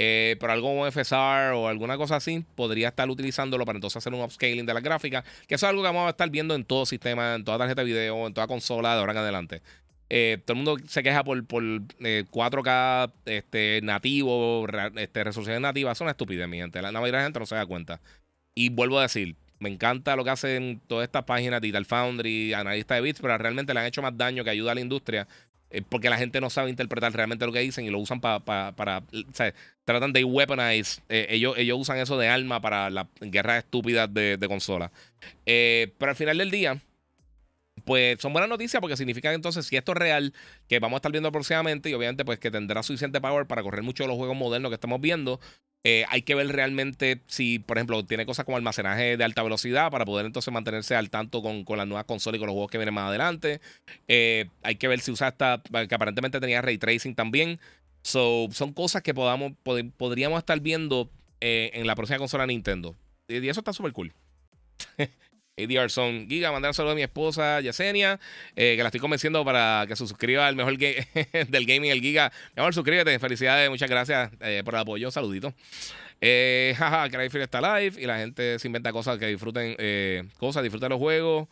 [0.00, 4.14] Eh, pero algo como FSR o alguna cosa así, podría estar utilizándolo para entonces hacer
[4.14, 5.22] un upscaling de la gráfica.
[5.46, 7.82] Que eso es algo que vamos a estar viendo en todo sistema, en toda tarjeta
[7.82, 9.62] de video, en toda consola de ahora en adelante.
[10.08, 15.98] Eh, todo el mundo se queja por, por 4K este, nativo, este, resoluciones nativas.
[15.98, 16.80] Son estupidez, mi gente.
[16.80, 18.00] La, mayoría de la gente no se da cuenta.
[18.54, 22.94] Y vuelvo a decir, me encanta lo que hacen todas estas páginas, Digital Foundry, analista
[22.94, 25.28] de bits, pero realmente le han hecho más daño que ayuda a la industria
[25.70, 28.40] eh, porque la gente no sabe interpretar realmente lo que dicen y lo usan para,
[28.40, 29.02] para,
[29.84, 34.36] tratan de weaponize, eh, ellos, ellos usan eso de arma para las guerras estúpidas de,
[34.36, 34.90] de consolas.
[35.46, 36.80] Eh, pero al final del día,
[37.88, 40.34] pues son buenas noticias porque significa entonces si esto es real,
[40.68, 43.82] que vamos a estar viendo próximamente y obviamente pues que tendrá suficiente power para correr
[43.82, 45.40] muchos de los juegos modernos que estamos viendo.
[45.84, 49.90] Eh, hay que ver realmente si, por ejemplo, tiene cosas como almacenaje de alta velocidad
[49.90, 52.70] para poder entonces mantenerse al tanto con, con las nuevas consolas y con los juegos
[52.70, 53.62] que vienen más adelante.
[54.06, 57.58] Eh, hay que ver si usa esta, que aparentemente tenía ray tracing también.
[58.02, 59.52] So, son cosas que podamos,
[59.96, 61.08] podríamos estar viendo
[61.40, 62.94] eh, en la próxima consola Nintendo.
[63.28, 64.12] Y, eso está súper cool.
[65.58, 68.20] ADR Son Giga, mandar un saludo a mi esposa Yesenia,
[68.54, 70.76] que la estoy convenciendo para que se suscriba al mejor
[71.48, 72.32] del gaming, el Giga.
[72.56, 74.30] Mi amor, suscríbete, felicidades, muchas gracias
[74.64, 75.54] por el apoyo, saludito.
[76.20, 80.62] Eh, jaja, Cryfield está live y la gente se inventa cosas que disfruten, eh, cosas,
[80.62, 81.48] disfruten los juegos.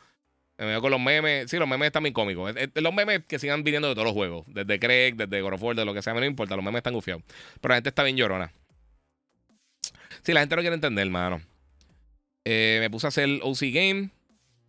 [0.59, 1.51] Me veo con los memes.
[1.51, 2.55] Sí, los memes están muy cómicos.
[2.75, 4.45] Los memes que sigan viniendo de todos los juegos.
[4.49, 6.57] Desde Craig, desde God of War, de lo que sea, no importa.
[6.57, 7.23] Los memes están gufiados.
[7.61, 8.51] Pero la gente está bien llorona.
[10.23, 11.43] Sí, la gente no quiere entender, hermano.
[12.49, 14.11] Eh, me puse a hacer OC Game.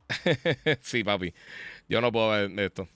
[0.82, 1.32] sí, papi.
[1.88, 2.90] Yo no puedo ver esto.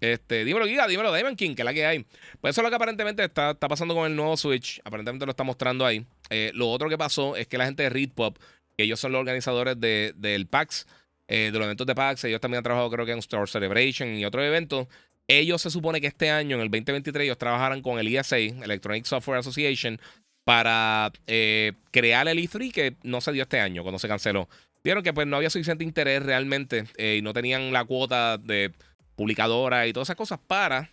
[0.00, 2.06] Este, dímelo, Giga, dímelo, Diamond King, que es la que hay.
[2.40, 4.80] Pues eso es lo que aparentemente está, está pasando con el nuevo Switch.
[4.84, 6.06] Aparentemente lo está mostrando ahí.
[6.30, 8.38] Eh, lo otro que pasó es que la gente de Readpop,
[8.76, 10.86] que ellos son los organizadores de, del PAX,
[11.26, 14.14] eh, de los eventos de PAX, ellos también han trabajado, creo que en Star Celebration
[14.14, 14.86] y otros eventos.
[15.26, 19.04] Ellos se supone que este año, en el 2023, ellos trabajaran con el ESA, Electronic
[19.04, 20.00] Software Association,
[20.44, 24.48] para eh, crear el E3 que no se dio este año cuando se canceló.
[24.84, 28.72] Vieron que pues no había suficiente interés realmente eh, y no tenían la cuota de
[29.14, 30.90] publicadora y todas esas cosas para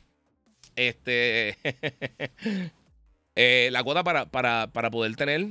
[0.76, 1.58] este
[3.36, 5.48] eh, la cuota para, para, para poder tener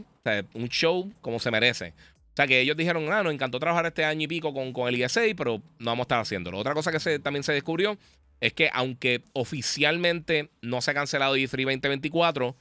[0.55, 1.95] un show como se merece.
[2.33, 4.87] O sea, que ellos dijeron, ah, nos encantó trabajar este año y pico con, con
[4.87, 6.59] el ISA, pero no vamos a estar haciéndolo.
[6.59, 7.99] Otra cosa que se, también se descubrió
[8.41, 12.55] es que aunque oficialmente no se ha cancelado E3 2024,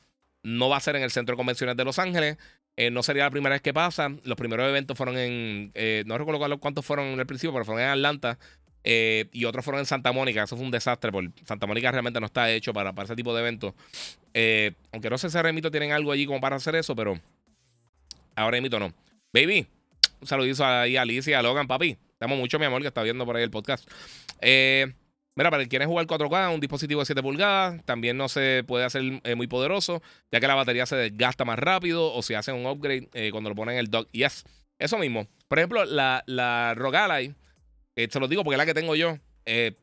[0.43, 2.37] no va a ser en el Centro de de Los Ángeles.
[2.77, 4.11] Eh, no sería la primera vez que pasa.
[4.23, 5.71] Los primeros eventos fueron en.
[5.73, 8.37] Eh, no recuerdo cuántos fueron en el principio, pero fueron en Atlanta.
[8.83, 10.43] Eh, y otros fueron en Santa Mónica.
[10.43, 13.33] Eso fue un desastre, porque Santa Mónica realmente no está hecho para, para ese tipo
[13.33, 13.73] de eventos.
[14.93, 17.19] aunque no sé si remito tienen algo allí como para hacer eso, pero
[18.35, 18.93] ahora remito no.
[19.33, 19.67] Baby,
[20.21, 21.97] un saludito ahí a Alicia a Logan, papi.
[22.17, 23.89] Te amo mucho, mi amor, que está viendo por ahí el podcast.
[24.39, 24.93] Eh.
[25.37, 28.63] Mira, para el que quiere jugar 4K, un dispositivo de 7 pulgadas también no se
[28.65, 30.01] puede hacer eh, muy poderoso,
[30.31, 33.51] ya que la batería se desgasta más rápido o si hacen un upgrade eh, cuando
[33.51, 34.09] lo ponen en el dock.
[34.13, 34.45] Yes,
[34.79, 35.27] eso mismo.
[35.47, 37.35] Por ejemplo, la, la Rogalai,
[37.95, 39.19] eh, se lo digo porque es la que tengo yo.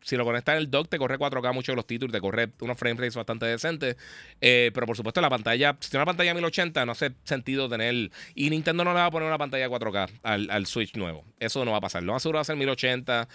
[0.02, 2.50] si lo conectas en el dock, te corre 4K muchos de los títulos, te corre
[2.60, 3.96] unos frame rates bastante decentes.
[4.40, 8.10] pero por supuesto, la pantalla, si tiene una pantalla 1080, no hace sentido tener.
[8.34, 11.24] Y Nintendo no le va a poner una pantalla 4K al, al Switch nuevo.
[11.38, 12.02] Eso no va a pasar.
[12.02, 13.28] Lo va a ser 1080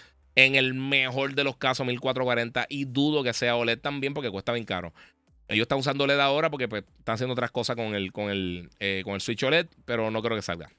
[0.46, 4.54] en el mejor de los casos 1440 y dudo que sea OLED también porque cuesta
[4.54, 4.94] bien caro.
[5.50, 8.70] Ellos están usando OLED ahora porque pues, están haciendo otras cosas con el, con, el,
[8.80, 10.70] eh, con el Switch OLED, pero no creo que salga.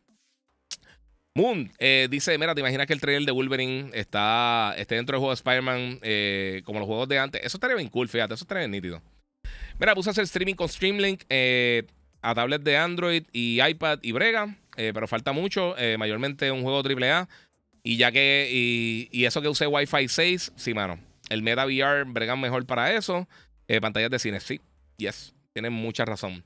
[1.34, 5.20] Moon eh, dice: Mira, ¿te imaginas que el trailer de Wolverine está, esté dentro del
[5.20, 7.42] juego de Spider-Man eh, como los juegos de antes?
[7.44, 9.02] Eso estaría bien cool, fíjate, eso estaría bien nítido.
[9.78, 11.24] Mira, puse a hacer streaming con Streamlink
[12.22, 17.28] a tablets de Android y iPad y Brega, pero falta mucho, mayormente un juego AAA.
[17.82, 20.98] Y ya que, y, eso que usé Wi-Fi 6, sí, mano.
[21.28, 23.28] El Meta VR bregan mejor para eso.
[23.80, 24.60] pantallas de cine, sí,
[24.96, 26.44] yes, tienen mucha razón.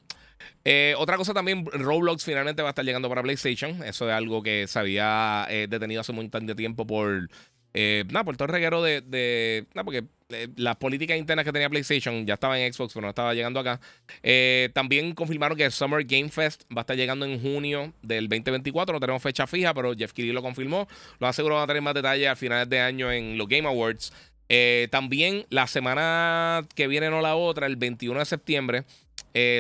[0.96, 3.82] otra cosa también, Roblox finalmente va a estar llegando para PlayStation.
[3.82, 7.28] Eso es algo que se había detenido hace un montón de tiempo por
[7.74, 9.00] eh, nada, por todo el reguero de.
[9.00, 13.08] de porque eh, las políticas internas que tenía PlayStation ya estaba en Xbox, pero no
[13.08, 13.80] estaba llegando acá.
[14.22, 18.94] Eh, también confirmaron que Summer Game Fest va a estar llegando en junio del 2024.
[18.94, 20.86] No tenemos fecha fija, pero Jeff Keighley lo confirmó.
[21.18, 24.12] Lo aseguró van a tener más detalles a finales de año en los Game Awards.
[24.90, 28.84] también la semana que viene, no la otra, el 21 de septiembre,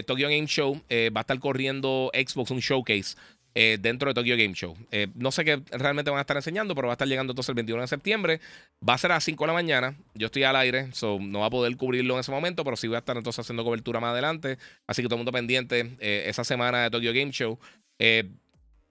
[0.06, 3.16] Tokyo Game Show va a estar corriendo Xbox un showcase
[3.56, 4.76] eh, dentro de Tokyo Game Show.
[4.90, 7.50] Eh, no sé qué realmente van a estar enseñando, pero va a estar llegando entonces
[7.50, 8.40] el 21 de septiembre.
[8.86, 9.96] Va a ser a las 5 de la mañana.
[10.14, 12.88] Yo estoy al aire, so no va a poder cubrirlo en ese momento, pero sí
[12.88, 14.58] voy a estar entonces haciendo cobertura más adelante.
[14.86, 17.58] Así que todo el mundo pendiente eh, esa semana de Tokyo Game Show.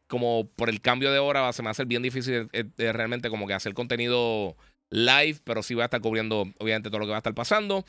[0.08, 3.48] como por el cambio de hora, se me va a hacer bien difícil realmente como
[3.48, 4.56] que hacer contenido
[4.90, 7.84] live, pero sí voy a estar cubriendo obviamente todo lo que va a estar pasando.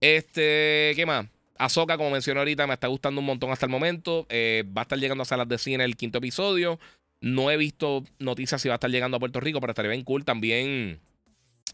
[0.00, 1.26] Este, ¿qué más?
[1.62, 4.26] Ahsoka, como mencioné ahorita, me está gustando un montón hasta el momento.
[4.30, 6.80] Eh, va a estar llegando a salas de cine el quinto episodio.
[7.20, 10.02] No he visto noticias si va a estar llegando a Puerto Rico, pero estaría bien
[10.02, 10.24] cool.
[10.24, 10.98] También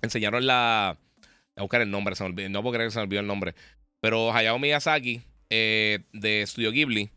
[0.03, 0.99] enseñaron la.
[1.57, 3.55] a buscar el nombre, se me no puedo creer que se me olvidó el nombre.
[4.01, 7.09] Pero Hayao Miyazaki, eh, de Studio Ghibli,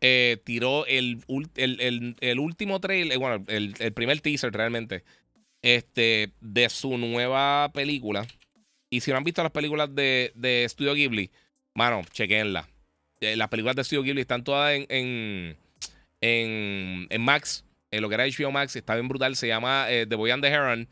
[0.00, 1.22] eh, tiró el,
[1.56, 5.04] el, último trailer, bueno, el, primer teaser realmente,
[5.62, 8.26] este, de su nueva película
[8.92, 11.30] y si no han visto las películas de, de Studio Ghibli,
[11.72, 12.68] mano, chequenla.
[13.20, 15.56] Eh, las películas de Studio Ghibli están todas en,
[16.20, 19.34] en, en, Max, en lo que era HBO Max, está bien brutal.
[19.34, 20.88] Se llama eh, The Boy and the Heron.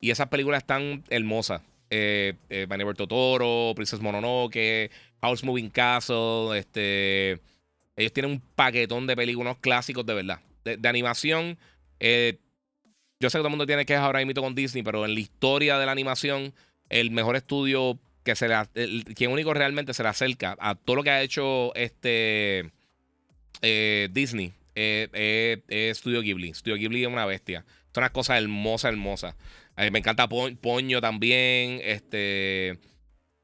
[0.00, 1.60] Y esas películas están hermosas.
[1.90, 2.66] Eh, eh
[2.96, 6.58] Totoro, Princess Mononoke, House Moving Castle.
[6.58, 7.32] Este,
[7.96, 10.40] ellos tienen un paquetón de películas clásicos de verdad.
[10.64, 11.58] De, animación.
[12.00, 15.20] yo sé que todo el mundo tiene que ahora mismo con Disney, pero en la
[15.20, 16.54] historia de la animación
[16.92, 18.54] el mejor estudio que se le,
[19.14, 22.70] quien único realmente se le acerca a todo lo que ha hecho este
[23.62, 26.54] eh, Disney es eh, eh, Studio Ghibli.
[26.54, 27.64] Studio Ghibli es una bestia.
[27.90, 29.36] Es una cosa hermosa, hermosa.
[29.76, 31.80] me encanta Poño también.
[31.82, 32.78] Este,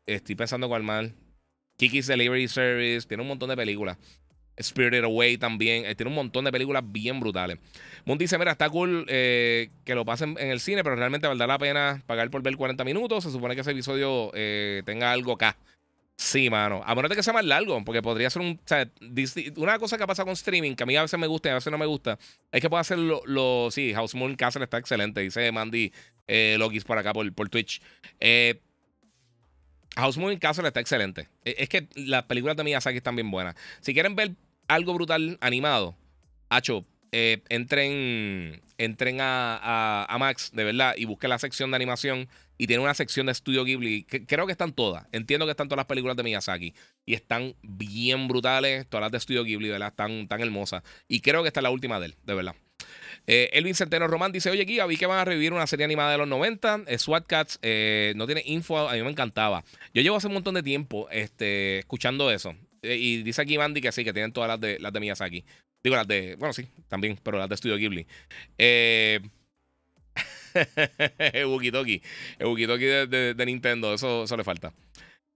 [0.07, 1.15] estoy pensando cuál mal.
[1.77, 3.07] Kiki's Delivery Service.
[3.07, 3.99] Tiene un montón de películas.
[4.61, 5.85] Spirited Away también.
[5.85, 7.59] Eh, tiene un montón de películas bien brutales.
[8.05, 11.47] Moon dice: Mira, está cool eh, que lo pasen en el cine, pero realmente valdrá
[11.47, 13.25] la pena pagar por ver 40 minutos.
[13.25, 15.57] Se supone que ese episodio eh, tenga algo acá.
[16.17, 16.83] Sí, mano.
[16.85, 18.61] A menos de que sea más largo, porque podría ser un.
[19.57, 21.55] Una cosa que pasa con streaming, que a mí a veces me gusta y a
[21.55, 22.19] veces no me gusta,
[22.51, 23.71] es que puedo hacer lo.
[23.71, 25.21] sí, House Moon Castle está excelente.
[25.21, 25.93] Dice Mandy
[26.27, 27.81] eh, Logis por acá por, Twitch.
[29.95, 31.29] House Moon Castle está excelente.
[31.45, 33.55] Es que las películas de Miyazaki están bien buenas.
[33.81, 34.33] Si quieren ver
[34.69, 35.97] algo brutal animado,
[36.51, 42.29] Hacho, eh, entren, entren a, a, Max, de verdad, y busquen la sección de animación.
[42.61, 44.03] Y tiene una sección de Studio Ghibli.
[44.03, 45.07] Que, creo que están todas.
[45.13, 46.75] Entiendo que están todas las películas de Miyazaki.
[47.07, 48.87] Y están bien brutales.
[48.89, 50.83] Todas las de Studio Ghibli, verdad, están tan hermosas.
[51.07, 52.57] Y creo que esta es la última de él, de verdad.
[53.29, 56.13] Eh, Elvin Centeno Román dice: Oye, Giga, vi que van a revivir una serie animada
[56.13, 56.81] de los 90.
[56.89, 57.59] Eh, SWAT Cats.
[57.63, 58.89] Eh, no tiene info.
[58.89, 59.65] A mí me encantaba.
[59.95, 62.57] Yo llevo hace un montón de tiempo este, escuchando eso.
[62.83, 65.45] Eh, y dice aquí Mandy que sí, que tienen todas las de, las de Miyazaki.
[65.83, 66.37] Digo, las de.
[66.37, 68.07] Bueno, sí, también, pero las de Studio Ghibli.
[68.59, 69.21] Eh.
[71.73, 72.03] Toki.
[72.39, 74.73] de, de, Nintendo, eso, eso le falta.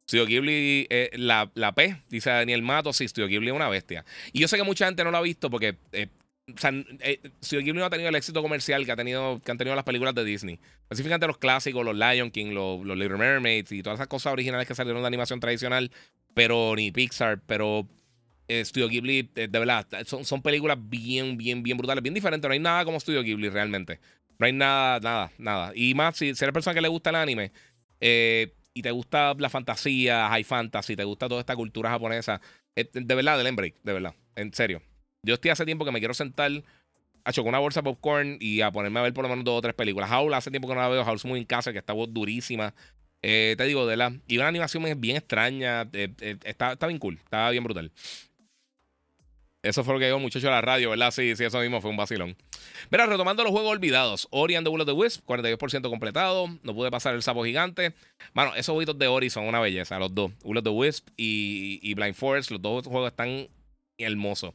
[0.08, 4.04] Studio Ghibli, eh, la, la, P, dice Daniel Mato, sí, Studio Ghibli es una bestia.
[4.32, 6.08] Y yo sé que mucha gente no lo ha visto porque eh,
[6.48, 6.72] o sea,
[7.42, 9.84] Studio Ghibli no ha tenido el éxito comercial que, ha tenido, que han tenido las
[9.84, 10.58] películas de Disney.
[10.82, 14.66] Específicamente los clásicos, los Lion King, los, los Little Mermaids y todas esas cosas originales
[14.66, 15.90] que salieron de animación tradicional
[16.34, 17.86] pero ni Pixar, pero
[18.48, 22.48] eh, Studio Ghibli, eh, de verdad, son, son películas bien, bien, bien brutales, bien diferentes.
[22.48, 24.00] No hay nada como Studio Ghibli realmente.
[24.38, 25.72] No hay nada, nada, nada.
[25.74, 27.52] Y más, si, eres persona que le gusta el anime
[28.00, 32.40] eh, y te gusta la fantasía, high fantasy, te gusta toda esta cultura japonesa,
[32.74, 34.82] de verdad, del Embreak, de verdad, en serio.
[35.24, 36.50] Yo estoy hace tiempo que me quiero sentar
[37.24, 39.58] a con una bolsa de popcorn y a ponerme a ver por lo menos dos
[39.58, 40.10] o tres películas.
[40.10, 41.04] Howl, hace tiempo que no la veo.
[41.04, 42.74] House muy en casa, que está durísima.
[43.22, 44.12] Eh, te digo, de la.
[44.26, 45.82] Y una animación bien extraña.
[45.92, 47.20] Eh, eh, está, bien cool.
[47.22, 47.92] Está bien brutal.
[49.62, 51.12] Eso fue lo que dijo muchacho a la radio, ¿verdad?
[51.12, 52.36] Sí, sí, eso mismo fue un vacilón.
[52.90, 54.26] Mira, retomando los juegos olvidados.
[54.32, 56.48] Ori and the Will of the Wisp, 42% completado.
[56.64, 57.94] No pude pasar el sapo gigante.
[58.34, 60.32] Bueno, esos juegos de Ori son una belleza, los dos.
[60.42, 63.46] Will of the Wisp y, y Blind Forest, los dos juegos están
[63.98, 64.52] hermosos.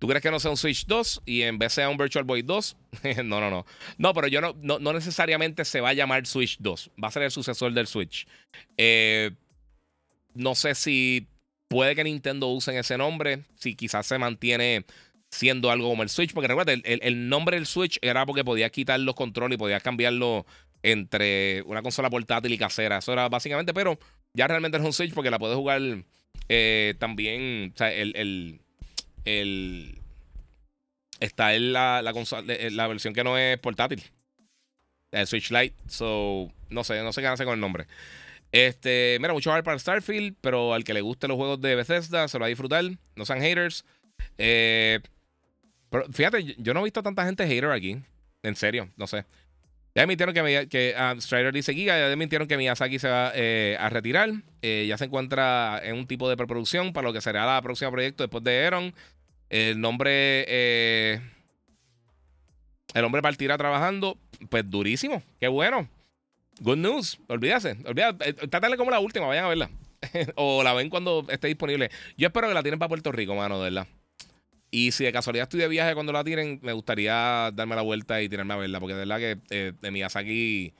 [0.00, 2.40] ¿Tú crees que no sea un Switch 2 y en vez sea un Virtual Boy
[2.40, 2.76] 2?
[3.24, 3.66] no, no, no.
[3.98, 6.90] No, pero yo no, no, necesariamente se va a llamar Switch 2.
[7.02, 8.26] Va a ser el sucesor del Switch.
[8.78, 9.30] Eh,
[10.32, 11.28] no sé si
[11.68, 14.86] puede que Nintendo usen ese nombre, si quizás se mantiene
[15.30, 18.70] siendo algo como el Switch, porque recuerda, el, el, nombre del Switch era porque podías
[18.70, 20.46] quitar los controles y podías cambiarlo
[20.82, 22.98] entre una consola portátil y casera.
[22.98, 23.98] Eso era básicamente, pero
[24.32, 25.82] ya realmente es un Switch porque la puedes jugar
[26.48, 28.60] eh, también, o sea, el, el,
[29.24, 29.98] el
[31.20, 34.02] está en la, la, la versión que no es portátil.
[35.12, 35.76] El Switch Lite.
[35.88, 37.86] So, no sé, no sé qué hacer con el nombre.
[38.52, 42.26] Este, mira, mucho hard para Starfield, pero al que le guste los juegos de Bethesda
[42.26, 42.84] se lo va a disfrutar.
[43.14, 43.84] No sean haters.
[44.38, 45.00] Eh,
[45.90, 47.98] pero fíjate, yo no he visto tanta gente hater aquí.
[48.42, 49.24] En serio, no sé.
[49.94, 53.76] Ya admitieron que, que uh, Strider dice Giga, ya admitieron que Miyazaki se va eh,
[53.80, 54.30] a retirar.
[54.62, 57.90] Eh, ya se encuentra en un tipo de preproducción para lo que será la próxima
[57.90, 58.94] proyecto después de Eron.
[59.48, 60.44] El nombre.
[60.46, 61.20] Eh,
[62.94, 64.16] el hombre partirá trabajando.
[64.48, 65.22] Pues durísimo.
[65.40, 65.88] Qué bueno.
[66.60, 67.18] Good news.
[67.26, 67.76] Olvídase.
[67.84, 68.34] Olvídate.
[68.34, 69.26] Trátale como la última.
[69.26, 69.70] Vayan a verla.
[70.36, 71.90] o la ven cuando esté disponible.
[72.16, 73.88] Yo espero que la tienen para Puerto Rico, mano, de verdad.
[74.70, 78.22] Y si de casualidad estoy de viaje cuando la tienen, me gustaría darme la vuelta
[78.22, 78.78] y tirarme a verla.
[78.78, 80.72] Porque de verdad que eh, de Miyazaki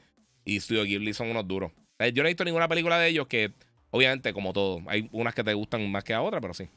[0.45, 1.73] y Studio Ghibli son unos duros.
[1.99, 3.53] Eh, yo no he visto ninguna película de ellos que,
[3.91, 6.69] obviamente, como todo, hay unas que te gustan más que a otras, pero sí.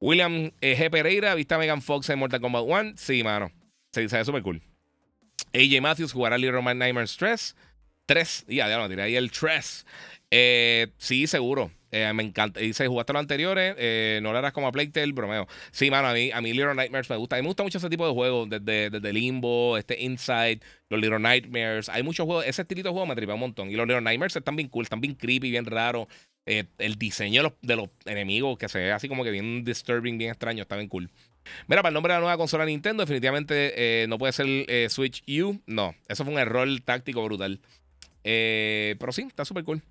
[0.00, 0.90] William eh, G.
[0.90, 2.92] Pereira, ¿viste a Megan Fox en Mortal Kombat 1?
[2.96, 3.52] Sí, mano.
[3.92, 4.62] Sí, se ve súper cool.
[5.52, 7.56] AJ Matthews jugará Little Roman Nightmare 3.
[8.06, 8.44] 3.
[8.48, 9.86] Ya, ya lo tiré ahí el 3.
[10.30, 11.70] Eh, sí, seguro.
[11.92, 12.60] Eh, me encanta.
[12.72, 15.46] Se jugaste los anteriores, eh, no le harás como a Playtale, bromeo.
[15.72, 17.36] Sí, mano, a mí, a mí Little Nightmares me gusta.
[17.36, 21.00] A mí me gusta mucho ese tipo de juegos, desde, desde Limbo, este Inside, los
[21.00, 21.88] Little Nightmares.
[21.88, 23.70] Hay muchos juegos, ese estilito de juego me tripa un montón.
[23.70, 26.06] Y los Little Nightmares están bien cool, están bien creepy, bien raros.
[26.46, 29.62] Eh, el diseño de los, de los, enemigos, que se ve así como que bien
[29.62, 31.10] disturbing, bien extraño, está bien cool.
[31.66, 35.60] Mira, para el nombre de la nueva consola Nintendo, definitivamente no puede ser Switch U.
[35.66, 37.60] No, eso fue un error táctico brutal.
[38.22, 39.82] pero sí, está súper cool.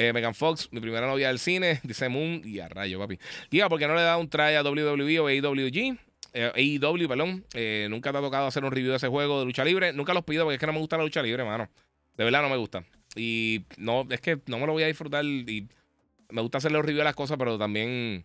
[0.00, 3.18] Eh, Megan Fox, mi primera novia del cine, dice Moon, y a rayo, papi.
[3.50, 5.98] Diga, ¿por qué no le da un try a WWE o AEWG?
[6.34, 7.44] Eh, AEW, perdón.
[7.52, 9.92] Eh, nunca te ha tocado hacer un review de ese juego de lucha libre.
[9.92, 11.68] Nunca los pido porque es que no me gusta la lucha libre, mano.
[12.16, 12.84] De verdad no me gusta.
[13.16, 15.24] Y no, es que no me lo voy a disfrutar.
[15.24, 15.66] Y
[16.28, 18.24] me gusta hacerle los reviews de las cosas, pero también.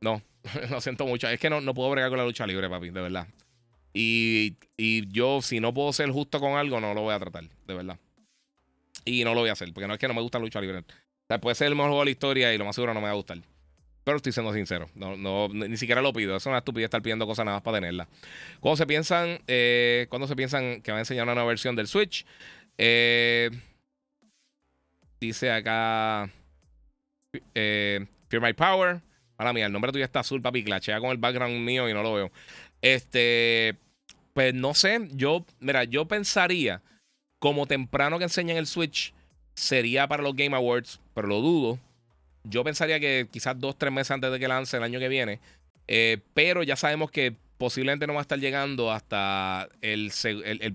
[0.00, 0.22] No,
[0.70, 1.28] lo siento mucho.
[1.28, 3.28] Es que no, no puedo bregar con la lucha libre, papi, de verdad.
[3.92, 7.44] Y, y yo, si no puedo ser justo con algo, no lo voy a tratar,
[7.66, 7.98] de verdad.
[9.04, 10.78] Y no lo voy a hacer, porque no es que no me gusta lucha libre.
[10.78, 10.84] O
[11.28, 13.06] sea, puede ser el mejor juego de la historia y lo más seguro no me
[13.06, 13.38] va a gustar.
[14.04, 14.90] Pero estoy siendo sincero.
[14.94, 16.36] No, no, ni siquiera lo pido.
[16.36, 18.08] Es una estupidez estar pidiendo cosas nada más para tenerla.
[18.60, 22.26] Cuando se piensan, eh, se piensan que va a enseñar una nueva versión del Switch,
[22.78, 23.50] eh,
[25.20, 26.30] dice acá
[27.54, 29.00] eh, Fear My Power.
[29.36, 30.64] Para mí, el nombre tuyo está azul, papi.
[30.64, 32.32] Clachea con el background mío y no lo veo.
[32.80, 33.76] Este,
[34.34, 35.08] pues no sé.
[35.12, 36.82] Yo, mira, yo pensaría
[37.42, 39.12] como temprano que enseñen el Switch
[39.54, 41.76] sería para los Game Awards, pero lo dudo.
[42.44, 45.40] Yo pensaría que quizás dos, tres meses antes de que lance el año que viene.
[45.88, 50.12] Eh, pero ya sabemos que posiblemente no va a estar llegando hasta el,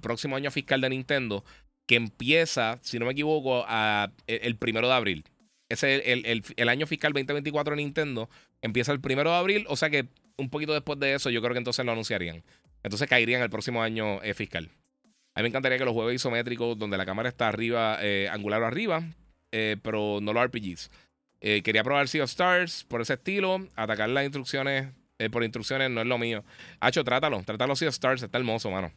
[0.01, 1.45] próximo año fiscal de Nintendo,
[1.87, 5.23] que empieza, si no me equivoco, a, el, primero de abril.
[5.69, 8.29] Ese el, el, año fiscal 2024 de Nintendo
[8.61, 11.53] empieza el primero de abril, o sea que un poquito después de eso, yo creo
[11.53, 12.43] que entonces lo anunciarían.
[12.83, 14.69] Entonces caería en el próximo año eh, fiscal.
[15.37, 18.63] A mí me encantaría que los juegos isométricos donde la cámara está arriba, eh, angular
[18.63, 19.03] arriba,
[19.51, 20.89] eh, pero no los RPGs.
[21.41, 23.67] Eh, quería probar Sea of Stars por ese estilo.
[23.75, 24.91] Atacar las instrucciones
[25.31, 26.43] por instrucciones no es lo mío.
[26.79, 27.43] Hacho, trátalo.
[27.43, 28.23] Trátalo Sea of Stars.
[28.23, 28.91] Está hermoso, mano.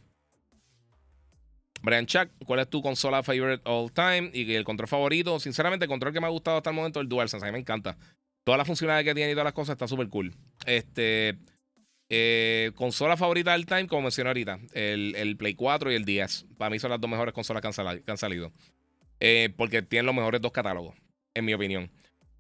[1.83, 4.31] Brian Chuck, ¿cuál es tu consola favorite all time?
[4.33, 5.39] Y el control favorito.
[5.41, 7.45] Sinceramente, el control que me ha gustado hasta el momento es el DualSense.
[7.45, 7.99] A mí me encanta.
[8.45, 10.35] Todas las funcionalidades que tiene y todas las cosas está súper cool.
[10.65, 11.37] Este.
[12.13, 16.47] Eh, consola favorita del time, como mencioné ahorita, el, Play 4 y el 10.
[16.59, 18.53] Para mí son las dos mejores consolas que han, salido.
[19.21, 20.97] Eh, porque tienen los mejores dos catálogos,
[21.35, 21.89] en mi opinión.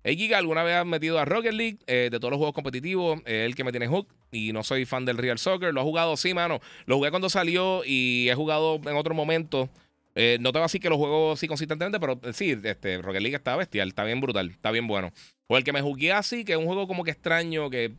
[0.03, 1.79] Hey Giga, ¿alguna vez has metido a Rocket League?
[1.87, 4.09] Eh, de todos los juegos competitivos, es el que me tiene hook.
[4.33, 5.73] Y no soy fan del Real Soccer.
[5.73, 6.61] Lo he jugado, sí, mano.
[6.87, 9.69] Lo jugué cuando salió y he jugado en otro momento.
[10.17, 13.37] no te voy a decir que lo juego así consistentemente, pero sí, este, Rocket League
[13.37, 15.13] está bestial, está bien brutal, está bien bueno.
[15.47, 17.93] O el que me jugué así, que es un juego como que extraño, que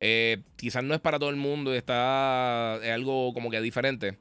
[0.00, 4.18] eh, quizás no es para todo el mundo y está es algo como que diferente.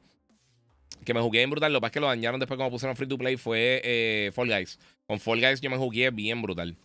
[1.06, 1.72] Que me jugué bien brutal.
[1.72, 4.32] Lo que pasa es que lo dañaron después cuando pusieron free to play fue eh,
[4.34, 4.80] Fall Guys.
[5.08, 6.76] Con Fall Guys yo me jugué bien brutal.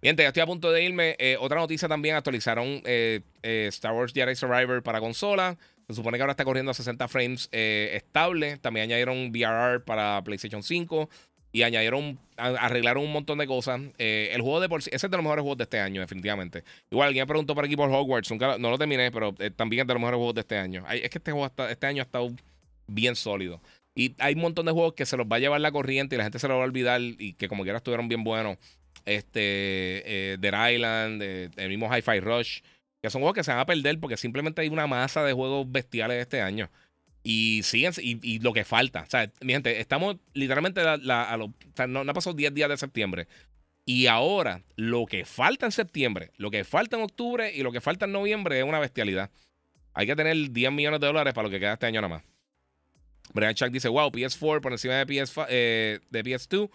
[0.00, 1.14] Bien, ya estoy a punto de irme.
[1.20, 5.56] Eh, otra noticia también: actualizaron Star Wars Jedi Survivor para consola.
[5.86, 8.58] Se supone que ahora está corriendo a 60 frames estable.
[8.58, 11.08] También añadieron VRR para PlayStation 5
[11.52, 13.80] y añadieron, arreglaron un montón de cosas.
[13.98, 16.00] Eh, el juego de por sí, ese es de los mejores juegos de este año,
[16.00, 16.64] definitivamente.
[16.90, 19.86] Igual alguien preguntó por aquí por Hogwarts, nunca, no lo terminé, pero eh, también es
[19.86, 20.84] de los mejores juegos de este año.
[20.90, 22.30] es que este juego este año ha estado
[22.86, 23.60] bien sólido.
[23.94, 26.18] Y hay un montón de juegos que se los va a llevar la corriente y
[26.18, 28.56] la gente se los va a olvidar y que como quiera estuvieron bien buenos.
[29.04, 32.60] este, eh, Dead Island, el mismo Hi-Fi Rush,
[33.02, 35.70] que son juegos que se van a perder porque simplemente hay una masa de juegos
[35.70, 36.70] bestiales este año.
[37.24, 39.02] Y siguen, y, lo que falta.
[39.02, 42.68] O sea, mi gente, estamos literalmente a, o sea, no, no ha pasado 10 días
[42.68, 43.28] de septiembre.
[43.84, 47.80] Y ahora, lo que falta en septiembre, lo que falta en octubre y lo que
[47.80, 49.30] falta en noviembre es una bestialidad.
[49.94, 52.24] Hay que tener 10 millones de dólares para lo que queda este año nada más.
[53.34, 56.70] Brian Chuck dice, wow, PS4 por encima de, PS, eh, de PS2.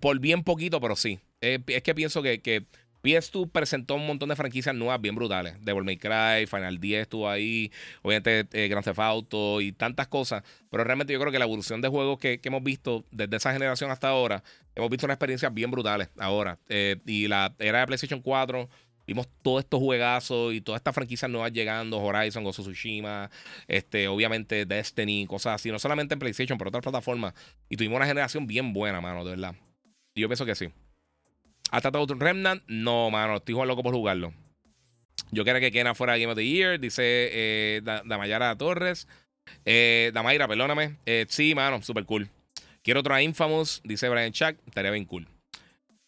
[0.00, 1.18] Por bien poquito, pero sí.
[1.40, 2.64] es que pienso que,
[3.02, 5.54] PS2 presentó un montón de franquicias nuevas bien brutales.
[5.60, 7.70] Devil May Cry, Final 10 estuvo ahí,
[8.02, 10.42] obviamente eh, Grand Theft Auto y tantas cosas.
[10.70, 13.90] Pero realmente yo creo que la evolución de juegos que, hemos visto desde esa generación
[13.90, 14.42] hasta ahora,
[14.74, 16.58] hemos visto unas experiencias bien brutales ahora.
[16.68, 18.68] Eh, y la era de PlayStation 4
[19.08, 23.30] Vimos todos estos juegazos y todas estas franquicias nuevas llegando, Horizon, of Tsushima,
[23.66, 27.32] este, obviamente Destiny, cosas así, no solamente en PlayStation, pero otras plataformas.
[27.70, 29.54] Y tuvimos una generación bien buena, mano, de verdad.
[30.14, 30.68] Y yo pienso que sí.
[31.70, 32.62] ¿Hasta todo Remnant?
[32.66, 34.32] No, mano, estoy loco por jugarlo.
[35.30, 39.06] Yo quería que Kena fuera Game of the Year, dice eh, Damayara Torres.
[39.64, 40.96] Eh, Damaira, perdóname.
[41.06, 42.28] Eh, sí, mano, super cool.
[42.82, 45.28] Quiero otro Infamous, dice Brian Chuck, estaría bien cool.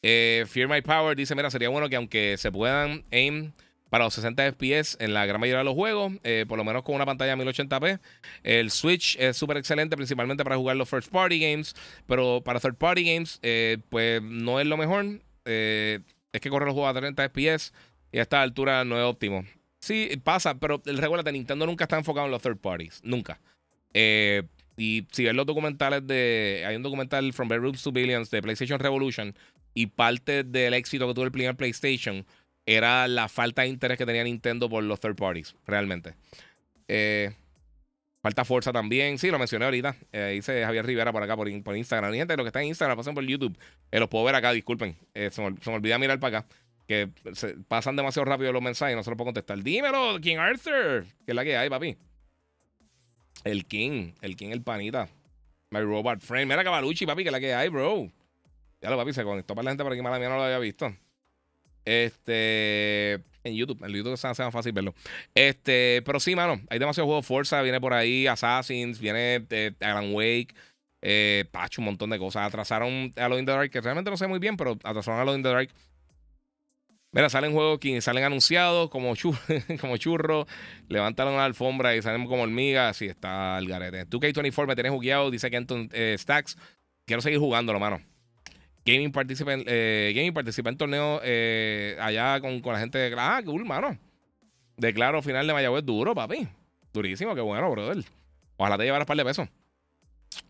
[0.03, 3.53] Eh, Fear My Power dice: Mira, sería bueno que aunque se puedan aim
[3.91, 6.13] para los 60 FPS en la gran mayoría de los juegos,
[6.47, 7.99] por lo menos con una pantalla 1080p.
[8.45, 11.75] El Switch es súper excelente, principalmente para jugar los first party games,
[12.07, 13.41] pero para third party games,
[13.89, 15.21] pues no es lo mejor.
[15.45, 17.73] Es que corre los juegos a 30 FPS
[18.13, 19.45] y a esta altura no es óptimo.
[19.81, 23.41] Sí, pasa, pero de Nintendo nunca está enfocado en los third parties, nunca.
[23.95, 26.65] y si ves los documentales de.
[26.67, 29.35] Hay un documental From Bedrooms to Billions de PlayStation Revolution
[29.75, 32.27] y parte del éxito que tuvo el primer PlayStation
[32.67, 36.15] era la falta de interés que tenía Nintendo por los third parties, realmente.
[36.89, 37.33] Eh,
[38.23, 39.19] falta fuerza también.
[39.19, 39.97] Sí, lo mencioné ahorita.
[40.13, 42.15] Eh, dice Javier Rivera por acá, por, Instagram.
[42.15, 43.57] Y gente, los que están en Instagram, pasen por YouTube.
[43.91, 44.97] Eh, los puedo ver acá, disculpen.
[45.15, 46.49] se, me, se, olvida mirar para acá.
[46.87, 47.09] Que
[47.69, 49.63] pasan demasiado rápido los mensajes y no se los puedo contestar.
[49.63, 51.07] Dímelo, King Arthur.
[51.25, 51.97] Que es la que hay, papi.
[53.45, 54.13] El King.
[54.21, 55.09] El King, el panita.
[55.71, 56.49] My Robot Friend.
[56.49, 58.11] Mira, Cavalucci, papi, que es la que hay, bro.
[58.81, 60.59] Ya lo papi, se conectó para la gente para que mala mía no lo había
[60.59, 60.93] visto.
[61.85, 63.23] Este.
[63.45, 63.83] En YouTube.
[63.85, 64.95] En YouTube se hace más fácil verlo.
[65.35, 66.03] Este.
[66.05, 66.61] Pero sí, mano.
[66.69, 67.27] Hay demasiados juegos.
[67.27, 68.27] Forza viene por ahí.
[68.27, 68.99] Assassins.
[68.99, 70.55] Viene eh, Alan Wake.
[71.03, 72.47] Eh, Pacho, un montón de cosas.
[72.47, 75.25] Atrasaron a los in the Dark, que realmente no sé muy bien, pero atrasaron a
[75.25, 75.71] los in the Dark.
[77.13, 79.39] Mira, salen juegos que salen anunciados como, churro,
[79.81, 80.47] como churro,
[80.89, 82.97] levantaron la alfombra y salen como hormigas.
[82.97, 84.07] Así está el garete.
[84.07, 86.57] 2K24 me tenés jugueado, dice Kenton eh, Stacks.
[87.07, 88.01] Quiero seguir jugándolo, mano.
[88.85, 93.15] Gaming participa en, eh, Gaming participa en torneos eh, allá con, la gente de.
[93.19, 93.97] Ah, cool, mano.
[94.77, 96.49] Declaro final de Mayagüez duro, papi.
[96.93, 98.03] Durísimo, qué bueno, brother.
[98.57, 99.49] Ojalá te llevaras par de pesos.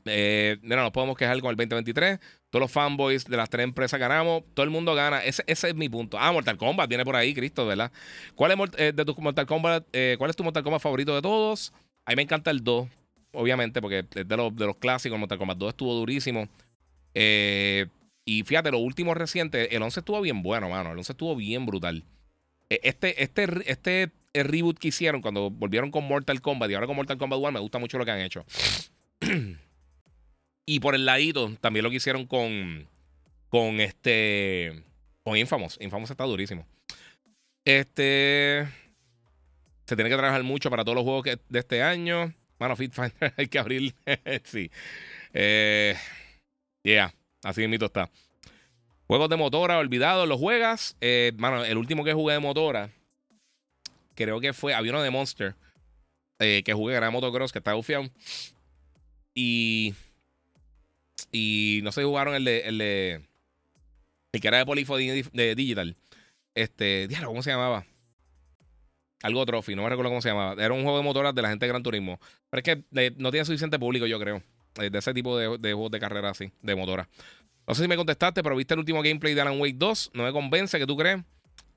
[0.05, 2.21] Eh, mira, nos podemos quejar con el 2023.
[2.51, 4.45] Todos los fanboys de las tres empresas ganamos.
[4.55, 5.25] Todo el mundo gana.
[5.25, 6.17] Ese, es mi punto.
[6.19, 7.91] Ah, Mortal Kombat viene por ahí, Cristo, ¿verdad?
[8.37, 9.85] ¿Cuál es eh, de tu Mortal Kombat?
[10.19, 11.73] ¿Cuál es tu Mortal Kombat favorito de todos?
[12.05, 12.89] A mí me encanta el 2,
[13.33, 15.19] obviamente, porque es de los, de los clásicos.
[15.19, 16.49] Mortal Kombat 2 estuvo durísimo.
[18.31, 20.93] Y fíjate, lo último reciente, el 11 estuvo bien bueno, mano.
[20.93, 22.05] El 11 estuvo bien brutal.
[22.69, 26.95] E, este, este, este reboot que hicieron cuando volvieron con Mortal Kombat y ahora con
[26.95, 28.47] Mortal Kombat 1 me gusta mucho lo que han hecho.
[30.65, 32.87] y por el ladito, también lo que hicieron con,
[33.49, 34.81] con este,
[35.25, 35.77] con Infamous.
[35.81, 36.65] Infamous está durísimo.
[37.65, 38.65] Este,
[39.87, 42.33] se tiene que trabajar mucho para todos los juegos de este año.
[42.61, 43.93] Mano, Fit Finder hay que abrir.
[44.45, 44.71] sí.
[45.33, 45.97] Eh,
[46.85, 47.13] yeah.
[47.43, 48.11] Así mismo está.
[49.07, 50.97] Juegos de motora, olvidado, ¿los juegas?
[51.01, 52.91] Eh, mano, el último que jugué de motora,
[54.15, 55.55] creo que fue, había uno de Monster,
[56.41, 58.09] eh, que jugué, era Motocross, que estaba bufiado.
[59.35, 59.95] Y.
[61.31, 62.61] Y no sé, jugaron el de.
[62.61, 63.29] El, de,
[64.33, 65.97] el que era de Polifo de, Digital.
[66.55, 67.07] Este.
[67.09, 67.85] Diablo, ¿cómo se llamaba?
[69.23, 70.63] Algo Trophy, no me recuerdo cómo se llamaba.
[70.63, 72.19] Era un juego de motoras de la gente de Gran Turismo.
[72.49, 74.43] Pero es que eh, no tiene suficiente público, yo creo.
[74.79, 77.09] Eh, de ese tipo de, juegos de carrera así, de motora.
[77.67, 80.13] No sé si me contestaste, pero viste el último gameplay de Alan Wake 2.
[80.15, 81.21] No me convence, ¿qué tú crees?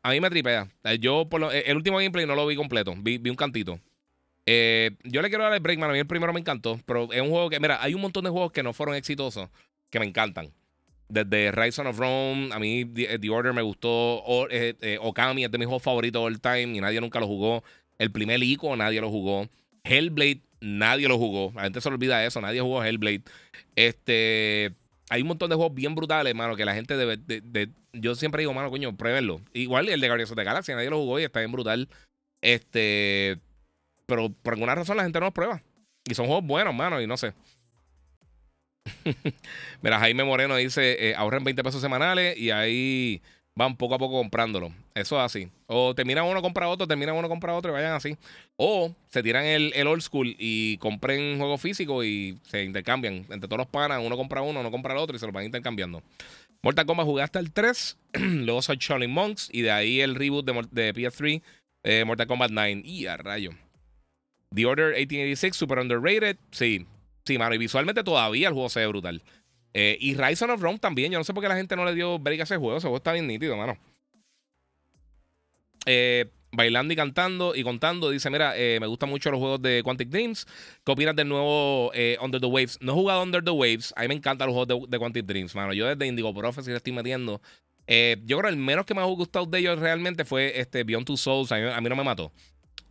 [0.02, 0.68] A mí me tripea.
[0.84, 3.80] Eh, yo, por eh, el último gameplay no lo vi completo, vi, un cantito.
[4.46, 5.90] yo le quiero dar el break, man.
[5.90, 8.24] A mí el primero me encantó, pero es un juego que, mira, hay un montón
[8.24, 9.50] de juegos que no fueron exitosos
[9.90, 10.52] que me encantan.
[11.10, 14.24] Desde Rise of Rome, a mí The, Order me gustó.
[15.02, 17.64] Okami es de mis juegos favoritos all time y nadie nunca lo jugó.
[18.00, 19.48] El primer Ico, nadie lo jugó.
[19.84, 21.52] Hellblade Nadie lo jugó.
[21.56, 22.40] La gente se olvida eso.
[22.40, 23.24] Nadie jugó Hellblade.
[23.76, 24.74] Este.
[25.10, 27.18] Hay un montón de juegos bien brutales, mano, que la gente debe.
[27.18, 29.42] De, yo siempre digo, mano, coño, pruébenlo.
[29.52, 31.90] Igual el de of the Galaxy, nadie lo jugó y está bien brutal.
[32.42, 33.40] Este.
[34.06, 35.62] Pero por alguna razón la gente no los prueba.
[36.06, 37.34] Y son juegos buenos, mano, y no sé.
[39.82, 43.22] Mira, Jaime Moreno dice, eh, ahorren 20 pesos semanales y ahí
[43.56, 44.72] van poco a poco comprándolo.
[44.96, 45.50] Eso es así.
[45.68, 48.18] O termina uno, compra otro, termina uno, compra otro y vayan así.
[48.56, 53.26] O se tiran el, el old school y compren juego físico y se intercambian.
[53.30, 55.46] Entre todos los panas, uno compra uno, uno compra el otro y se los van
[55.46, 56.02] intercambiando.
[56.64, 60.46] Mortal Kombat jugué hasta el 3, luego soy Charlie Monks y de ahí el reboot
[60.46, 61.42] de, PS3,
[61.84, 62.82] eh, Mortal Kombat 9.
[62.86, 63.52] Y a rayo.
[64.56, 66.38] The Order 1886, super underrated.
[66.52, 66.86] Sí,
[67.26, 67.56] sí, mano.
[67.56, 69.22] Y visualmente todavía el juego se ve brutal.
[69.74, 71.12] Eh, y Rise of Rome también.
[71.12, 72.78] Yo no sé por qué la gente no le dio break a ese juego.
[72.78, 73.78] Ese juego está bien nítido, mano.
[75.86, 78.10] Eh, bailando y cantando y contando.
[78.10, 80.46] Dice: Mira, eh, me gustan mucho los juegos de Quantic Dreams.
[80.86, 81.92] ¿Qué opinas del nuevo
[82.22, 82.78] Under the Waves?
[82.82, 83.94] No he jugado Under the Waves.
[83.98, 85.74] A mí me encantan los juegos de, Quantic Dreams, mano.
[85.74, 87.42] Yo desde Indigo Prophecy le estoy metiendo.
[87.88, 91.08] yo creo que el menos que me ha gustado de ellos realmente fue este Beyond
[91.08, 91.52] Two Souls.
[91.52, 92.32] a mí no me mató.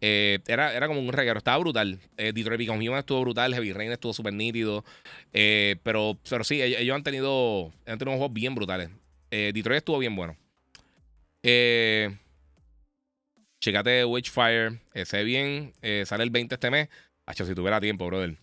[0.04, 2.00] Eh, era, era como un reguero, estaba brutal.
[2.16, 4.84] Eh, Detroit Become Human estuvo brutal, Heavy Rain estuvo súper nítido.
[5.32, 8.90] Eh, pero, pero sí, ellos, han tenido, han tenido juegos bien brutales.
[9.30, 10.36] Detroit estuvo bien bueno.
[11.42, 12.14] Eh,
[13.60, 15.72] checate Witchfire, sé bien,
[16.04, 16.88] sale el 20 este mes.
[17.24, 18.36] Hacho, si tuviera tiempo, brother.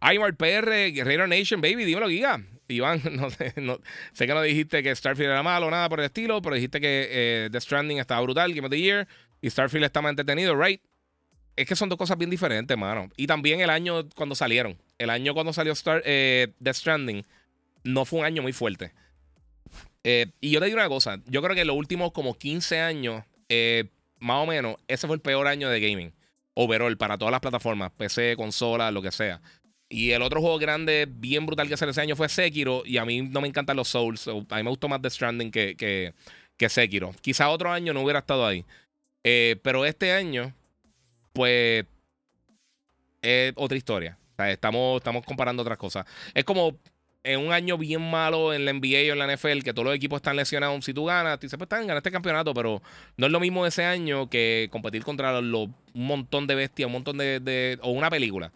[0.00, 2.42] Aymar PR, Guerrero Nation, baby, dímelo, Giga.
[2.68, 3.78] Iván, no sé, no,
[4.14, 6.80] sé que no dijiste que Starfield era malo o nada por el estilo, pero dijiste
[6.80, 9.06] que The Stranding estaba brutal, Game of the Year,
[9.42, 10.80] y Starfield estaba entretenido, right?
[11.56, 13.10] Es que son dos cosas bien diferentes, mano.
[13.16, 14.76] Y también el año cuando salieron.
[14.98, 17.24] El año cuando salió Star, eh, Stranding
[17.84, 18.92] no fue un año muy fuerte.
[20.04, 21.20] Eh, y yo te digo una cosa.
[21.26, 23.84] Yo creo que los últimos como 15 años, eh,
[24.18, 26.12] más o menos, ese fue el peor año de gaming.
[26.54, 27.92] Overall, para todas las plataformas.
[27.92, 29.40] PC, consola, lo que sea.
[29.88, 32.82] Y el otro juego grande, bien brutal que salió ese año fue Sekiro.
[32.86, 34.26] Y a mí no me encantan los Souls.
[34.26, 36.14] a mí me gustó más Death Stranding que, que,
[36.56, 37.14] que Sekiro.
[37.20, 38.64] Quizá otro año no hubiera estado ahí.
[39.22, 40.54] pero este año
[41.32, 41.84] pues
[43.22, 44.18] es otra historia.
[44.38, 46.06] estamos, estamos comparando otras cosas.
[46.34, 46.76] Es como
[47.24, 49.94] en un año bien malo en la NBA o en la NFL, que todos los
[49.94, 50.84] equipos están lesionados.
[50.84, 52.82] Si tú ganas, tú dices, pues están ganar este campeonato, pero
[53.16, 57.18] no es lo mismo ese año que competir contra un montón de bestias, un montón
[57.18, 58.52] de, O una película.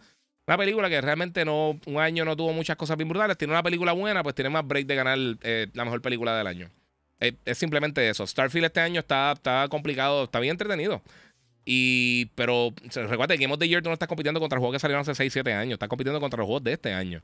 [0.47, 1.79] Una película que realmente no.
[1.85, 3.37] Un año no tuvo muchas cosas bien brutales.
[3.37, 6.47] Tiene una película buena, pues tiene más break de ganar eh, la mejor película del
[6.47, 6.69] año.
[7.19, 8.25] Es, simplemente eso.
[8.27, 11.01] Starfield este año está, está complicado, está bien entretenido.
[11.69, 14.79] Y, pero recuerda que Game of the Year tú no estás compitiendo contra juegos que
[14.79, 15.73] salieron hace 6, 7 años.
[15.73, 17.21] Estás compitiendo contra los juegos de este año.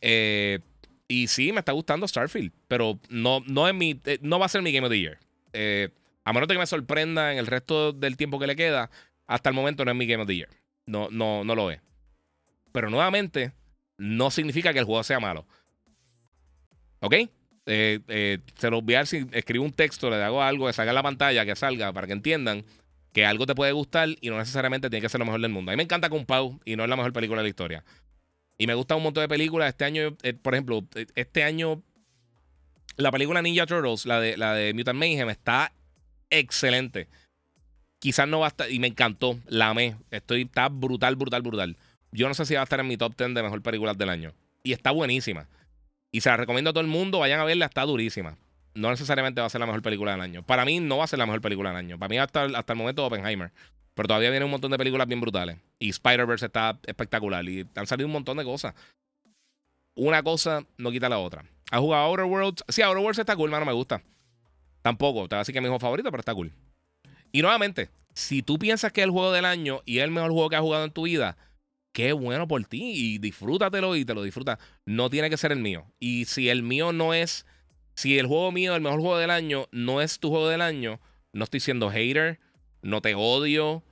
[0.00, 0.58] Eh,
[1.06, 2.50] y sí, me está gustando Starfield.
[2.66, 5.18] Pero no, no, es mi, eh, no va a ser mi Game of the Year.
[5.52, 5.90] Eh,
[6.24, 8.90] a menos de que me sorprenda en el resto del tiempo que le queda,
[9.28, 10.48] hasta el momento no es mi Game of the Year.
[10.86, 11.80] No, no, no lo es.
[12.72, 13.52] Pero nuevamente,
[13.98, 15.46] no significa que el juego sea malo.
[17.00, 17.14] ¿Ok?
[17.66, 20.94] se lo voy a dar si escribo un texto, le hago algo, que salga en
[20.94, 22.64] la pantalla, que salga, para que entiendan
[23.16, 25.70] que algo te puede gustar y no necesariamente tiene que ser lo mejor del mundo.
[25.70, 27.82] A mí me encanta Kung Pao y no es la mejor película de la historia.
[28.58, 29.70] Y me gusta un montón de películas.
[29.70, 31.82] Este año, eh, por ejemplo, eh, este año,
[32.98, 35.72] la película Ninja Turtles, la de, la de Mutant Mayhem, está
[36.28, 37.08] excelente.
[38.00, 39.96] Quizás no va a estar, y me encantó, la amé.
[40.10, 41.78] Estoy, está brutal, brutal, brutal.
[42.12, 44.10] Yo no sé si va a estar en mi top 10 de mejor películas del
[44.10, 44.34] año.
[44.62, 45.48] Y está buenísima.
[46.12, 48.36] Y se la recomiendo a todo el mundo, vayan a verla, está durísima
[48.76, 50.42] no necesariamente va a ser la mejor película del año.
[50.42, 51.98] Para mí no va a ser la mejor película del año.
[51.98, 53.50] Para mí hasta, hasta el momento Oppenheimer.
[53.94, 55.56] Pero todavía viene un montón de películas bien brutales.
[55.78, 57.42] Y Spider-Verse está espectacular.
[57.48, 58.74] Y han salido un montón de cosas.
[59.94, 61.44] Una cosa no quita la otra.
[61.70, 62.64] ¿Has jugado Outer Worlds?
[62.68, 64.02] Sí, Outer Worlds está cool, mano, me gusta.
[64.82, 66.52] Tampoco, te voy a decir que es mi juego favorito, pero está cool.
[67.32, 70.32] Y nuevamente, si tú piensas que es el juego del año y es el mejor
[70.32, 71.38] juego que has jugado en tu vida,
[71.92, 72.92] qué bueno por ti.
[72.94, 74.58] Y disfrútatelo y te lo disfrutas.
[74.84, 75.86] No tiene que ser el mío.
[75.98, 77.46] Y si el mío no es
[77.96, 81.00] si el juego mío, el mejor juego del año, no es tu juego del año,
[81.32, 82.38] no estoy siendo hater,
[82.82, 83.82] no te odio,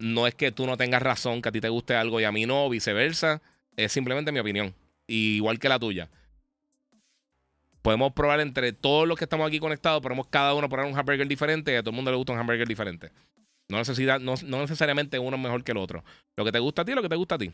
[0.00, 2.32] no es que tú no tengas razón, que a ti te guste algo y a
[2.32, 3.40] mí no, viceversa.
[3.76, 4.74] Es simplemente mi opinión,
[5.06, 6.10] igual que la tuya.
[7.80, 11.28] Podemos probar entre todos los que estamos aquí conectados, podemos cada uno probar un hamburger
[11.28, 13.12] diferente y a todo el mundo le gusta un hamburger diferente.
[13.68, 16.04] No, necesidad, no, necesariamente uno es mejor que el otro.
[16.36, 17.52] Lo que te gusta a ti, lo que te gusta a ti.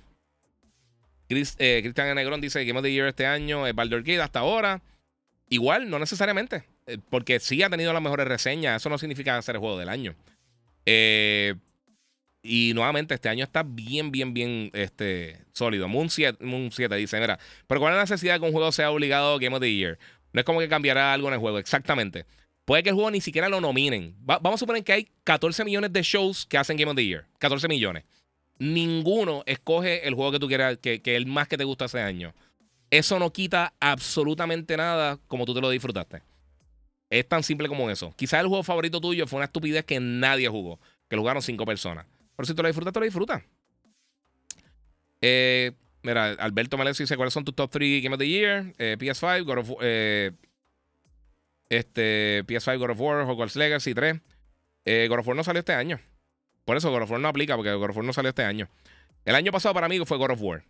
[1.28, 4.81] Eh, Cristian Negrón dice Game of the Year este año es Baldur Gate hasta ahora.
[5.51, 6.64] Igual, no necesariamente.
[6.86, 8.81] Eh, porque sí ha tenido las mejores reseñas.
[8.81, 10.14] Eso no significa ser el juego del año.
[10.86, 11.56] Eh,
[12.43, 15.89] y nuevamente, este año está bien, bien, bien este, sólido.
[15.89, 18.70] Moon 7, Moon 7 dice: Mira, pero ¿cuál es la necesidad de que un juego
[18.70, 19.98] sea obligado Game of the Year?
[20.32, 21.59] No es como que cambiará algo en el juego.
[21.59, 22.27] Exactamente.
[22.64, 24.14] Puede que el juego ni siquiera lo nominen.
[24.20, 27.27] vamos a suponer que hay 14 millones de shows que hacen Game of the Year.
[27.40, 28.05] 14 millones.
[28.59, 32.01] Ninguno escoge el juego que tú quieras, que, que el más que te gusta ese
[32.01, 32.32] año
[32.91, 36.23] eso no quita absolutamente nada como tú te lo disfrutaste.
[37.09, 38.12] Es tan simple como eso.
[38.17, 41.65] Quizás el juego favorito tuyo fue una estupidez que nadie jugó, que lo jugaron cinco
[41.65, 42.07] personas.
[42.37, 43.43] Pero si te lo disfrutas, te lo disfrutas.
[45.21, 45.73] Eh,
[46.03, 48.73] Mira, Alberto Melesi dice: ¿Cuáles son tus top 3 Game of the Year?
[48.79, 50.33] Eh, PS5, God of, eh,
[51.69, 54.21] este, PS5, God of War, Hogwarts Legacy 3.
[54.87, 56.01] Eh, God of War no salió este año.
[56.65, 58.69] Por eso God of War no aplica, porque God of War no salió este año.
[59.25, 60.65] El año pasado para mí fue God of War.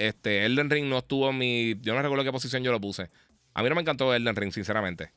[0.00, 1.74] Este, Elden Ring no estuvo en mi.
[1.82, 3.10] Yo no recuerdo qué posición yo lo puse.
[3.52, 5.12] A mí no me encantó Elden Ring, sinceramente.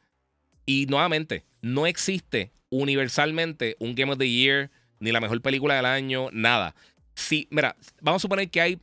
[0.65, 5.85] Y nuevamente, no existe universalmente un Game of the Year, ni la mejor película del
[5.85, 6.75] año, nada.
[7.15, 8.79] Sí, mira, vamos a suponer que hay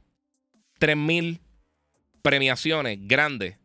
[0.81, 1.39] 3.000
[2.23, 3.59] premiaciones grandes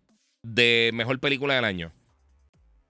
[0.44, 1.94] de mejor película del año.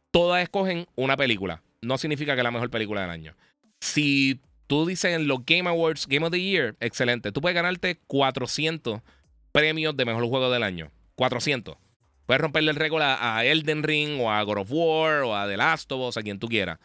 [0.09, 1.61] Todas escogen una película.
[1.81, 3.35] No significa que es la mejor película del año.
[3.79, 7.31] Si tú dices en los Game Awards, Game of the Year, excelente.
[7.31, 9.01] Tú puedes ganarte 400
[9.55, 10.91] premios de mejor juego del año.
[11.15, 11.77] 400.
[12.25, 15.55] Puedes romperle el récord a, Elden Ring o a God of War o a The
[15.55, 16.77] Last of Us, a quien tú quieras.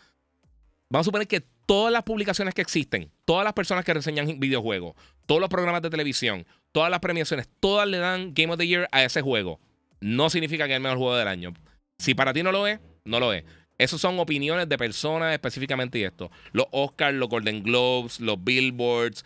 [0.89, 4.95] Vamos a suponer que todas las publicaciones que existen, todas las personas que reseñan videojuegos,
[5.27, 8.87] todos los programas de televisión, todas las premiaciones, todas le dan Game of the Year
[8.93, 9.59] a ese juego.
[10.01, 11.53] No significa que es el mejor juego del año.
[11.99, 13.43] Si para ti no lo es, no lo es.
[13.79, 16.31] Esas son opiniones de personas específicamente y esto.
[16.53, 19.25] Los Oscars, los Golden Globes, los Billboards,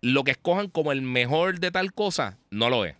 [0.00, 2.96] lo que escojan como el mejor de tal cosa, no lo es.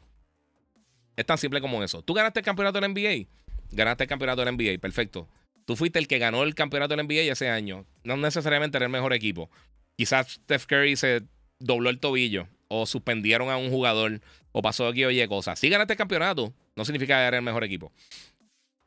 [1.17, 2.03] Es tan simple como eso.
[2.03, 3.27] Tú ganaste el campeonato del NBA.
[3.73, 5.29] Ganaste el campeonato del NBA, perfecto.
[5.65, 7.85] Tú fuiste el que ganó el campeonato del NBA ese año.
[8.05, 9.51] No necesariamente era el mejor equipo.
[9.97, 11.23] Quizás Steph Curry se
[11.59, 14.21] dobló el tobillo o suspendieron a un jugador
[14.53, 15.59] o pasó aquí oye cosas.
[15.59, 17.93] Si ganaste el campeonato, no significa que era el mejor equipo.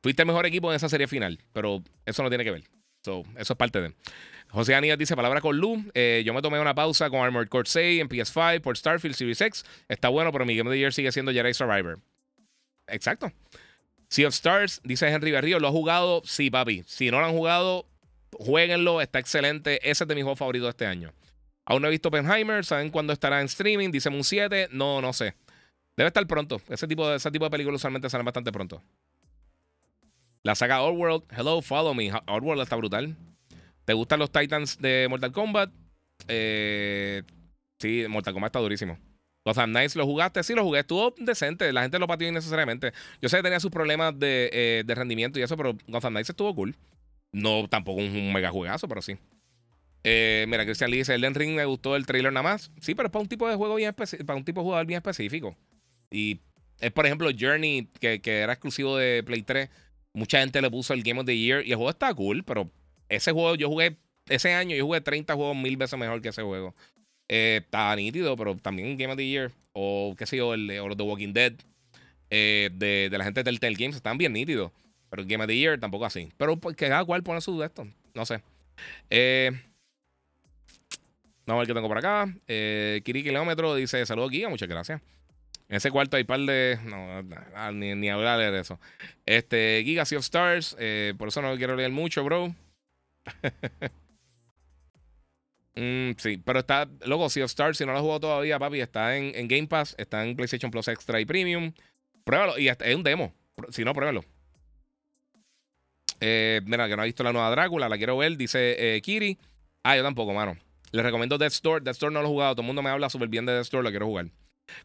[0.02, 2.64] Fuiste el mejor equipo en esa serie final, pero eso no tiene que ver.
[3.38, 3.93] Eso es parte de.
[4.49, 5.84] José Aníbal dice palabra con Lu.
[5.93, 9.41] Eh, yo me tomé una pausa con Armored Core 6 en PS5 por Starfield Series
[9.41, 9.65] X.
[9.88, 11.99] Está bueno, pero mi Game the Year sigue siendo Jedi Survivor.
[12.88, 13.31] Exacto.
[14.09, 16.21] Sea of Stars, dice Henry Berrío, ¿lo ha jugado?
[16.23, 16.84] Sí, papi.
[16.85, 17.88] Si no lo han jugado,
[18.34, 19.80] jueguenlo, está excelente.
[19.89, 21.13] Ese es de mis juegos favoritos de este año.
[21.65, 23.89] Aún no he visto Oppenheimer, ¿saben cuándo estará en streaming?
[23.89, 25.34] Dice un 7, no, no sé.
[25.97, 26.61] Debe estar pronto.
[26.69, 28.84] Ese tipo de, ese tipo de películas usualmente salen bastante pronto.
[30.45, 32.11] La saga World, hello, follow me.
[32.11, 33.15] World está brutal.
[33.86, 35.72] ¿Te gustan los Titans de Mortal Kombat?
[36.28, 37.24] Eh,
[37.80, 38.99] sí, Mortal Kombat está durísimo.
[39.45, 42.91] Gotham Knights lo jugaste, sí lo jugué, estuvo decente, la gente lo pateó innecesariamente.
[43.22, 46.53] Yo sé que tenía sus problemas eh, de, rendimiento y eso, pero Gotham Knights estuvo
[46.53, 46.76] cool.
[47.32, 49.18] No tampoco un, mega juegazo, pero sí.
[50.03, 52.70] Eh, mira, Christian Lee dice, Elden Ring me gustó el trailer nada más.
[52.82, 54.98] Sí, pero es para un tipo de juego bien para un tipo de jugador bien
[54.98, 55.56] específico.
[56.11, 56.41] Y
[56.80, 59.70] es, por ejemplo, Journey, que, que, era exclusivo de Play 3.
[60.14, 62.69] Mucha gente le puso el Game of the Year y el juego está cool, pero
[63.10, 63.98] ese juego yo jugué,
[64.30, 66.76] ese año yo jugué 30 juegos mil veces mejor que ese juego.
[67.30, 70.88] Eh, estaba nítido, pero también Game of the Year, o qué sé yo, el, o
[70.88, 71.53] los The Walking Dead,
[72.30, 74.72] eh, de, la gente del Telltale Games, están bien nítidos.
[75.10, 76.31] Pero Game of the Year tampoco así.
[76.38, 77.88] Pero pues, que cada cual pone su de esto.
[78.15, 78.41] No sé.
[79.11, 79.52] Eh,
[81.45, 82.34] vamos a ver qué tengo por acá.
[82.48, 84.99] Eh, Kiri Kilómetro dice: Saludos, Giga, muchas gracias.
[85.69, 86.77] En ese cuarto hay par de.
[86.84, 88.80] No, ni, ni hablar de eso.
[89.26, 90.76] Este, Giga Sea of Stars.
[90.80, 92.53] Eh, por eso no quiero leer mucho, bro.
[95.76, 98.80] Mm, sí, pero está, luego Sea of Stars, si no lo has jugado todavía, papi,
[98.80, 101.73] está en, Game Pass, está en PlayStation Plus Extra y Premium.
[102.23, 103.34] Pruébalo, y es un demo.
[103.69, 104.23] Si no, pruébalo.
[106.19, 109.38] Eh, mira, que no ha visto la nueva Drácula, la quiero ver, dice eh, Kiri.
[109.84, 110.57] Ah, yo tampoco, mano.
[110.91, 111.84] Le recomiendo Death Store.
[111.84, 113.64] Death Store no lo he jugado, todo el mundo me habla súper bien de Death
[113.64, 114.27] Store, lo quiero jugar.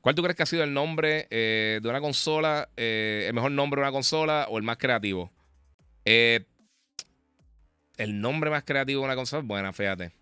[0.00, 3.80] ¿Cuál tú crees que ha sido el nombre eh, de una consola, el mejor nombre
[3.80, 5.32] de una consola o el más creativo?
[6.04, 6.46] el
[8.20, 10.12] nombre más creativo de una consola, bueno, fíjate.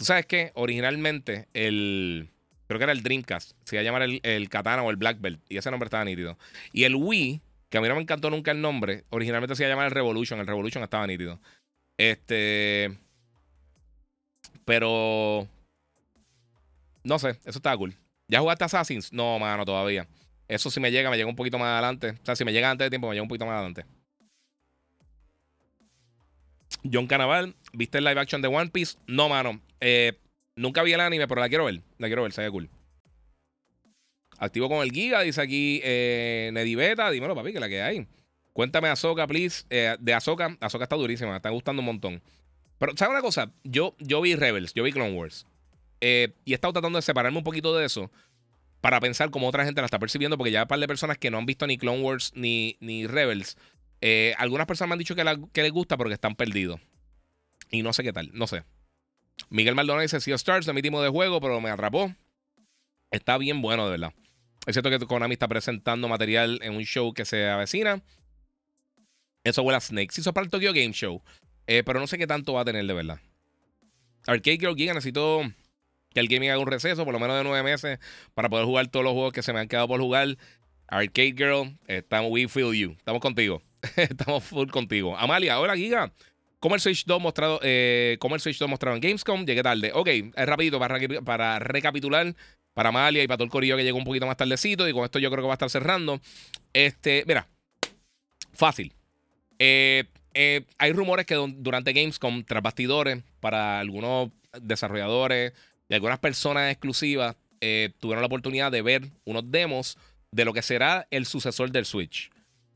[0.00, 2.30] Tú sabes que originalmente el.
[2.66, 3.52] Creo que era el Dreamcast.
[3.64, 5.42] Se iba a llamar el, Katana o el Black Belt.
[5.50, 6.38] Y ese nombre estaba nítido.
[6.72, 9.66] Y el Wii, que a mí no me encantó nunca el nombre, originalmente se iba
[9.66, 10.40] a llamar el Revolution.
[10.40, 11.38] El Revolution estaba nítido.
[11.98, 12.96] Este.
[14.64, 15.46] Pero.
[17.04, 17.94] No sé, eso estaba cool.
[18.30, 19.12] ¿Ya jugaste Assassins?
[19.12, 20.06] No, mano, todavía.
[20.46, 22.10] Eso si me llega, me llega un poquito más adelante.
[22.10, 23.84] O sea, si me llega antes de tiempo, me llega un poquito más adelante.
[26.90, 28.96] John Canaval, ¿viste el live action de One Piece?
[29.08, 29.60] No, mano.
[29.80, 30.12] Eh,
[30.54, 31.82] nunca vi el anime, pero la quiero ver.
[31.98, 32.70] La quiero ver, se ve cool.
[34.38, 37.10] Activo con el Giga, dice aquí eh, Nediveta.
[37.10, 38.06] Dímelo, papi, que la que hay.
[38.52, 39.64] Cuéntame Azoka, please.
[39.70, 40.56] Eh, de Azoka.
[40.60, 42.22] Azoka está durísima, me está gustando un montón.
[42.78, 43.52] Pero, ¿sabes una cosa?
[43.64, 45.46] Yo, yo vi Rebels, yo vi Clone Wars.
[46.00, 48.10] Eh, y he estado tratando de separarme un poquito de eso
[48.80, 51.18] para pensar cómo otra gente la está percibiendo, porque ya hay un par de personas
[51.18, 53.58] que no han visto ni Clone Wars ni, ni Rebels.
[54.38, 56.80] algunas personas me han dicho que, que les gusta porque están perdidos.
[57.70, 58.64] Y no sé qué tal, no sé.
[59.48, 62.14] Miguel Maldonado dice: Sea Stars es mi de juego, pero me atrapó.
[63.10, 64.12] Está bien bueno, de verdad.
[64.66, 68.02] Es cierto que Konami está presentando material en un show que se avecina.
[69.42, 70.12] Eso huele a Snake.
[70.12, 71.22] Se hizo para el Tokyo Game Show.
[71.66, 73.20] Eh, pero no sé qué tanto va a tener de verdad.
[74.26, 75.42] Arcade Girl Giga, necesito
[76.12, 77.98] que el gaming haga un receso, por lo menos de nueve meses,
[78.34, 80.36] para poder jugar todos los juegos que se me han quedado por jugar.
[80.88, 82.92] Arcade Girl, estamos, we feel you.
[82.98, 83.62] Estamos contigo.
[83.96, 85.16] estamos full contigo.
[85.16, 86.12] Amalia, hola Giga.
[86.58, 89.46] ¿Cómo el Switch 2 mostrado, eh, ¿cómo el Switch 2 mostrado en Gamescom?
[89.46, 89.92] Llegué tarde.
[89.94, 92.34] Ok, es rapidito para, recapitular.
[92.74, 94.86] Para Amalia y para todo el corillo que llegó un poquito más tardecito.
[94.86, 96.20] Y con esto yo creo que va a estar cerrando.
[96.74, 97.48] Este, mira.
[98.52, 98.92] Fácil.
[99.58, 100.04] Eh,
[100.34, 104.30] eh, hay rumores que durante Gamescom, tras bastidores, para algunos
[104.60, 105.52] desarrolladores
[105.90, 109.98] y algunas personas exclusivas, eh, tuvieron la oportunidad de ver unos demos
[110.30, 112.30] de lo que será el sucesor del Switch.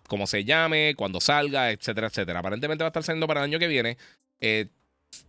[0.08, 2.40] Cómo se llame, cuándo salga, etcétera, etcétera.
[2.40, 3.96] Aparentemente va a estar saliendo para el año que viene.
[4.40, 4.66] Eh,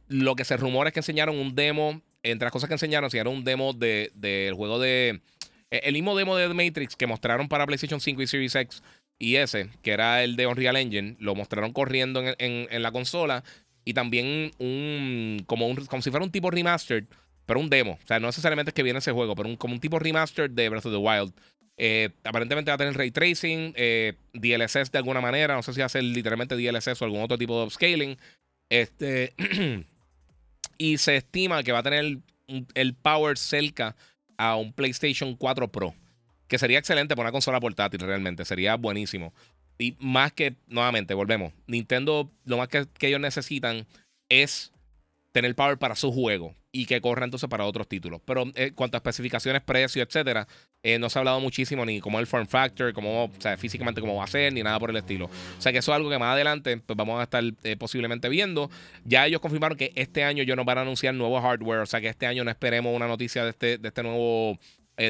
[0.07, 2.01] lo que se rumora es que enseñaron un demo.
[2.23, 5.21] Entre las cosas que enseñaron, enseñaron un demo del de, juego de.
[5.69, 8.81] El mismo demo de The Matrix que mostraron para PlayStation 5 y Series X
[9.19, 13.43] y ese, que era el de Unreal Engine, lo mostraron corriendo en, la consola.
[13.83, 15.75] Y también un como, un.
[15.85, 17.05] como si fuera un tipo remastered,
[17.45, 17.99] pero un demo.
[18.03, 20.51] O sea, no necesariamente es que viene ese juego, pero un, como un tipo remastered
[20.51, 21.33] de Breath of the Wild.
[21.77, 25.55] Eh, aparentemente va a tener ray tracing, eh, DLSS de alguna manera.
[25.55, 28.17] No sé si va a ser literalmente DLSS o algún otro tipo de upscaling.
[28.69, 29.33] Este.
[30.77, 32.17] y se estima que va a tener
[32.75, 33.95] el power cerca
[34.37, 35.95] a un PlayStation 4 Pro
[36.47, 39.33] que sería excelente para una consola portátil realmente, sería buenísimo.
[39.77, 43.85] Y más que, nuevamente, volvemos, Nintendo lo más que, ellos necesitan
[44.29, 44.71] es
[45.35, 48.21] tener power para su juego y que corra entonces para otros títulos.
[48.23, 50.47] Pero en eh, cuanto a especificaciones, precio, etcétera,
[50.81, 54.23] eh, no se ha hablado muchísimo ni cómo el form factor, cómo, físicamente cómo va
[54.23, 55.25] a ser, ni nada por el estilo.
[55.25, 58.29] O sea que eso es algo que más adelante pues, vamos a estar eh, posiblemente
[58.29, 58.71] viendo.
[59.03, 61.99] Ya ellos confirmaron que este año ellos nos van a anunciar nuevo hardware, o sea
[61.99, 64.57] que este año no esperemos una noticia de este, de este nuevo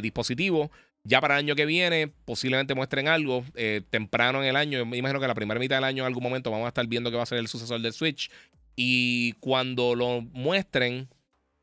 [0.01, 0.71] dispositivo.
[1.03, 3.45] Ya para el año que viene, posiblemente muestren algo
[3.91, 4.83] temprano en el año.
[4.87, 7.11] Me imagino que la primera mitad del año, en algún momento, vamos a estar viendo
[7.11, 8.31] que va a ser el sucesor del Switch.
[8.75, 11.09] Y cuando lo muestren,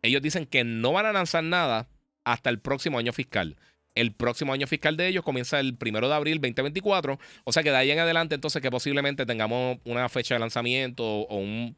[0.02, 1.89] ellos dicen que no van a lanzar nada
[2.24, 3.56] hasta el próximo año fiscal.
[3.94, 7.18] El próximo año fiscal de ellos comienza el primero de abril 2024.
[7.44, 11.05] O sea que de ahí en adelante, entonces, que posiblemente tengamos una fecha de lanzamiento
[11.05, 11.76] o un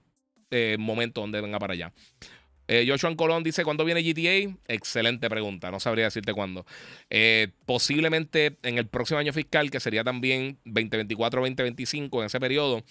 [0.51, 1.93] eh, momento donde venga para allá.
[2.69, 4.57] Eh, Joshua Colón dice: ¿Cuándo viene GTA?
[4.69, 6.65] Excelente pregunta, no sabría decirte cuándo.
[7.11, 12.85] Eh, posiblemente en el próximo año fiscal, que sería también 2024-2025, en ese periodo.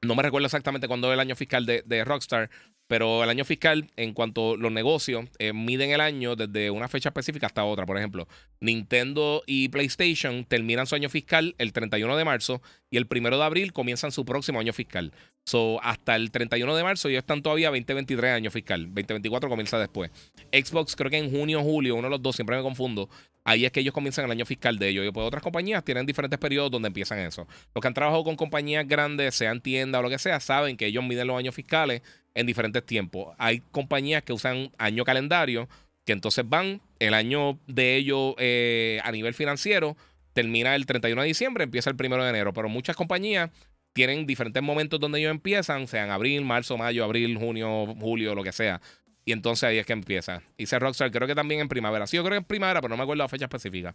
[0.00, 2.50] No me recuerdo exactamente cuándo es el año fiscal de, Rockstar,
[2.86, 6.86] pero el año fiscal, en cuanto a los negocios, eh, miden el año desde una
[6.86, 7.84] fecha específica hasta otra.
[7.84, 8.28] Por ejemplo,
[8.60, 13.42] Nintendo y PlayStation terminan su año fiscal el 31 de marzo y el 1 de
[13.42, 15.12] abril comienzan su próximo año fiscal.
[15.44, 18.84] So, hasta el 31 de marzo ellos están todavía 2023 año fiscal.
[18.84, 20.12] 2024 comienza después.
[20.52, 23.08] Xbox creo que en junio o julio, uno de los dos, siempre me confundo.
[23.48, 25.06] Ahí es que ellos comienzan el año fiscal de ellos.
[25.06, 27.48] Y pues otras compañías tienen diferentes periodos donde empiezan eso.
[27.74, 30.84] Los que han trabajado con compañías grandes, sean tiendas o lo que sea, saben que
[30.84, 32.02] ellos miden los años fiscales
[32.34, 33.34] en diferentes tiempos.
[33.38, 35.66] Hay compañías que usan año calendario,
[36.04, 39.96] que entonces van, el año de ellos eh, a nivel financiero
[40.34, 43.48] termina el 31 de diciembre, empieza el 1 de enero, pero muchas compañías
[43.94, 48.52] tienen diferentes momentos donde ellos empiezan, sean abril, marzo, mayo, abril, junio, julio, lo que
[48.52, 48.82] sea.
[49.28, 50.40] Y entonces ahí es que empieza.
[50.56, 52.06] Dice Rockstar, creo que también en primavera.
[52.06, 53.94] Sí, yo creo que en primavera, pero no me acuerdo la fecha específica.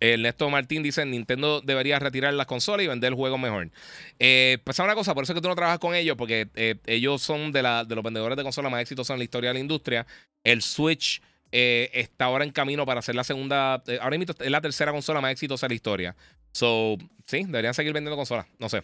[0.00, 3.70] Ernesto Martín dice: Nintendo debería retirar las consolas y vender el juego mejor.
[4.18, 6.74] Eh, pues una cosa, por eso es que tú no trabajas con ellos, porque eh,
[6.84, 9.54] ellos son de, la, de los vendedores de consolas más exitosos en la historia de
[9.54, 10.04] la industria.
[10.42, 11.22] El Switch
[11.52, 13.84] eh, está ahora en camino para ser la segunda.
[13.86, 16.16] Eh, ahora mismo es la tercera consola más exitosa de la historia.
[16.50, 18.46] So, sí, deberían seguir vendiendo consolas.
[18.58, 18.82] No sé.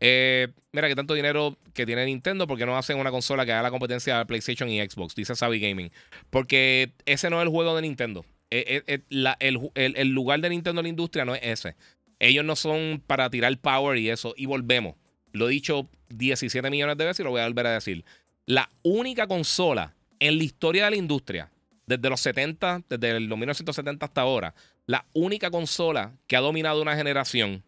[0.00, 3.70] Mira que tanto dinero que tiene Nintendo, porque no hacen una consola que haga la
[3.70, 5.14] competencia de PlayStation y Xbox?
[5.14, 5.90] Dice Savvy Gaming.
[6.30, 8.24] Porque ese no es el juego de Nintendo.
[8.50, 11.76] Eh, eh, eh, el, lugar de Nintendo en la industria no es ese.
[12.20, 14.34] Ellos no son para tirar power y eso.
[14.36, 14.94] Y volvemos.
[15.32, 18.04] Lo he dicho 17 millones de veces y lo voy a volver a decir.
[18.46, 21.50] La única consola en la historia de la industria,
[21.86, 24.54] desde los 70, desde los 1970 hasta ahora,
[24.86, 27.64] la única consola que ha dominado una generación,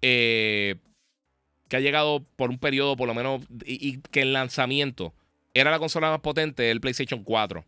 [0.00, 0.78] que
[1.76, 5.12] ha llegado por un periodo por lo menos, y, y que el lanzamiento
[5.54, 7.64] era la consola más potente, el PlayStation 4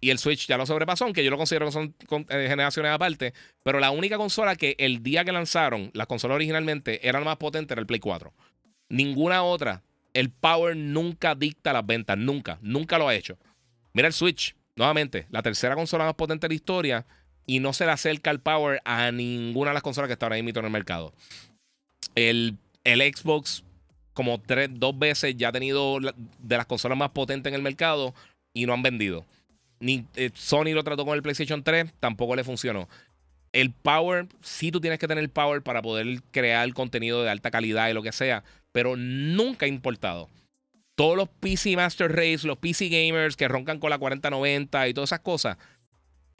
[0.00, 1.94] y el Switch ya lo sobrepasó, aunque yo lo considero que son
[2.28, 3.34] eh, generaciones aparte.
[3.62, 7.36] Pero la única consola que el día que lanzaron, las consolas originalmente, era la más
[7.36, 8.32] potente, era el Play 4.
[8.88, 9.82] Ninguna otra.
[10.14, 13.38] El Power nunca dicta las ventas, nunca, nunca lo ha hecho.
[13.92, 17.06] Mira el Switch, nuevamente, la tercera consola más potente de la historia
[17.46, 20.40] y no se le acerca el Power a ninguna de las consolas que está ahora
[20.40, 21.12] mismo en el mercado.
[22.14, 23.64] El, el Xbox,
[24.12, 28.14] como tres, dos veces, ya ha tenido de las consolas más potentes en el mercado
[28.52, 29.24] y no han vendido.
[29.80, 32.88] Ni, eh, Sony lo trató con el PlayStation 3, tampoco le funcionó.
[33.52, 37.88] El power, sí tú tienes que tener power para poder crear contenido de alta calidad
[37.88, 40.28] y lo que sea, pero nunca ha importado.
[40.96, 45.10] todos los PC Master Race, los PC gamers que roncan con la 4090 y todas
[45.10, 45.56] esas cosas,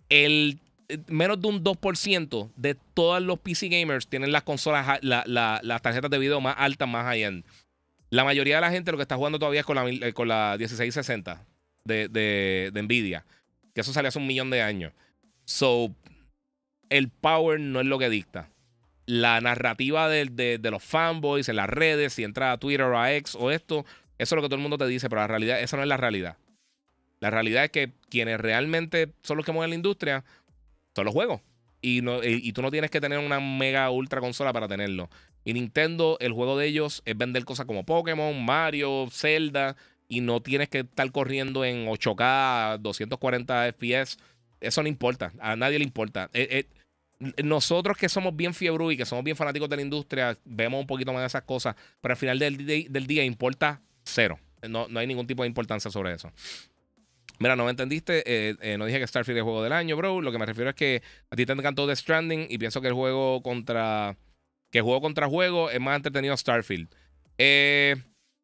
[0.08, 0.58] el
[1.06, 6.18] menos de un 2% de todos los PC gamers tienen las consolas, las tarjetas de
[6.18, 7.44] video más altas, más high-end.
[8.10, 10.28] La mayoría de la gente lo que está jugando todavía es con la, eh, con
[10.28, 11.44] la 1660
[11.84, 13.26] de, de, Nvidia.
[13.74, 14.92] Que eso sale hace un millón de años.
[15.44, 15.94] So,
[16.88, 18.48] el power no es lo que dicta.
[19.04, 20.26] La narrativa de,
[20.58, 23.84] de, los fanboys en las redes, si entra a Twitter o a X o esto,
[24.18, 25.88] eso es lo que todo el mundo te dice, pero la realidad, esa no es
[25.88, 26.36] la realidad.
[27.20, 30.24] La realidad es que quienes realmente son los que mueven la industria
[30.98, 31.40] son los juegos.
[31.80, 35.08] Y, no, y, tú no tienes que tener una mega ultra consola para tenerlo.
[35.44, 39.76] Y Nintendo, el juego de ellos es vender cosas como Pokémon, Mario, Zelda.
[40.08, 44.18] Y no tienes que estar corriendo en 8K, 240 FPS.
[44.60, 45.32] Eso no importa.
[45.38, 46.30] A nadie le importa.
[46.32, 46.66] Eh,
[47.20, 50.80] eh, nosotros que somos bien fiebre y que somos bien fanáticos de la industria, vemos
[50.80, 51.76] un poquito más de esas cosas.
[52.00, 54.40] Pero al final del, del día importa cero.
[54.68, 56.32] No, no hay ningún tipo de importancia sobre eso.
[57.38, 58.22] Mira, no me entendiste.
[58.26, 60.20] Eh, eh, no dije que Starfield es juego del año, bro.
[60.20, 62.88] Lo que me refiero es que a ti te encantó The Stranding y pienso que
[62.88, 64.16] el juego contra.
[64.70, 66.88] Que juego contra juego es más entretenido Starfield.
[67.38, 67.96] Eh,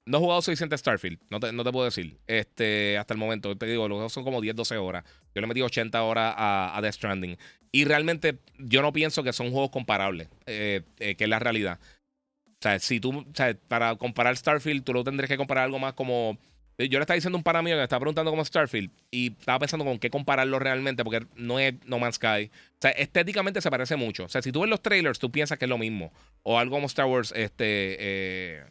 [0.07, 1.19] no he jugado suficiente Starfield.
[1.31, 2.19] No te, puedo decir.
[2.27, 3.57] Este, hasta el momento.
[3.57, 5.05] Te digo, los juegos son como 10, 12 horas.
[5.35, 7.37] Yo le metí 80 horas a, a The Stranding.
[7.73, 10.29] Y realmente yo no pienso que son juegos comparables.
[10.47, 11.81] que es la realidad.
[11.81, 13.19] O sea, si tú.
[13.19, 16.99] O sea, para comparar Starfield, tú lo tendrías que comparar algo más como eh, yo
[16.99, 19.85] le estaba diciendo un pana mío que me estaba preguntando cómo Starfield y estaba pensando
[19.85, 22.51] con qué compararlo realmente porque no es No Man's Sky.
[22.53, 24.25] O sea, estéticamente se parece mucho.
[24.25, 26.13] O sea, si tú ves los trailers, tú piensas que es lo mismo.
[26.43, 28.65] O algo como Star Wars este, eh,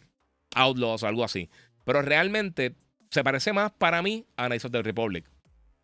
[0.56, 1.50] Outlaws o algo así.
[1.86, 2.76] Pero realmente
[3.10, 5.26] se parece más para mí a Knights of the Republic.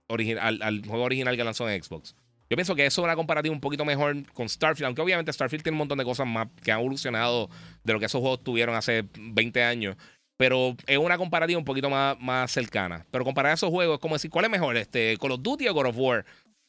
[0.10, 2.16] al, al, juego original que lanzó en Xbox.
[2.50, 5.64] Yo pienso que eso es una comparativa un poquito mejor con Starfield, aunque obviamente Starfield
[5.64, 7.48] tiene un montón de cosas más que han evolucionado
[7.84, 9.96] de lo que esos juegos tuvieron hace 20 años.
[10.40, 13.06] Pero es una comparativa un poquito más, más cercana.
[13.12, 14.78] Pero comparar esos juegos es como decir, ¿cuál es mejor?
[14.78, 16.26] Este, ¿Call of Duty o God of War?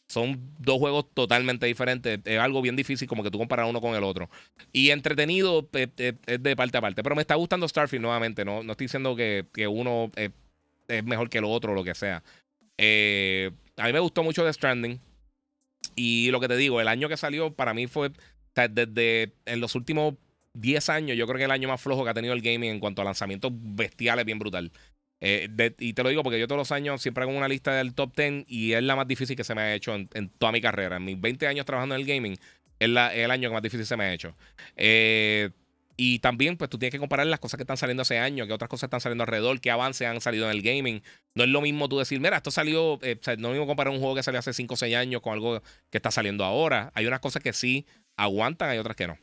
[0.09, 2.19] Son dos juegos totalmente diferentes.
[2.25, 4.29] Es algo bien difícil como que tú comparas uno con el otro.
[4.73, 7.05] Y entretenido es, de parte a parte.
[7.05, 8.45] Pero me está gustando Starfield nuevamente.
[8.45, 10.33] No, no estoy diciendo que, uno es,
[11.05, 12.25] mejor que el otro o lo que sea.
[12.77, 14.99] Eh, a mí me gustó mucho The Stranding.
[15.95, 18.11] Y lo que te digo, el año que salió para mí fue
[18.69, 20.15] desde en los últimos
[20.55, 22.81] 10 años, yo creo que el año más flojo que ha tenido el gaming en
[22.81, 24.73] cuanto a lanzamientos bestiales, bien brutal.
[25.23, 25.49] Eh,
[25.79, 28.17] y te lo digo porque yo todos los años siempre hago una lista del top
[28.17, 30.09] 10 y es la más difícil que se me ha hecho en,
[30.39, 30.97] toda mi carrera.
[30.97, 32.33] En mis 20 años trabajando en el gaming,
[32.79, 32.97] es, el
[33.31, 34.35] año que más difícil se me ha hecho.
[34.77, 35.51] Eh,
[35.97, 38.55] y también, pues tú tienes que comparar las cosas que están saliendo hace años, que
[38.55, 41.03] otras cosas están saliendo alrededor, qué avances han salido en el gaming.
[41.35, 43.93] No es lo mismo tú decir, mira, esto salió, eh, no es lo mismo comparar
[43.93, 46.91] un juego que salió hace 5 o 6 años con algo que está saliendo ahora.
[46.95, 47.85] Hay unas cosas que sí
[48.17, 49.19] aguantan, hay otras que no.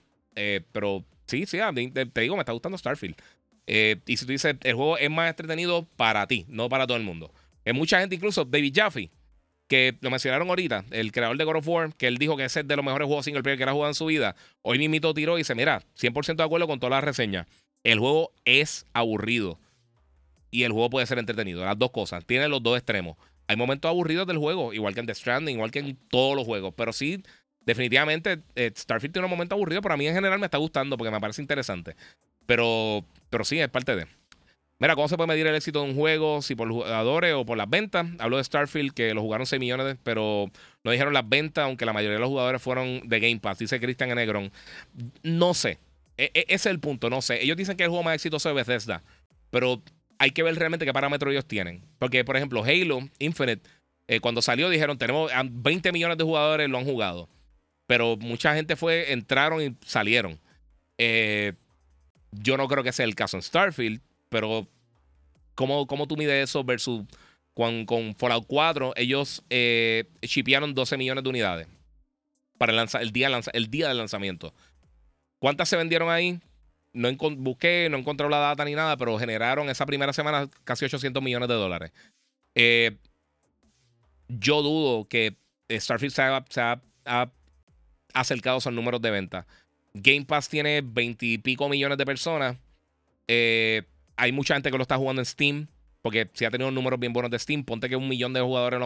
[0.71, 1.59] pero Sí, sí,
[1.93, 3.15] te, digo, me está gustando Starfield.
[3.67, 6.97] Eh, y si tú dices, el juego es más entretenido para ti, no para todo
[6.97, 7.31] el mundo.
[7.65, 9.11] Hay mucha gente, incluso David Jaffe,
[9.67, 12.61] que lo mencionaron ahorita, el creador de God of War, que él dijo que ese
[12.61, 14.35] es de los mejores juegos single player que ha jugado en su vida.
[14.61, 17.45] Hoy mismo tiró y dice: Mira, 100% de acuerdo con todas las reseñas.
[17.83, 19.59] El juego es aburrido
[20.51, 21.63] y el juego puede ser entretenido.
[21.63, 22.25] Las dos cosas.
[22.25, 23.17] Tiene los dos extremos.
[23.47, 26.45] Hay momentos aburridos del juego, igual que en The Stranding, igual que en todos los
[26.45, 26.73] juegos.
[26.75, 27.23] Pero sí
[27.67, 30.97] definitivamente eh, Starfield tiene un momento aburrido, pero a mí en general me está gustando
[30.97, 31.95] porque me parece interesante.
[32.45, 34.07] Pero, pero sí, es parte de.
[34.79, 36.41] Mira, ¿cómo se puede medir el éxito de un juego?
[36.41, 38.07] Si por los jugadores o por las ventas.
[38.19, 40.49] Hablo de Starfield, que lo jugaron 6 millones, pero
[40.83, 43.81] no dijeron las ventas, aunque la mayoría de los jugadores fueron de Game Pass, dice
[43.81, 44.49] Christian Negron.
[45.23, 45.77] No sé.
[46.15, 47.43] E, e, ese es el punto, no sé.
[47.43, 49.03] Ellos dicen que el juego más exitoso de Bethesda,
[49.49, 49.81] pero
[50.19, 51.83] hay que ver realmente qué parámetros ellos tienen.
[51.99, 53.67] Porque, por ejemplo, Halo Infinite,
[54.07, 57.27] eh, cuando salió, dijeron: tenemos 20 millones de jugadores lo han jugado.
[57.87, 60.39] Pero mucha gente fue, entraron y salieron.
[60.97, 61.53] Eh,
[62.31, 64.67] yo no creo que sea el caso en Starfield, pero
[65.55, 67.03] ¿cómo, cómo tú mides eso versus
[67.53, 68.93] con, con Fallout 4?
[68.97, 71.67] Ellos eh, 12 millones de unidades
[72.57, 74.53] para el, el, día, el día del lanzamiento.
[75.39, 76.39] ¿Cuántas se vendieron ahí?
[76.93, 81.21] No busqué, no encontré la data ni nada, pero generaron esa primera semana casi 800
[81.21, 81.91] millones de dólares.
[82.55, 82.97] Eh,
[84.27, 85.37] yo dudo que
[85.69, 86.13] Starfield
[86.49, 87.31] se ha,
[88.13, 89.47] acercados al números de venta.
[89.93, 92.57] Game Pass tiene 20 y pico millones de personas.
[93.27, 93.83] Eh,
[94.15, 95.67] hay mucha gente que lo está jugando en Steam.
[96.01, 98.79] Porque si ha tenido números bien buenos de Steam, ponte que un millón de jugadores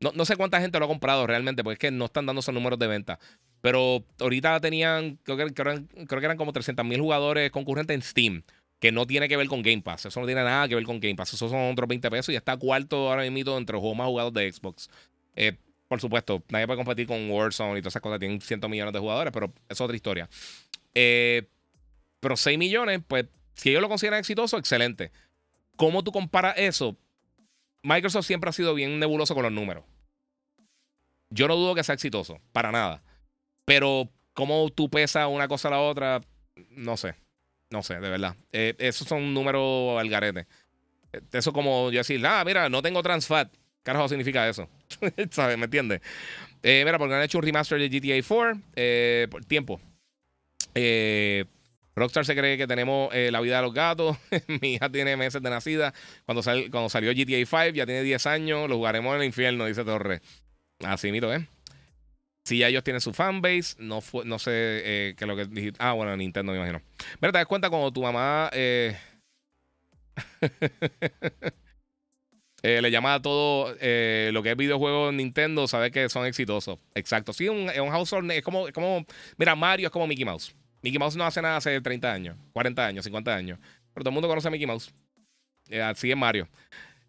[0.00, 2.52] no, sé cuánta gente lo ha comprado realmente, porque es que no están dando esos
[2.52, 3.18] números de venta.
[3.62, 8.42] Pero ahorita tenían, creo que, eran como 300 mil jugadores concurrentes en Steam,
[8.78, 10.04] que no tiene que ver con Game Pass.
[10.04, 11.32] Eso no tiene nada que ver con Game Pass.
[11.32, 14.34] Eso son otros 20 pesos y está cuarto ahora mismo entre los juegos más jugados
[14.34, 14.90] de Xbox.
[15.36, 15.56] Eh,
[15.94, 18.18] por supuesto, nadie puede competir con Warzone y todas esas cosas.
[18.18, 20.28] Tienen 100 millones de jugadores, pero es otra historia.
[20.92, 21.46] Eh,
[22.18, 25.12] pero 6 millones, pues, si ellos lo consideran exitoso, excelente.
[25.76, 26.96] ¿cómo tú comparas eso?
[27.84, 29.84] Microsoft siempre ha sido bien nebuloso con los números.
[31.30, 33.04] Yo no dudo que sea exitoso, para nada.
[33.64, 36.20] Pero cómo tú pesas una cosa a la otra,
[36.70, 37.14] no sé.
[37.70, 38.34] No sé, de verdad.
[38.50, 40.48] Eh, esos son números al garete.
[41.30, 43.54] Eso como yo decir, ah, mira, no tengo transfat.
[43.84, 44.68] Carajo significa eso.
[45.30, 45.58] ¿Sabes?
[45.58, 46.00] ¿Me entiendes?
[46.62, 49.80] Eh, mira, porque han hecho un remaster de GTA 4 eh, por tiempo.
[50.74, 51.44] Eh,
[51.94, 54.16] Rockstar se cree que tenemos la vida de los gatos.
[54.60, 55.94] Mi hija tiene meses de nacida.
[56.24, 58.68] Cuando, cuando salió GTA 5 ya tiene 10 años.
[58.68, 60.20] Lo jugaremos en el infierno, dice Torre.
[60.80, 61.46] Así mito, ¿eh?
[62.44, 65.78] Si ya ellos tienen su fanbase, no, fue, no sé qué es lo que dijiste.
[65.80, 66.82] Ah, bueno, Nintendo me imagino.
[67.20, 68.50] Mira, te das cuenta cuando tu mamá
[72.66, 76.78] eh, le llama a todo eh, lo que es videojuegos Nintendo, sabes que son exitosos.
[76.94, 77.34] Exacto.
[77.34, 79.04] Sí, un, un household es como, es como.
[79.36, 80.56] Mira, Mario es como Mickey Mouse.
[80.80, 83.58] Mickey Mouse no hace nada hace 30 años, 40 años, 50 años.
[83.92, 84.94] Pero todo el mundo conoce a Mickey Mouse.
[85.68, 86.48] Eh, así es Mario.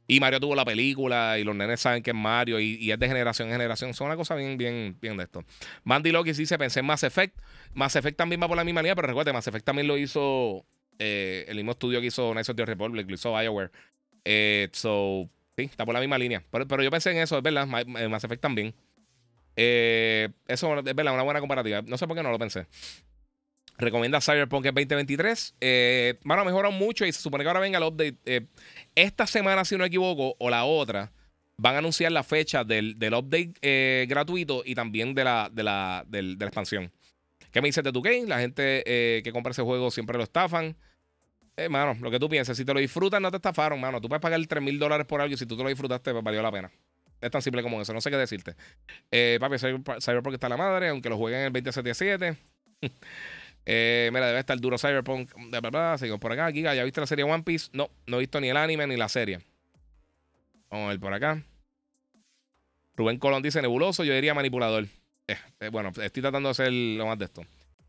[0.08, 3.08] Y Mario tuvo la película y los nenes saben que es Mario y, es de
[3.08, 3.94] generación en generación.
[3.94, 5.46] Son una cosa bien, bien, bien de esto.
[5.86, 7.34] Mandy Loki dice, pensé en Mass Effect.
[7.74, 10.66] Mass Effect también va por la misma línea, pero recuerde, Mass Effect también lo hizo
[11.00, 13.72] eh, el mismo estudio que hizo Knights of the Republic, lo hizo BioWare.
[14.74, 16.44] So, sí, está por la misma línea.
[16.52, 18.74] Pero, pero, yo pensé en eso, es verdad, Mass Effect también.
[19.56, 21.82] Eh, eso es verdad, una buena comparativa.
[21.82, 22.68] No sé por qué no lo pensé.
[23.78, 25.56] Recomienda Cyberpunk 2023.
[25.60, 28.18] Eh, bueno, mejoran mucho y se supone que ahora venga el update.
[28.26, 28.46] Eh,
[28.96, 31.12] esta semana, si no me equivoco, o la otra,
[31.58, 35.64] van a anunciar la fecha del, del update eh, gratuito y también de la, de
[35.64, 36.92] la, de la expansión.
[37.52, 38.26] ¿Qué me dices de tu game?
[38.28, 40.76] La gente eh, que compra ese juego siempre lo estafan.
[41.58, 44.02] Eh, mano, lo que tú pienses, si te lo disfrutas, no te estafaron, mano.
[44.02, 46.24] Tú puedes pagar 3 mil dólares por algo y si tú te lo disfrutaste, pues
[46.24, 46.72] valió la pena.
[47.22, 48.56] Es tan simple como eso, no sé qué decirte.
[49.10, 52.38] Eh, papi, Cyberpunk está la madre, aunque lo jueguen en el 2077.
[53.68, 55.34] Eh, mira, debe estar duro Cyberpunk.
[55.50, 56.52] De verdad, seguimos por acá.
[56.52, 57.70] Giga, ¿ya viste la serie One Piece?
[57.74, 59.40] No, no he visto ni el anime ni la serie.
[60.70, 61.42] Vamos a ver por acá.
[62.96, 64.86] Rubén Colón dice nebuloso, yo diría manipulador.
[65.28, 67.42] Eh, eh, bueno, estoy tratando de hacer lo más de esto.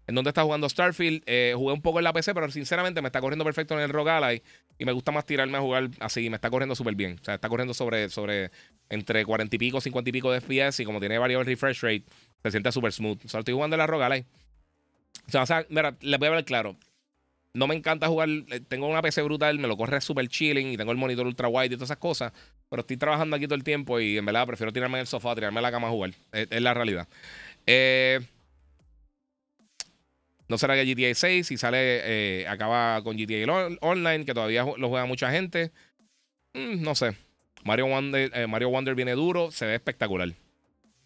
[0.06, 1.22] ¿En dónde está jugando Starfield?
[1.26, 3.90] Eh, jugué un poco en la PC, pero sinceramente me está corriendo perfecto en el
[3.90, 4.42] Rogue
[4.78, 6.30] y me gusta más tirarme a jugar así.
[6.30, 7.18] Me está corriendo súper bien.
[7.20, 8.50] O sea, está corriendo sobre, sobre
[8.88, 12.04] entre 40 y pico, 50 y pico de FPS y como tiene variable refresh rate,
[12.42, 13.24] se siente súper smooth.
[13.24, 14.24] O sea, estoy jugando en la Rogue
[15.28, 16.76] o sea, mira, les voy a hablar claro.
[17.54, 18.28] No me encanta jugar.
[18.28, 21.48] Eh, tengo una PC brutal, me lo corre súper chilling y tengo el monitor ultra
[21.48, 22.32] wide y todas esas cosas.
[22.68, 25.34] Pero estoy trabajando aquí todo el tiempo y en verdad prefiero tirarme en el sofá,
[25.34, 26.12] tirarme en la cama a jugar.
[26.32, 27.08] Es, la realidad.
[27.66, 28.20] Eh,
[30.48, 34.88] no será que GTA 6, si sale, eh, acaba con GTA Online, que todavía lo
[34.88, 35.72] juega mucha gente.
[36.54, 37.16] Mm, no sé.
[37.64, 40.32] Mario Wonder, Mario Wonder viene duro, se ve espectacular.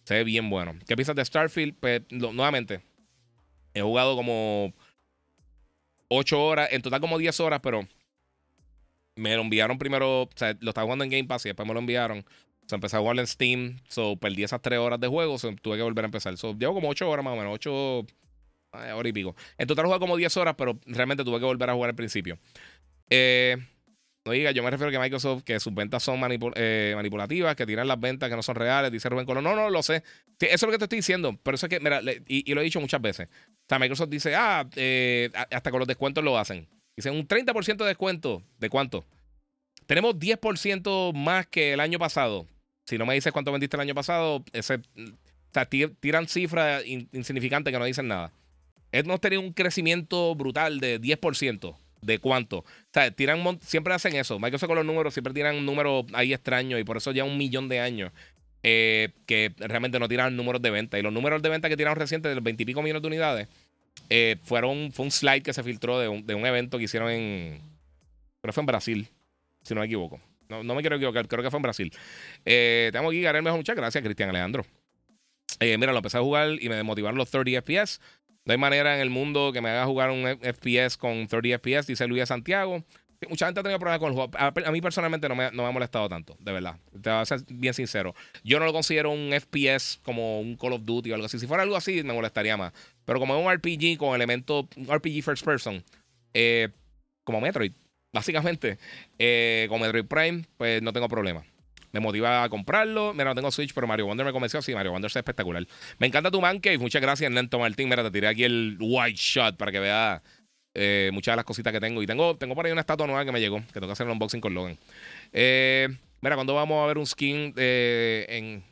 [0.05, 0.75] Se ve bien bueno.
[0.87, 1.75] ¿Qué piensas de Starfield?
[1.81, 2.83] Pues nuevamente,
[3.75, 4.73] He jugado como
[6.09, 7.87] 8 horas, en total como 10 horas, pero
[9.15, 11.75] me lo enviaron primero, o sea, lo estaba jugando en Game Pass y después me
[11.75, 12.19] lo enviaron.
[12.19, 15.55] O sea, empecé a jugarlo en Steam, so perdí esas 3 horas de juego, so,
[15.57, 16.37] tuve que volver a empezar.
[16.37, 18.07] So, llevo como 8 horas más o menos, 8
[18.73, 19.35] horas y pico.
[19.59, 22.39] En total como 10 horas, pero realmente tuve que volver a jugar al principio.
[23.09, 23.57] Eh,
[24.25, 26.21] no diga, yo me refiero a que Microsoft, que sus ventas son
[26.55, 29.45] eh, manipulativas, que tiran las ventas que no son reales, dice Rubén Colón.
[29.45, 30.03] No, no, lo sé.
[30.39, 31.39] eso es lo que te estoy diciendo.
[31.43, 33.29] Pero eso es que, mira, y, lo he dicho muchas veces.
[33.29, 36.69] O sea, Microsoft dice, ah, eh, hasta con los descuentos lo hacen.
[36.97, 38.43] Dicen un 30% de descuento.
[38.59, 39.07] ¿De cuánto?
[39.87, 42.47] Tenemos 10% más que el año pasado.
[42.87, 47.73] Si no me dices cuánto vendiste el año pasado, ese, o sea, tiran cifras insignificantes
[47.73, 48.33] que no dicen nada.
[48.93, 52.59] Hemos tenido un crecimiento brutal de 10% de cuánto.
[52.59, 54.39] O sea, tiran, siempre hacen eso.
[54.39, 57.37] Microsoft con los números siempre tiran un número ahí extraño y por eso ya un
[57.37, 58.13] millón de años
[58.63, 60.99] eh, que realmente no tiran números de venta.
[60.99, 63.09] Y los números de venta que tiraron recientes de los 20 y pico millones de
[63.09, 63.49] unidades
[64.09, 67.11] eh, fueron, fue un slide que se filtró de un, de un evento que hicieron
[67.11, 67.61] en.
[68.41, 69.09] Creo que fue en Brasil,
[69.63, 70.21] si no me equivoco.
[70.49, 71.93] No, no me quiero equivocar, creo que fue en Brasil.
[72.45, 73.59] Eh, aquí el mejor.
[73.59, 74.67] Muchas gracias, Cristian Alejandro.
[75.61, 78.01] Eh, mira, lo empecé a jugar y me desmotivaron los 30 FPS.
[78.51, 81.87] No hay manera en el mundo que me haga jugar un FPS con 30 FPS,
[81.87, 82.83] dice Luis Santiago.
[83.29, 84.33] Mucha gente ha tenido problemas con el juego.
[84.37, 86.75] A, mí personalmente no me, ha molestado tanto, de verdad.
[87.01, 88.13] Te voy a ser bien sincero.
[88.43, 91.39] Yo no lo considero un FPS como un Call of Duty o algo así.
[91.39, 92.73] Si fuera algo así, me molestaría más.
[93.05, 95.85] Pero como es un RPG con elementos, un RPG first person,
[96.35, 96.71] eh,
[97.23, 97.71] como Metroid,
[98.13, 98.79] básicamente,
[99.21, 101.45] eh, como Metroid Prime, pues no tengo problema
[101.93, 103.13] me motiva a comprarlo.
[103.13, 104.63] Mira, no tengo Switch, pero Mario Wonder me convenció.
[104.63, 105.67] Sí, Mario Wonder es espectacular.
[105.99, 107.89] Me encanta tu man Muchas gracias, Nento Martín.
[107.89, 110.23] Mira, te tiré aquí el white shot para que veas
[110.75, 112.03] eh, muchas de las cositas que tengo.
[112.03, 114.07] Y tengo, tengo por ahí una estatua nueva que me llegó, que tengo que hacer
[114.07, 114.79] un unboxing con Logan.
[115.33, 115.89] Eh,
[116.21, 118.63] mira, cuando vamos a ver un skin en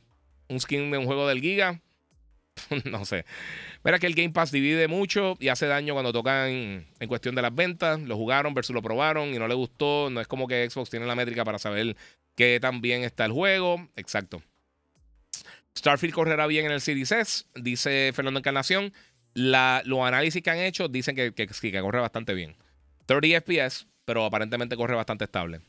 [0.48, 1.80] un skin de un juego del Giga,
[2.84, 3.24] no sé.
[3.88, 7.40] Mira que el Game Pass divide mucho y hace daño cuando tocan en cuestión de
[7.40, 7.98] las ventas.
[7.98, 10.10] Lo jugaron versus lo probaron y no le gustó.
[10.10, 11.96] No es como que Xbox tiene la métrica para saber
[12.34, 13.88] qué tan bien está el juego.
[13.96, 14.42] Exacto.
[15.74, 18.92] Starfield correrá bien en el Series S, dice Fernando Encarnación.
[19.32, 22.56] La, los análisis que han hecho dicen que, que, que corre bastante bien.
[23.06, 25.62] 30 FPS, pero aparentemente corre bastante estable.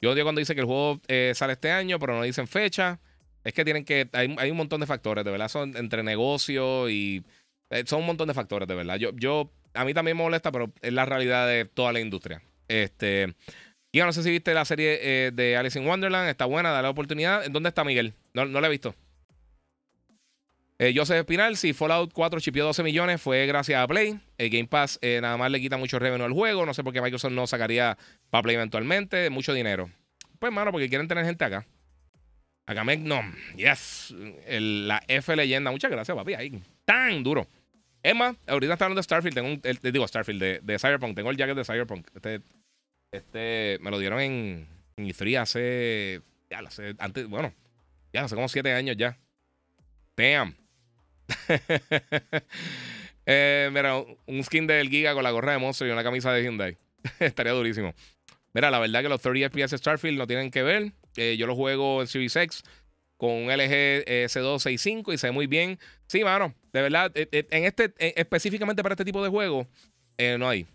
[0.00, 2.98] Yo odio cuando dice que el juego eh, sale este año, pero no dicen fecha.
[3.44, 4.08] Es que tienen que.
[4.12, 5.48] Hay, un montón de factores, de verdad.
[5.48, 7.22] Son entre negocios y.
[7.70, 8.96] Eh, son un montón de factores, de verdad.
[8.96, 12.42] Yo, yo, a mí también me molesta, pero es la realidad de toda la industria.
[12.68, 13.34] Este.
[13.90, 16.28] Y no sé si viste la serie eh, de Alice in Wonderland.
[16.28, 17.44] Está buena, dale la oportunidad.
[17.44, 18.14] ¿En dónde está Miguel?
[18.34, 18.94] No, no la he visto.
[20.80, 24.20] Eh, Joseph Espinal, si Fallout 4 chipió 12 millones, fue gracias a Play.
[24.36, 26.64] El Game Pass eh, nada más le quita mucho revenue al juego.
[26.66, 27.98] No sé por qué Microsoft no sacaría
[28.30, 29.28] para Play eventualmente.
[29.30, 29.90] Mucho dinero.
[30.38, 31.66] Pues, mano, porque quieren tener gente acá.
[32.66, 33.22] Acá no.
[33.56, 34.14] Yes.
[34.46, 35.70] la F leyenda.
[35.70, 36.34] Muchas gracias, papi.
[36.34, 36.62] Ahí.
[36.84, 37.48] Tan duro.
[38.14, 39.34] Más, ahorita está hablando de Starfield.
[39.34, 39.60] Tengo un,
[39.92, 41.14] digo Starfield, de, Cyberpunk.
[41.14, 42.06] Tengo el jacket de Cyberpunk.
[42.14, 42.40] Este,
[43.12, 44.66] este me lo dieron en,
[44.96, 46.22] en E3 hace.
[46.50, 46.94] Ya lo sé.
[46.98, 47.52] Antes, bueno,
[48.12, 49.18] ya hace como 7 años ya.
[50.16, 50.56] Damn.
[53.26, 53.96] eh, mira,
[54.26, 56.78] un skin del Giga con la gorra de monstruo y una camisa de Hyundai.
[57.20, 57.94] Estaría durísimo.
[58.54, 60.92] Mira, la verdad que los 30 FPS Starfield no tienen que ver.
[61.16, 62.62] Eh, yo lo juego en Series X
[63.18, 65.78] con un LG C265 y se ve muy bien.
[66.06, 69.66] Sí, mano, de verdad, eh, eh, en este, específicamente para este tipo de juego,
[70.38, 70.66] no hay.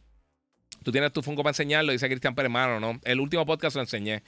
[0.84, 3.00] Tú tienes tu Funko para enseñarlo, dice Cristian Pérez, mano, ¿no?
[3.04, 4.22] El último podcast lo enseñé.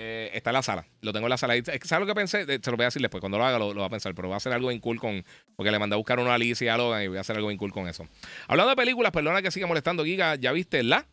[0.00, 0.86] Eh, está en la sala.
[1.00, 1.54] Lo tengo en la sala.
[1.82, 2.44] ¿Sabes lo que pensé?
[2.46, 3.20] Se lo voy a decir después.
[3.20, 4.14] Cuando lo haga, lo, va a pensar.
[4.14, 5.24] Pero voy a hacer algo bien cool con.
[5.56, 7.58] Porque le mandé a buscar una Alicia a Logan y voy a hacer algo bien
[7.58, 8.06] cool con eso.
[8.46, 10.36] Hablando de películas, perdona que siga molestando, Giga.
[10.36, 11.04] ¿Ya viste la?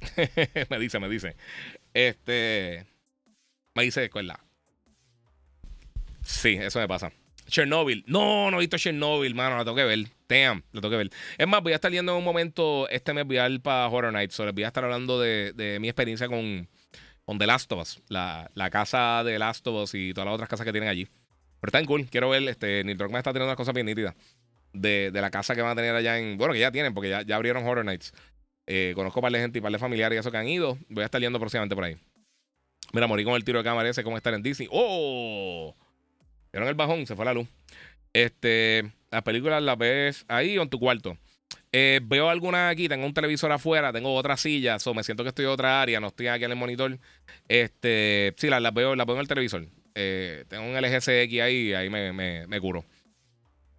[0.68, 1.36] me dice, me dice.
[1.94, 2.84] Este.
[3.74, 4.40] Me dice, ¿cuál la?
[6.24, 7.12] Sí, eso me pasa.
[7.46, 8.04] Chernobyl.
[8.06, 9.56] No, no he visto Chernobyl, mano.
[9.56, 10.06] La tengo que ver.
[10.28, 11.10] Damn, la tengo que ver.
[11.36, 12.88] Es más, voy a estar yendo en un momento.
[12.88, 14.34] Este mes voy a ir para Horror Nights.
[14.34, 16.68] So les voy a estar hablando de, de mi experiencia con
[17.24, 20.48] con The Last of Us, la, casa de Last of Us y todas las otras
[20.48, 21.06] casas que tienen allí.
[21.60, 24.14] Pero está en cool, quiero ver, este, Neil me está teniendo unas cosas bien nítidas
[24.72, 27.22] de, la casa que van a tener allá en, bueno, que ya tienen, porque ya,
[27.22, 28.12] ya abrieron Horror Nights.
[28.66, 30.78] Eh, conozco un par de gente y par de familiares y eso que han ido.
[30.88, 31.96] Voy a estar yendo próximamente por ahí.
[32.92, 34.68] Mira, morí con el tiro de cámara ese, cómo estar en Disney.
[34.70, 35.74] ¡Oh!
[36.52, 37.48] Vieron el bajón, se fue la luz.
[38.12, 41.16] Este, las películas las ves ahí o en tu cuarto.
[41.74, 45.46] Eh, veo algunas aquí, tengo un televisor afuera, tengo otra silla, me siento que estoy
[45.46, 46.98] en otra área, no estoy aquí en el monitor.
[47.48, 49.66] Este, sí, las, veo, las veo en el televisor.
[49.94, 52.12] Eh, tengo un LG CX ahí ahí me,
[52.46, 52.84] me, curo.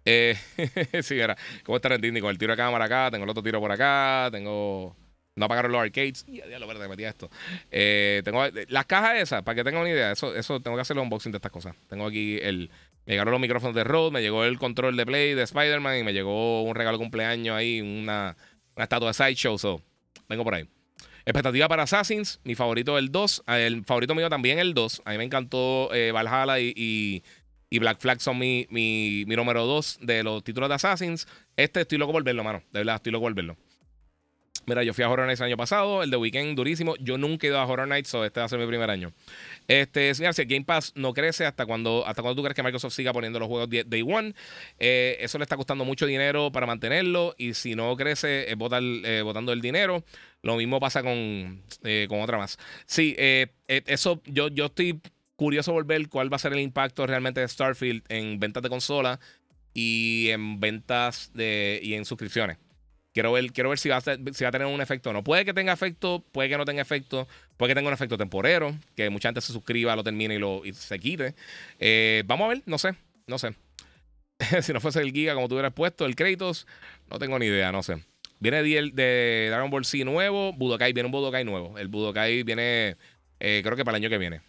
[0.04, 0.36] Eh,
[1.02, 1.36] sí, era.
[1.62, 2.20] ¿Cómo está Disney?
[2.20, 4.96] Con el tiro de cámara acá, tengo el otro tiro por acá, tengo.
[5.36, 6.24] No apagaron los arcades.
[6.28, 7.28] Ya, lo verde, metí esto.
[7.70, 10.12] Eh, tengo las cajas esas, para que tengan una idea.
[10.12, 11.74] Eso, eso tengo que hacer el unboxing de estas cosas.
[11.88, 12.70] Tengo aquí el,
[13.06, 16.02] me llegaron los micrófonos de Rode, me llegó el control de Play de Spider-Man y
[16.04, 18.36] me llegó un regalo de cumpleaños ahí, una,
[18.76, 19.58] una estatua de Sideshow.
[19.58, 19.82] So,
[20.28, 20.68] vengo por ahí.
[21.26, 23.44] Expectativa para Assassins, mi favorito el 2.
[23.46, 25.02] Ah, el favorito mío también el 2.
[25.04, 27.22] A mí me encantó eh, Valhalla y,
[27.70, 31.26] y, Black Flag son mi, mi, mi número 2 de los títulos de Assassins.
[31.56, 32.62] Este estoy loco por verlo, mano.
[32.70, 33.56] De verdad, estoy loco por verlo.
[34.66, 36.96] Mira, yo fui a Horror Nights el año pasado, el de Weekend durísimo.
[36.96, 39.12] Yo nunca he ido a Horror Nights, so este va a ser mi primer año.
[39.68, 42.62] Este, señor, si el Game Pass no crece hasta cuando, hasta cuando tú crees que
[42.62, 44.34] Microsoft siga poniendo los juegos Day One,
[44.78, 47.34] eh, eso le está costando mucho dinero para mantenerlo.
[47.36, 50.04] Y si no crece, es eh, botando el dinero.
[50.42, 52.58] Lo mismo pasa con, eh, con otra más.
[52.86, 53.14] Sí,
[53.66, 55.00] eso yo, yo estoy
[55.36, 58.68] curioso por ver cuál va a ser el impacto realmente de Starfield en ventas de
[58.68, 59.20] consola
[59.74, 62.58] y en ventas de, y en suscripciones.
[63.14, 65.22] Quiero ver, quiero ver si, va a si va a tener un efecto o no.
[65.22, 68.74] Puede que tenga efecto, puede que no tenga efecto, puede que tenga un efecto temporero,
[68.96, 71.36] que mucha gente se suscriba, lo termine y, lo, se quite.
[71.78, 72.96] Eh, vamos a ver, no sé,
[73.28, 73.54] no sé.
[74.62, 76.66] si no fuese el Giga como tú hubieras puesto, el Kratos,
[77.08, 78.02] no tengo ni idea, no sé.
[78.40, 81.78] Viene de Dragon Ball Z nuevo, Budokai, viene un Budokai nuevo.
[81.78, 82.96] El Budokai viene,
[83.38, 84.40] eh, creo que para el año que viene.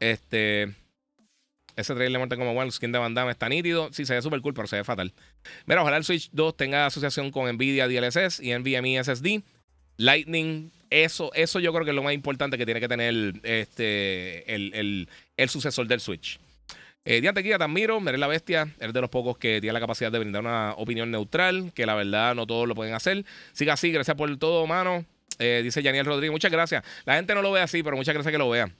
[0.00, 0.74] Este.
[1.80, 3.90] Ese trailer de Mortal Kombat 1, el skin de Van está nítido.
[3.92, 5.12] Sí, se ve súper cool, pero se ve fatal.
[5.66, 9.42] Mira, ojalá el Switch 2 tenga asociación con Nvidia DLSS y NVMe SSD.
[9.96, 14.54] Lightning, eso, eso yo creo que es lo más importante que tiene que tener este,
[14.54, 15.08] el,
[15.48, 16.38] sucesor del Switch.
[17.04, 19.80] Eh, Diante Guía, te admiro, eres la bestia, eres de los pocos que tiene la
[19.80, 23.24] capacidad de brindar una opinión neutral, que la verdad no todos lo pueden hacer.
[23.52, 25.04] Siga así, gracias por todo, mano.
[25.38, 26.84] Eh, dice Daniel Rodríguez, muchas gracias.
[27.04, 28.74] La gente no lo ve así, pero muchas gracias que lo vean.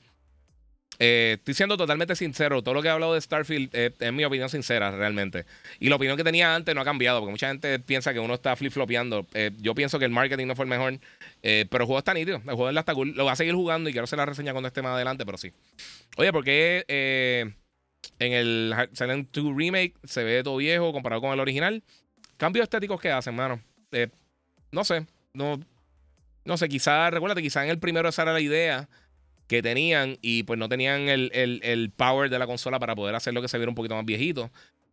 [1.02, 2.62] Eh, estoy siendo totalmente sincero.
[2.62, 5.47] Todo lo que he hablado de Starfield eh, es mi opinión sincera, realmente.
[5.81, 8.35] Y la opinión que tenía antes no ha cambiado, porque mucha gente piensa que uno
[8.35, 9.27] está flip-flopeando.
[9.35, 11.01] Eh, yo pienso que el marketing no fue el mejor,
[11.43, 12.36] pero el juego está nítido.
[12.47, 13.14] El juego está cool.
[13.16, 15.39] Lo voy a seguir jugando y quiero hacer la reseña cuando esté más adelante, pero
[15.39, 15.52] sí.
[16.16, 16.85] Oye, ¿por qué
[18.18, 21.82] en el Silent 2 Remake se ve todo viejo comparado con el original.
[22.36, 23.60] Cambios estéticos que hacen, mano.
[23.93, 24.09] Eh,
[24.72, 25.60] no sé, no,
[26.44, 28.89] no sé, quizás, recuérdate, quizás en el primero esa era la idea
[29.51, 33.35] que tenían y pues no tenían el, el, power de la consola para poder hacer
[33.35, 34.48] lo que se viera un poquito más viejito.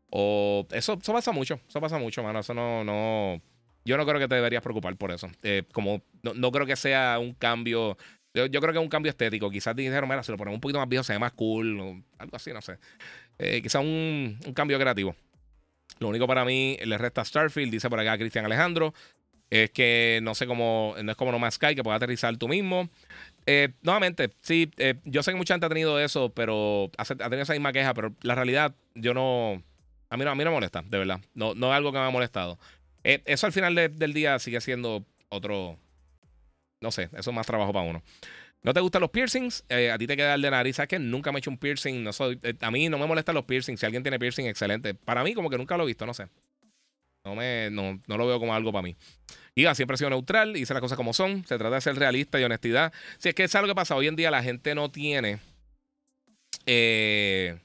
[0.09, 2.39] O eso, eso pasa mucho, eso pasa mucho, mano.
[2.39, 3.39] Eso no, no.
[3.85, 5.29] Yo no creo que te deberías preocupar por eso.
[5.43, 7.99] Eh, como no, creo que sea un cambio.
[8.33, 9.51] Yo, creo que es un cambio estético.
[9.51, 11.79] Quizás dijeron, mira, si lo ponemos un poquito más viejo se ve más cool.
[11.79, 12.79] O algo así, no sé.
[13.37, 15.15] Eh, quizás un, un cambio creativo.
[15.99, 18.95] Lo único para mí le resta Starfield, dice por acá Cristian Alejandro.
[19.51, 22.47] Es que no sé cómo, no es como No Man's Sky que puedas aterrizar tú
[22.47, 22.89] mismo.
[23.49, 27.41] Eh, nuevamente, sí, eh, yo sé que mucha gente ha tenido eso, pero ha, tenido
[27.41, 29.63] esa misma queja, pero la realidad, yo no.
[30.09, 31.21] A mí no, a mí no me molesta, de verdad.
[31.33, 32.59] No, no es algo que me ha molestado.
[33.05, 35.79] Eh, eso al final del día sigue siendo otro.
[36.81, 38.03] No sé, eso es más trabajo para uno.
[38.63, 39.63] ¿No te gustan los piercings?
[39.69, 40.75] a ti te queda el de nariz.
[40.75, 42.03] ¿Sabes que Nunca me he hecho un piercing.
[42.03, 43.79] No soy, a mí no me molestan los piercings.
[43.79, 44.93] Si alguien tiene piercing, excelente.
[44.93, 46.27] Para mí, como que nunca lo he visto, no sé.
[47.27, 48.95] No, me, no, no lo veo como algo para mí.
[49.53, 51.45] Iga siempre ha sido neutral, dice las cosas como son.
[51.45, 52.93] Se trata de ser realista y honestidad.
[53.17, 55.39] Si es que es algo que pasa hoy en día, la gente no tiene.
[56.65, 57.57] Eh,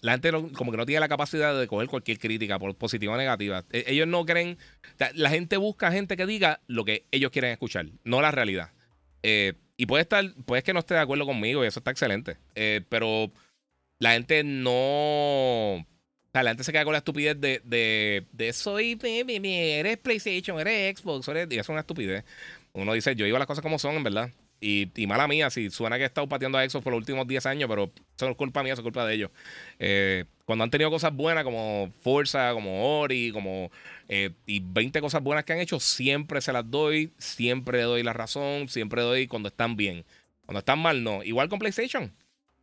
[0.00, 3.16] la gente como que no tiene la capacidad de coger cualquier crítica, por positiva o
[3.16, 3.64] negativa.
[3.70, 4.58] E, ellos no creen.
[5.14, 8.72] La gente busca gente que diga lo que ellos quieren escuchar, no la realidad.
[9.22, 12.38] Eh, y puede estar, puede que no esté de acuerdo conmigo y eso está excelente.
[12.56, 13.30] Eh, pero
[14.00, 15.86] la gente no
[16.42, 21.28] la gente se queda con la estupidez de, de, de soy, eres PlayStation, eres Xbox,
[21.28, 22.24] eres, eso es una estupidez.
[22.72, 24.30] Uno dice, yo digo las cosas como son, en verdad.
[24.60, 27.26] Y, y, mala mía, si suena que he estado pateando a Xbox por los últimos
[27.26, 29.30] 10 años, pero eso no es culpa mía, eso es culpa de ellos.
[29.78, 33.70] Eh, cuando han tenido cosas buenas como Forza, como Ori, como
[34.08, 38.12] eh, y 20 cosas buenas que han hecho, siempre se las doy, siempre doy la
[38.14, 40.04] razón, siempre doy cuando están bien.
[40.46, 41.22] Cuando están mal, no.
[41.22, 42.12] Igual con PlayStation.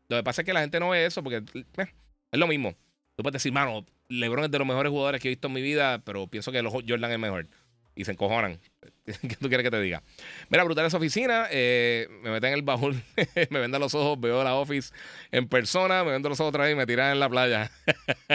[0.08, 1.88] Lo que pasa es que la gente no ve eso porque eh,
[2.32, 2.76] es lo mismo.
[3.16, 5.62] Tú puedes decir, mano, LeBron es de los mejores jugadores que he visto en mi
[5.62, 7.48] vida, pero pienso que los Jordan es mejor.
[7.96, 8.60] Y se encojonan.
[9.06, 10.02] ¿Qué tú quieres que te diga?
[10.50, 11.48] Mira, brutal esa oficina.
[11.52, 13.00] Eh, me meten en el baúl,
[13.50, 14.92] me venden los ojos, veo la office
[15.32, 17.70] en persona, me vendo los ojos otra vez y me tiran en la playa.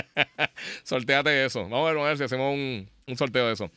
[0.84, 1.62] Sorteate eso.
[1.62, 3.70] Vamos a, ver, a ver si hacemos un, un sorteo de eso.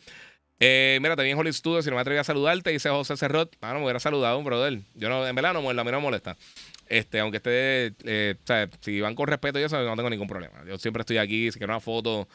[0.64, 3.56] Eh, mira, también Holly Studio, si no me atreví a saludarte, dice José Cerrot.
[3.62, 4.80] Ah, no me hubiera saludado, un brother.
[4.94, 6.38] Yo no, en verdad no, a mí no molesta.
[6.92, 10.62] Este, aunque esté, eh, o si van con respeto y eso, no tengo ningún problema.
[10.68, 12.28] Yo siempre estoy aquí, si quiero una foto,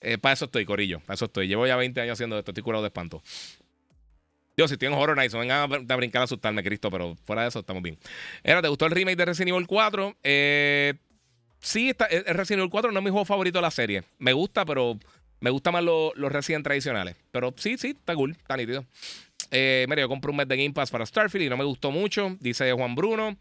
[0.00, 1.48] eh, para eso estoy, Corillo, para eso estoy.
[1.48, 3.24] Llevo ya 20 años haciendo esto, estoy curado de espanto.
[4.56, 7.48] Yo, si estoy en Horror Nights, vengan a, brincar a asustarme, Cristo, pero fuera de
[7.48, 7.98] eso estamos bien.
[8.44, 10.16] Era, ¿te gustó el remake de Resident Evil 4?
[10.22, 10.94] Eh,
[11.58, 14.04] sí, está, Resident Evil 4 no es mi juego favorito de la serie.
[14.20, 14.96] Me gusta, pero
[15.40, 17.16] me gustan más los, los Resident tradicionales.
[17.32, 18.84] Pero sí, sí, está cool, está nítido.
[19.50, 22.36] Eh, yo compré un mes de Game Pass para Starfield y no me gustó mucho,
[22.38, 23.36] dice Juan Bruno.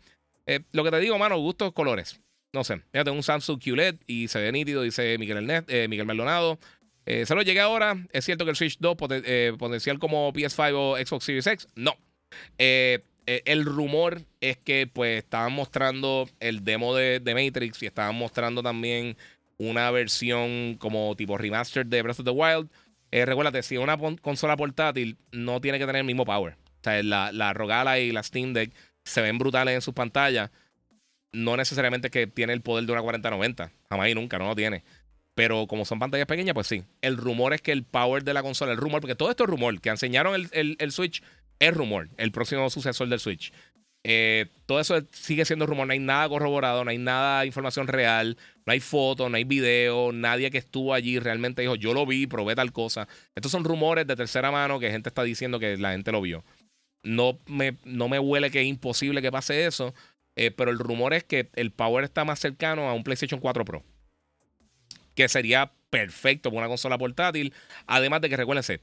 [0.45, 2.19] Eh, lo que te digo, mano, gustos, colores.
[2.53, 2.81] No sé.
[2.93, 6.59] Ya tengo un Samsung QLED y se ve nítido, dice Miguel, eh, Miguel Maldonado.
[7.05, 8.05] Eh, se lo llegué ahora.
[8.11, 8.95] Es cierto que el Switch 2
[9.57, 11.67] potencial como PS5 o Xbox Series X.
[11.75, 11.95] No.
[12.57, 19.17] el rumor es que pues estaban mostrando el demo de, Matrix y estaban mostrando también
[19.57, 22.69] una versión como tipo remaster de Breath of the Wild.
[23.11, 26.53] recuérdate, si una consola portátil no tiene que tener el mismo power.
[26.53, 28.71] O sea, la, la Rogala y la Steam Deck
[29.03, 30.51] se ven brutales en sus pantallas.
[31.31, 33.71] No necesariamente que tiene el poder de una 4090.
[33.89, 34.83] Jamás y nunca, no lo tiene.
[35.35, 36.83] Pero como son pantallas pequeñas, pues sí.
[37.01, 39.49] El rumor es que el power de la consola, el rumor, porque todo esto es
[39.49, 41.23] rumor, que enseñaron el, Switch,
[41.59, 43.51] es rumor, el próximo sucesor del Switch.
[44.05, 47.87] Eh, todo eso sigue siendo rumor, no hay nada corroborado, no hay nada de información
[47.87, 52.05] real, no hay fotos, no hay video, nadie que estuvo allí realmente dijo, yo lo
[52.05, 53.07] vi, probé tal cosa.
[53.33, 56.43] Estos son rumores de tercera mano que gente está diciendo que la gente lo vio.
[57.03, 59.93] No me, no me huele que es imposible que pase eso.
[60.35, 63.65] Eh, pero el rumor es que el power está más cercano a un PlayStation 4
[63.65, 63.83] Pro.
[65.15, 67.53] Que sería perfecto para una consola portátil.
[67.85, 68.81] Además de que recuérdense,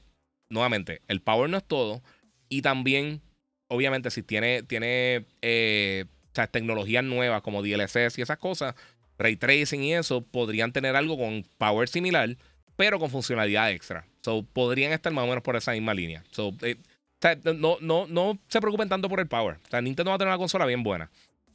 [0.49, 2.01] nuevamente, el power no es todo.
[2.47, 3.21] Y también,
[3.67, 6.05] obviamente, si tiene, tiene eh,
[6.51, 8.75] tecnologías nuevas como DLSS y esas cosas,
[9.17, 12.37] ray tracing y eso, podrían tener algo con power similar,
[12.75, 14.05] pero con funcionalidad extra.
[14.21, 16.23] So, podrían estar más o menos por esa misma línea.
[16.31, 16.90] So, eh, o
[17.21, 19.57] sea, no, no, no se preocupen tanto por el power.
[19.63, 21.09] O sea, Nintendo va a tener una consola bien buena.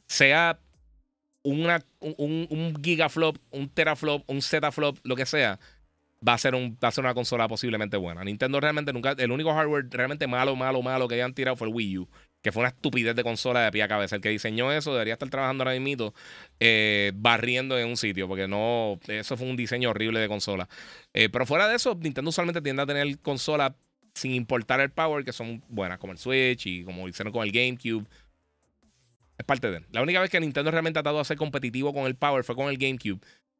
[0.07, 0.59] Sea
[1.43, 5.59] una, un, un gigaflop, un teraflop, un zetaflop, lo que sea,
[6.27, 8.23] va a ser un va a ser una consola posiblemente buena.
[8.23, 11.73] Nintendo realmente nunca el único hardware realmente malo, malo, malo que hayan tirado fue el
[11.73, 12.09] Wii U,
[12.41, 14.15] que fue una estupidez de consola de pie a cabeza.
[14.15, 16.13] El que diseñó eso debería estar trabajando ahora mismo
[16.59, 20.67] eh, barriendo en un sitio, porque no eso fue un diseño horrible de consola.
[21.13, 23.73] Eh, pero fuera de eso, Nintendo usualmente tiende a tener consolas
[24.17, 27.51] sin importar el power, que son buenas, como el Switch y como hicieron con el
[27.51, 28.05] GameCube.
[29.37, 29.85] Es parte de.
[29.91, 32.55] La única vez que Nintendo realmente ha tratado de ser competitivo con el Power fue
[32.55, 33.19] con el GameCube.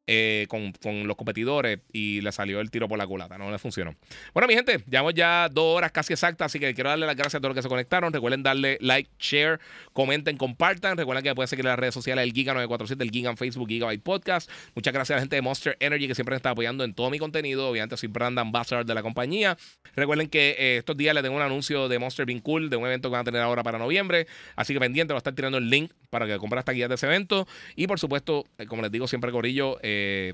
[0.10, 3.60] Eh, con, con, los competidores y le salió el tiro por la culata, no le
[3.60, 3.94] funcionó.
[4.34, 7.36] Bueno, mi gente, llevamos ya dos horas casi exactas, así que quiero darle las gracias
[7.36, 8.14] a todos los que se conectaron.
[8.14, 9.60] Recuerden darle like, share,
[9.92, 10.96] comenten, compartan.
[10.96, 14.02] Recuerden que pueden seguir en las redes sociales el Giga947, el Giga en Facebook, Gigabyte
[14.02, 14.50] Podcast.
[14.76, 17.10] Muchas gracias a la gente de Monster Energy que siempre me está apoyando en todo
[17.10, 17.70] mi contenido.
[17.70, 19.58] Obviamente soy brand ambassador de la compañía.
[19.94, 22.86] Recuerden que eh, estos días les tengo un anuncio de Monster Bean Cool, de un
[22.86, 24.26] evento que van a tener ahora para noviembre.
[24.56, 26.96] Así que pendiente, va a estar tirando el link para que compren hasta guías de
[26.96, 27.46] ese evento.
[27.76, 30.34] Y por supuesto, eh, como les digo siempre, Corillo, eh, eh,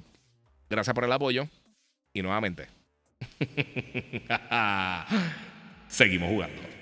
[0.69, 1.47] gracias por el apoyo.
[2.13, 2.67] Y nuevamente,
[5.87, 6.72] seguimos jugando.